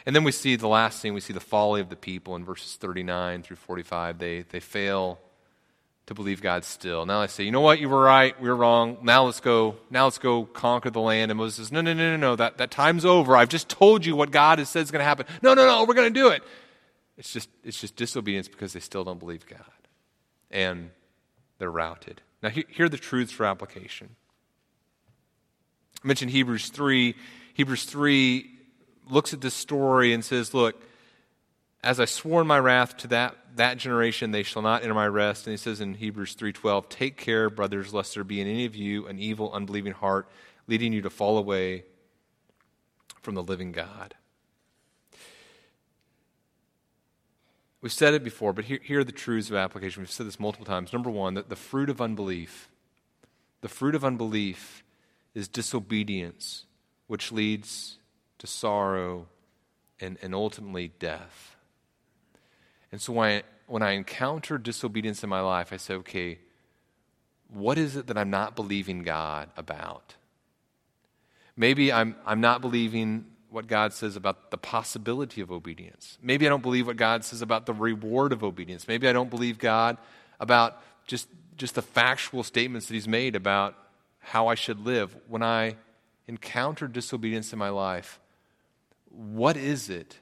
And 0.04 0.16
then 0.16 0.24
we 0.24 0.32
see 0.32 0.56
the 0.56 0.68
last 0.68 1.00
scene, 1.00 1.14
we 1.14 1.20
see 1.20 1.32
the 1.32 1.40
folly 1.40 1.80
of 1.80 1.90
the 1.90 1.96
people 1.96 2.34
in 2.34 2.44
verses 2.44 2.76
39 2.76 3.42
through 3.42 3.56
45. 3.56 4.18
They, 4.18 4.42
they 4.42 4.60
fail 4.60 5.20
to 6.08 6.14
believe 6.14 6.40
God 6.40 6.64
still. 6.64 7.04
Now 7.04 7.20
they 7.20 7.26
say, 7.26 7.44
you 7.44 7.50
know 7.50 7.60
what, 7.60 7.78
you 7.78 7.88
were 7.88 8.02
right, 8.02 8.38
we 8.40 8.48
were 8.48 8.56
wrong. 8.56 8.96
Now 9.02 9.24
let's 9.24 9.40
go, 9.40 9.76
now 9.90 10.04
let's 10.04 10.16
go 10.16 10.44
conquer 10.46 10.88
the 10.88 11.00
land. 11.00 11.30
And 11.30 11.36
Moses 11.36 11.56
says, 11.56 11.72
no, 11.72 11.82
no, 11.82 11.92
no, 11.92 12.12
no, 12.12 12.16
no, 12.16 12.36
that, 12.36 12.56
that 12.56 12.70
time's 12.70 13.04
over. 13.04 13.36
I've 13.36 13.50
just 13.50 13.68
told 13.68 14.06
you 14.06 14.16
what 14.16 14.30
God 14.30 14.58
has 14.58 14.70
said 14.70 14.82
is 14.82 14.90
going 14.90 15.00
to 15.00 15.04
happen. 15.04 15.26
No, 15.42 15.52
no, 15.52 15.66
no, 15.66 15.84
we're 15.84 15.94
going 15.94 16.12
to 16.12 16.20
do 16.20 16.28
it. 16.28 16.42
It's 17.18 17.30
just, 17.30 17.50
it's 17.62 17.78
just 17.78 17.94
disobedience 17.94 18.48
because 18.48 18.72
they 18.72 18.80
still 18.80 19.04
don't 19.04 19.18
believe 19.18 19.46
God. 19.46 19.60
And 20.50 20.90
they're 21.58 21.70
routed. 21.70 22.22
Now, 22.42 22.48
here 22.48 22.86
are 22.86 22.88
the 22.88 22.96
truths 22.96 23.32
for 23.32 23.44
application. 23.44 24.16
I 26.02 26.06
mentioned 26.06 26.30
Hebrews 26.30 26.70
3. 26.70 27.14
Hebrews 27.52 27.84
3 27.84 28.50
looks 29.10 29.34
at 29.34 29.42
this 29.42 29.54
story 29.54 30.14
and 30.14 30.24
says, 30.24 30.54
Look, 30.54 30.80
as 31.82 32.00
I 32.00 32.06
swore 32.06 32.40
in 32.40 32.46
my 32.46 32.58
wrath 32.58 32.96
to 32.98 33.08
that, 33.08 33.36
that 33.56 33.78
generation, 33.78 34.32
they 34.32 34.42
shall 34.42 34.62
not 34.62 34.82
enter 34.82 34.94
my 34.94 35.06
rest. 35.06 35.46
And 35.46 35.52
he 35.52 35.56
says 35.56 35.80
in 35.80 35.94
Hebrews 35.94 36.34
3.12, 36.34 36.88
Take 36.88 37.16
care, 37.16 37.48
brothers, 37.48 37.94
lest 37.94 38.14
there 38.14 38.24
be 38.24 38.40
in 38.40 38.48
any 38.48 38.64
of 38.64 38.74
you 38.74 39.06
an 39.06 39.18
evil, 39.18 39.52
unbelieving 39.52 39.92
heart, 39.92 40.28
leading 40.66 40.92
you 40.92 41.02
to 41.02 41.10
fall 41.10 41.38
away 41.38 41.84
from 43.22 43.34
the 43.34 43.42
living 43.42 43.72
God. 43.72 44.14
We've 47.80 47.92
said 47.92 48.12
it 48.12 48.24
before, 48.24 48.52
but 48.52 48.64
here, 48.64 48.80
here 48.82 49.00
are 49.00 49.04
the 49.04 49.12
truths 49.12 49.50
of 49.50 49.56
application. 49.56 50.02
We've 50.02 50.10
said 50.10 50.26
this 50.26 50.40
multiple 50.40 50.66
times. 50.66 50.92
Number 50.92 51.10
one, 51.10 51.34
that 51.34 51.48
the 51.48 51.56
fruit 51.56 51.88
of 51.90 52.00
unbelief, 52.00 52.68
the 53.60 53.68
fruit 53.68 53.94
of 53.94 54.04
unbelief 54.04 54.82
is 55.32 55.46
disobedience, 55.46 56.64
which 57.06 57.30
leads 57.30 57.98
to 58.38 58.48
sorrow 58.48 59.28
and, 60.00 60.18
and 60.22 60.34
ultimately 60.34 60.88
death. 60.98 61.56
And 62.90 63.00
so 63.00 63.12
when 63.12 63.28
I, 63.28 63.42
when 63.66 63.82
I 63.82 63.92
encounter 63.92 64.58
disobedience 64.58 65.22
in 65.22 65.28
my 65.28 65.40
life, 65.40 65.72
I 65.72 65.76
say, 65.76 65.94
okay, 65.94 66.38
what 67.48 67.78
is 67.78 67.96
it 67.96 68.06
that 68.06 68.18
I'm 68.18 68.30
not 68.30 68.56
believing 68.56 69.02
God 69.02 69.50
about? 69.56 70.14
Maybe 71.56 71.92
I'm, 71.92 72.16
I'm 72.24 72.40
not 72.40 72.60
believing 72.60 73.26
what 73.50 73.66
God 73.66 73.92
says 73.92 74.16
about 74.16 74.50
the 74.50 74.58
possibility 74.58 75.40
of 75.40 75.50
obedience. 75.50 76.18
Maybe 76.22 76.46
I 76.46 76.50
don't 76.50 76.62
believe 76.62 76.86
what 76.86 76.96
God 76.96 77.24
says 77.24 77.42
about 77.42 77.66
the 77.66 77.72
reward 77.72 78.32
of 78.32 78.44
obedience. 78.44 78.86
Maybe 78.86 79.08
I 79.08 79.12
don't 79.12 79.30
believe 79.30 79.58
God 79.58 79.96
about 80.38 80.82
just, 81.06 81.28
just 81.56 81.74
the 81.74 81.82
factual 81.82 82.42
statements 82.42 82.86
that 82.86 82.94
He's 82.94 83.08
made 83.08 83.34
about 83.34 83.74
how 84.18 84.48
I 84.48 84.54
should 84.54 84.84
live. 84.84 85.16
When 85.26 85.42
I 85.42 85.76
encounter 86.26 86.86
disobedience 86.86 87.52
in 87.52 87.58
my 87.58 87.70
life, 87.70 88.20
what 89.10 89.56
is 89.56 89.88
it 89.88 90.18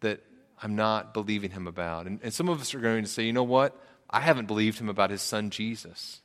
that 0.00 0.20
I'm 0.62 0.76
not 0.76 1.12
believing 1.12 1.50
Him 1.50 1.66
about? 1.66 2.06
And, 2.06 2.20
and 2.22 2.32
some 2.32 2.48
of 2.48 2.60
us 2.60 2.74
are 2.74 2.80
going 2.80 3.02
to 3.02 3.10
say, 3.10 3.24
you 3.24 3.32
know 3.32 3.42
what? 3.42 3.76
I 4.12 4.20
haven't 4.20 4.46
believed 4.46 4.78
him 4.78 4.88
about 4.88 5.10
his 5.10 5.22
son 5.22 5.50
Jesus. 5.50 6.20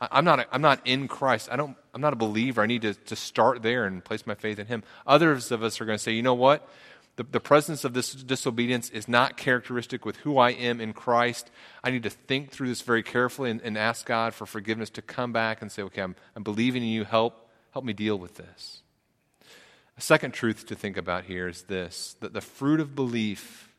I, 0.00 0.18
am 0.18 0.24
not, 0.24 0.40
a, 0.40 0.46
I'm 0.54 0.60
not 0.60 0.80
in 0.84 1.08
Christ. 1.08 1.48
I 1.50 1.56
don't, 1.56 1.76
I'm 1.94 2.00
not 2.00 2.12
a 2.12 2.16
believer. 2.16 2.60
I 2.60 2.66
need 2.66 2.82
to, 2.82 2.94
to 2.94 3.16
start 3.16 3.62
there 3.62 3.86
and 3.86 4.04
place 4.04 4.26
my 4.26 4.34
faith 4.34 4.58
in 4.58 4.66
him. 4.66 4.82
Others 5.06 5.50
of 5.50 5.62
us 5.62 5.80
are 5.80 5.86
going 5.86 5.96
to 5.96 6.02
say, 6.02 6.12
you 6.12 6.22
know 6.22 6.34
what? 6.34 6.68
The, 7.16 7.22
the 7.22 7.40
presence 7.40 7.84
of 7.84 7.94
this 7.94 8.12
disobedience 8.12 8.90
is 8.90 9.08
not 9.08 9.36
characteristic 9.36 10.04
with 10.04 10.16
who 10.16 10.36
I 10.36 10.50
am 10.50 10.80
in 10.80 10.92
Christ. 10.92 11.50
I 11.82 11.90
need 11.90 12.02
to 12.02 12.10
think 12.10 12.50
through 12.50 12.68
this 12.68 12.82
very 12.82 13.02
carefully 13.02 13.50
and, 13.50 13.62
and 13.62 13.78
ask 13.78 14.04
God 14.04 14.34
for 14.34 14.46
forgiveness 14.46 14.90
to 14.90 15.02
come 15.02 15.32
back 15.32 15.62
and 15.62 15.72
say, 15.72 15.82
okay, 15.82 16.02
I'm, 16.02 16.16
I'm 16.36 16.42
believing 16.42 16.82
in 16.82 16.88
you. 16.88 17.04
Help, 17.04 17.48
help 17.72 17.84
me 17.84 17.92
deal 17.92 18.18
with 18.18 18.34
this. 18.34 18.82
A 19.96 20.00
second 20.00 20.32
truth 20.32 20.66
to 20.66 20.74
think 20.74 20.96
about 20.96 21.24
here 21.24 21.48
is 21.48 21.62
this 21.62 22.16
that 22.20 22.32
the 22.32 22.40
fruit 22.40 22.80
of 22.80 22.94
belief 22.94 23.72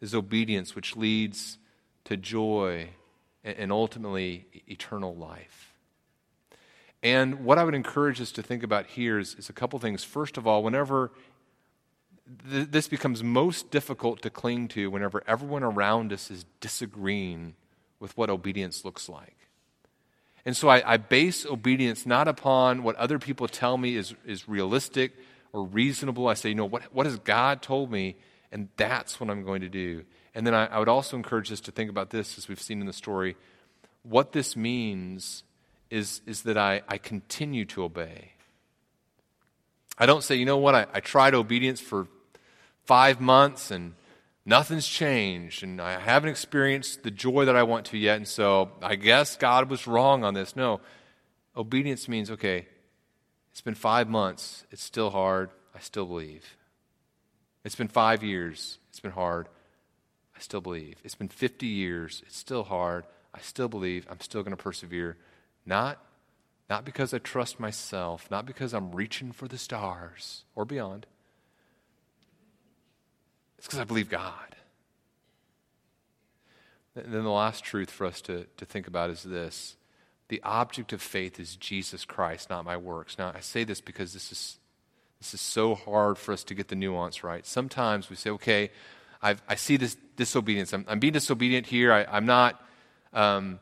is 0.00 0.14
obedience, 0.14 0.74
which 0.74 0.96
leads 0.96 1.58
to 2.04 2.16
joy 2.16 2.90
and, 3.44 3.72
ultimately 3.72 4.46
eternal 4.68 5.14
life. 5.14 5.74
And 7.02 7.44
what 7.44 7.58
I 7.58 7.64
would 7.64 7.74
encourage 7.74 8.20
us 8.20 8.30
to 8.32 8.42
think 8.42 8.62
about 8.62 8.86
here 8.86 9.18
is, 9.18 9.34
is 9.34 9.48
a 9.48 9.52
couple 9.52 9.78
things. 9.78 10.04
First 10.04 10.36
of 10.36 10.46
all, 10.46 10.62
whenever 10.62 11.10
th- 12.48 12.68
this 12.70 12.86
becomes 12.86 13.22
most 13.22 13.70
difficult 13.70 14.22
to 14.22 14.30
cling 14.30 14.68
to, 14.68 14.90
whenever 14.90 15.22
everyone 15.26 15.62
around 15.62 16.12
us 16.12 16.30
is 16.30 16.44
disagreeing 16.60 17.54
with 17.98 18.16
what 18.16 18.30
obedience 18.30 18.84
looks 18.84 19.08
like. 19.08 19.41
And 20.44 20.56
so 20.56 20.68
I, 20.68 20.94
I, 20.94 20.96
base 20.96 21.46
obedience 21.46 22.04
not 22.04 22.26
upon 22.26 22.82
what 22.82 22.96
other 22.96 23.18
people 23.18 23.46
tell 23.46 23.78
me 23.78 23.96
is, 23.96 24.14
is 24.26 24.48
realistic 24.48 25.12
or 25.52 25.64
reasonable. 25.64 26.26
I 26.26 26.34
say, 26.34 26.48
you 26.48 26.54
know, 26.56 26.66
what, 26.66 26.82
what 26.92 27.06
has 27.06 27.16
God 27.18 27.62
told 27.62 27.92
me? 27.92 28.16
And 28.50 28.68
that's 28.76 29.20
what 29.20 29.30
I'm 29.30 29.44
going 29.44 29.60
to 29.60 29.68
do. 29.68 30.04
And 30.34 30.46
then 30.46 30.54
I, 30.54 30.66
I 30.66 30.78
would 30.78 30.88
also 30.88 31.16
encourage 31.16 31.52
us 31.52 31.60
to 31.60 31.70
think 31.70 31.90
about 31.90 32.10
this, 32.10 32.38
as 32.38 32.48
we've 32.48 32.60
seen 32.60 32.80
in 32.80 32.86
the 32.86 32.92
story. 32.92 33.36
What 34.02 34.32
this 34.32 34.56
means 34.56 35.44
is, 35.90 36.22
is 36.26 36.42
that 36.42 36.58
I, 36.58 36.82
I 36.88 36.98
continue 36.98 37.64
to 37.66 37.84
obey. 37.84 38.32
I 39.98 40.06
don't 40.06 40.24
say, 40.24 40.34
you 40.34 40.46
know 40.46 40.56
what, 40.56 40.74
I, 40.74 40.86
I 40.92 41.00
tried 41.00 41.34
obedience 41.34 41.80
for 41.80 42.08
five 42.84 43.20
months 43.20 43.70
and 43.70 43.94
nothing's 44.44 44.86
changed 44.86 45.62
and 45.62 45.80
I 45.80 45.98
haven't 45.98 46.30
experienced 46.30 47.02
the 47.02 47.10
joy 47.10 47.44
that 47.44 47.56
I 47.56 47.62
want 47.62 47.86
to 47.86 47.98
yet, 47.98 48.16
and 48.16 48.28
so 48.28 48.70
I 48.82 48.96
guess 48.96 49.36
God 49.36 49.70
was 49.70 49.86
wrong 49.86 50.24
on 50.24 50.34
this. 50.34 50.56
No. 50.56 50.80
Obedience 51.56 52.08
means, 52.08 52.30
okay, 52.30 52.66
it's 53.50 53.60
been 53.60 53.74
five 53.74 54.08
months, 54.08 54.64
it's 54.70 54.82
still 54.82 55.10
hard, 55.10 55.50
I 55.74 55.80
still 55.80 56.06
believe. 56.06 56.56
It's 57.64 57.74
been 57.74 57.88
five 57.88 58.22
years, 58.22 58.78
it's 58.88 59.00
been 59.00 59.12
hard, 59.12 59.48
I 60.34 60.40
still 60.40 60.62
believe. 60.62 60.96
It's 61.04 61.14
been 61.14 61.28
50 61.28 61.66
years, 61.66 62.22
it's 62.26 62.36
still 62.36 62.64
hard, 62.64 63.04
I 63.34 63.40
still 63.40 63.68
believe, 63.68 64.06
I'm 64.10 64.20
still 64.20 64.42
going 64.42 64.56
to 64.56 64.62
persevere. 64.62 65.18
Not, 65.66 66.02
not 66.70 66.84
because 66.84 67.12
I 67.12 67.18
trust 67.18 67.60
myself, 67.60 68.30
not 68.30 68.46
because 68.46 68.72
I'm 68.72 68.92
reaching 68.92 69.32
for 69.32 69.46
the 69.46 69.58
stars 69.58 70.44
or 70.54 70.64
beyond. 70.64 71.06
It's 73.62 73.68
because 73.68 73.78
I 73.78 73.84
believe 73.84 74.08
God. 74.08 74.56
And 76.96 77.14
then 77.14 77.22
the 77.22 77.30
last 77.30 77.62
truth 77.62 77.92
for 77.92 78.08
us 78.08 78.20
to, 78.22 78.46
to 78.56 78.64
think 78.64 78.88
about 78.88 79.08
is 79.10 79.22
this 79.22 79.76
the 80.26 80.42
object 80.42 80.92
of 80.92 81.00
faith 81.00 81.38
is 81.38 81.54
Jesus 81.54 82.04
Christ, 82.04 82.50
not 82.50 82.64
my 82.64 82.76
works. 82.76 83.18
Now, 83.18 83.30
I 83.32 83.38
say 83.38 83.62
this 83.62 83.80
because 83.80 84.14
this 84.14 84.32
is, 84.32 84.58
this 85.20 85.32
is 85.32 85.40
so 85.40 85.76
hard 85.76 86.18
for 86.18 86.32
us 86.32 86.42
to 86.42 86.56
get 86.56 86.66
the 86.66 86.74
nuance 86.74 87.22
right. 87.22 87.46
Sometimes 87.46 88.10
we 88.10 88.16
say, 88.16 88.30
okay, 88.30 88.72
I've, 89.22 89.40
i 89.48 89.54
see 89.54 89.76
this 89.76 89.96
disobedience. 90.16 90.72
I'm, 90.72 90.84
I'm 90.88 90.98
being 90.98 91.12
disobedient 91.12 91.68
here. 91.68 91.92
I, 91.92 92.16
am 92.16 92.26
not. 92.26 92.60
Um, 93.12 93.60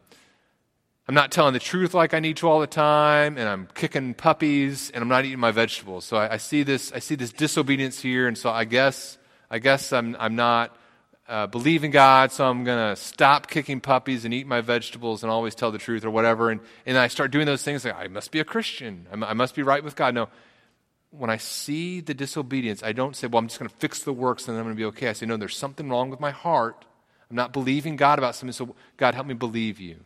I'm 1.07 1.14
not 1.14 1.30
telling 1.30 1.53
the 1.53 1.61
truth 1.61 1.92
like 1.92 2.14
I 2.14 2.20
need 2.20 2.38
to 2.38 2.48
all 2.48 2.61
the 2.61 2.66
time, 2.66 3.36
and 3.36 3.46
I'm 3.46 3.68
kicking 3.74 4.14
puppies, 4.14 4.90
and 4.92 5.03
I'm 5.03 5.09
not 5.09 5.26
eating 5.26 5.40
my 5.40 5.51
vegetables. 5.51 6.07
So 6.07 6.16
I, 6.16 6.34
I 6.34 6.36
see 6.38 6.62
this. 6.62 6.90
I 6.90 7.01
see 7.01 7.16
this 7.16 7.34
disobedience 7.34 8.01
here, 8.01 8.26
and 8.26 8.38
so 8.38 8.48
I 8.48 8.64
guess 8.64 9.18
I 9.51 9.59
guess 9.59 9.92
I'm 9.92 10.16
I'm 10.18 10.36
not 10.36 10.76
uh, 11.28 11.46
believing 11.46 11.90
God, 11.90 12.32
so 12.32 12.44
I'm 12.44 12.64
going 12.64 12.90
to 12.90 13.01
stop 13.01 13.46
kicking 13.48 13.80
puppies 13.80 14.24
and 14.24 14.34
eat 14.34 14.46
my 14.46 14.61
vegetables 14.61 15.22
and 15.22 15.30
always 15.30 15.55
tell 15.55 15.70
the 15.70 15.78
truth 15.78 16.05
or 16.05 16.11
whatever. 16.11 16.51
And 16.51 16.61
and 16.86 16.98
I 16.98 17.09
start 17.09 17.30
doing 17.30 17.46
those 17.46 17.62
things 17.62 17.84
like 17.84 17.94
I 17.94 18.09
must 18.09 18.30
be 18.30 18.40
a 18.40 18.44
Christian. 18.44 19.07
I 19.12 19.34
must 19.34 19.55
be 19.55 19.62
right 19.62 19.82
with 19.82 19.96
God. 19.96 20.14
No. 20.14 20.28
When 21.12 21.28
I 21.28 21.38
see 21.38 22.01
the 22.01 22.14
disobedience, 22.14 22.84
I 22.84 22.92
don't 22.92 23.16
say, 23.16 23.26
well, 23.26 23.40
I'm 23.40 23.48
just 23.48 23.59
going 23.59 23.68
to 23.68 23.74
fix 23.78 24.05
the 24.05 24.12
works 24.12 24.46
and 24.46 24.57
then 24.57 24.61
I'm 24.61 24.66
going 24.66 24.76
to 24.76 24.80
be 24.80 24.84
okay. 24.86 25.09
I 25.09 25.12
say, 25.12 25.26
no, 25.26 25.36
there's 25.36 25.57
something 25.57 25.88
wrong 25.88 26.09
with 26.09 26.20
my 26.20 26.30
heart. 26.30 26.84
I'm 27.28 27.36
not 27.36 27.53
believing 27.53 27.96
God 27.96 28.18
about 28.18 28.36
something, 28.36 28.53
so 28.53 28.76
God, 28.96 29.14
help 29.14 29.26
me 29.26 29.34
believe 29.34 29.80
you. 29.80 29.96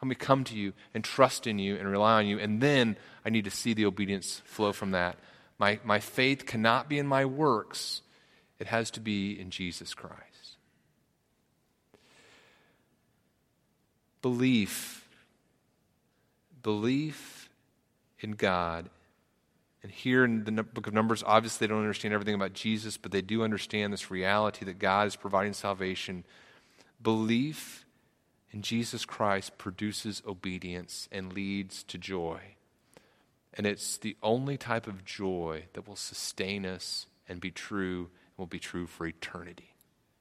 Help 0.00 0.08
me 0.08 0.14
come 0.14 0.44
to 0.44 0.56
you 0.56 0.72
and 0.94 1.02
trust 1.02 1.46
in 1.46 1.58
you 1.58 1.76
and 1.76 1.86
rely 1.86 2.18
on 2.18 2.26
you. 2.26 2.38
And 2.38 2.60
then 2.60 2.96
I 3.24 3.30
need 3.30 3.44
to 3.44 3.50
see 3.50 3.74
the 3.74 3.84
obedience 3.84 4.40
flow 4.44 4.72
from 4.72 4.92
that. 4.92 5.16
My, 5.58 5.80
my 5.84 5.98
faith 5.98 6.46
cannot 6.46 6.88
be 6.88 6.98
in 6.98 7.06
my 7.06 7.24
works, 7.24 8.00
it 8.58 8.66
has 8.66 8.90
to 8.92 9.00
be 9.00 9.38
in 9.38 9.50
Jesus 9.50 9.94
Christ. 9.94 10.56
Belief. 14.22 15.06
Belief 16.62 17.48
in 18.20 18.32
God. 18.32 18.90
And 19.82 19.92
here 19.92 20.24
in 20.24 20.44
the 20.44 20.62
book 20.64 20.88
of 20.88 20.94
Numbers, 20.94 21.22
obviously 21.24 21.66
they 21.66 21.72
don't 21.72 21.82
understand 21.82 22.12
everything 22.12 22.34
about 22.34 22.52
Jesus, 22.52 22.96
but 22.96 23.12
they 23.12 23.22
do 23.22 23.44
understand 23.44 23.92
this 23.92 24.10
reality 24.10 24.64
that 24.64 24.80
God 24.80 25.06
is 25.06 25.14
providing 25.14 25.52
salvation. 25.52 26.24
Belief 27.00 27.86
in 28.50 28.62
Jesus 28.62 29.04
Christ 29.04 29.56
produces 29.56 30.20
obedience 30.26 31.08
and 31.12 31.32
leads 31.32 31.84
to 31.84 31.96
joy. 31.96 32.40
And 33.54 33.66
it's 33.66 33.98
the 33.98 34.16
only 34.22 34.56
type 34.56 34.88
of 34.88 35.04
joy 35.04 35.64
that 35.74 35.86
will 35.86 35.96
sustain 35.96 36.66
us 36.66 37.06
and 37.28 37.40
be 37.40 37.50
true 37.50 38.10
will 38.38 38.46
be 38.46 38.58
true 38.58 38.86
for 38.86 39.06
eternity. 39.06 39.74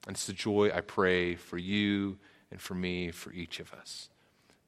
And 0.05 0.15
it's 0.15 0.27
the 0.27 0.33
joy 0.33 0.71
I 0.73 0.81
pray 0.81 1.35
for 1.35 1.57
you 1.57 2.17
and 2.51 2.59
for 2.59 2.73
me, 2.73 3.11
for 3.11 3.31
each 3.31 3.59
of 3.59 3.71
us. 3.73 4.09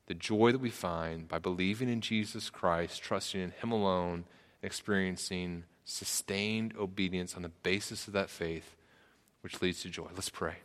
The 0.06 0.14
joy 0.14 0.52
that 0.52 0.60
we 0.60 0.70
find 0.70 1.28
by 1.28 1.40
believing 1.40 1.90
in 1.90 2.02
Jesus 2.02 2.50
Christ, 2.50 3.02
trusting 3.02 3.42
in 3.42 3.52
Him 3.52 3.72
alone, 3.72 4.26
experiencing 4.62 5.64
sustained 5.86 6.74
obedience 6.78 7.36
on 7.36 7.42
the 7.42 7.50
basis 7.50 8.08
of 8.08 8.14
that 8.14 8.30
faith, 8.30 8.76
which 9.42 9.62
leads 9.62 9.82
to 9.82 9.90
joy. 9.90 10.08
Let's 10.14 10.30
pray. 10.30 10.56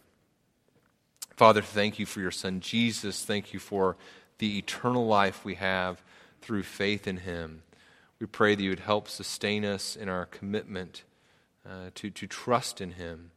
Father, 1.37 1.63
thank 1.63 1.99
you 1.99 2.07
for 2.07 2.21
your 2.21 2.31
Son, 2.31 2.61
Jesus. 2.61 3.25
Thank 3.25 3.53
you 3.53 3.59
for 3.59 3.97
the 4.39 4.59
eternal 4.59 5.07
life 5.07 5.45
we 5.45 5.55
have 5.55 6.03
through 6.41 6.63
faith 6.63 7.07
in 7.07 7.19
Him. 7.19 7.63
We 8.21 8.27
pray 8.27 8.55
that 8.55 8.63
you 8.63 8.71
would 8.71 8.81
help 8.81 9.09
sustain 9.09 9.65
us 9.65 9.97
in 9.97 10.09
our 10.09 10.27
commitment 10.27 11.05
uh, 11.69 11.91
to, 11.95 12.11
to 12.11 12.27
trust 12.27 12.81
in 12.81 12.93
Him. 12.93 13.31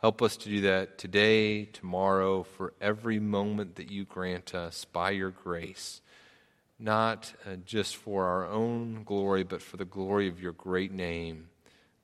Help 0.00 0.20
us 0.20 0.36
to 0.36 0.48
do 0.48 0.60
that 0.62 0.98
today, 0.98 1.64
tomorrow, 1.64 2.42
for 2.42 2.74
every 2.80 3.20
moment 3.20 3.76
that 3.76 3.90
you 3.90 4.04
grant 4.04 4.54
us 4.54 4.84
by 4.84 5.10
your 5.10 5.30
grace, 5.30 6.00
not 6.78 7.32
uh, 7.46 7.54
just 7.64 7.96
for 7.96 8.26
our 8.26 8.48
own 8.48 9.04
glory, 9.04 9.44
but 9.44 9.62
for 9.62 9.76
the 9.76 9.84
glory 9.84 10.26
of 10.26 10.40
your 10.40 10.52
great 10.52 10.92
name 10.92 11.48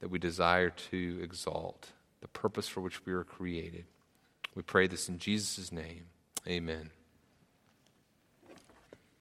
that 0.01 0.11
we 0.11 0.19
desire 0.19 0.71
to 0.71 1.19
exalt, 1.23 1.91
the 2.21 2.29
purpose 2.29 2.69
for 2.69 2.81
which 2.81 3.05
we 3.05 3.12
were 3.12 3.25
created. 3.25 3.85
We 4.55 4.62
pray 4.62 4.87
this 4.87 5.09
in 5.09 5.19
Jesus' 5.19 5.73
name. 5.73 6.07
Amen. 6.47 6.91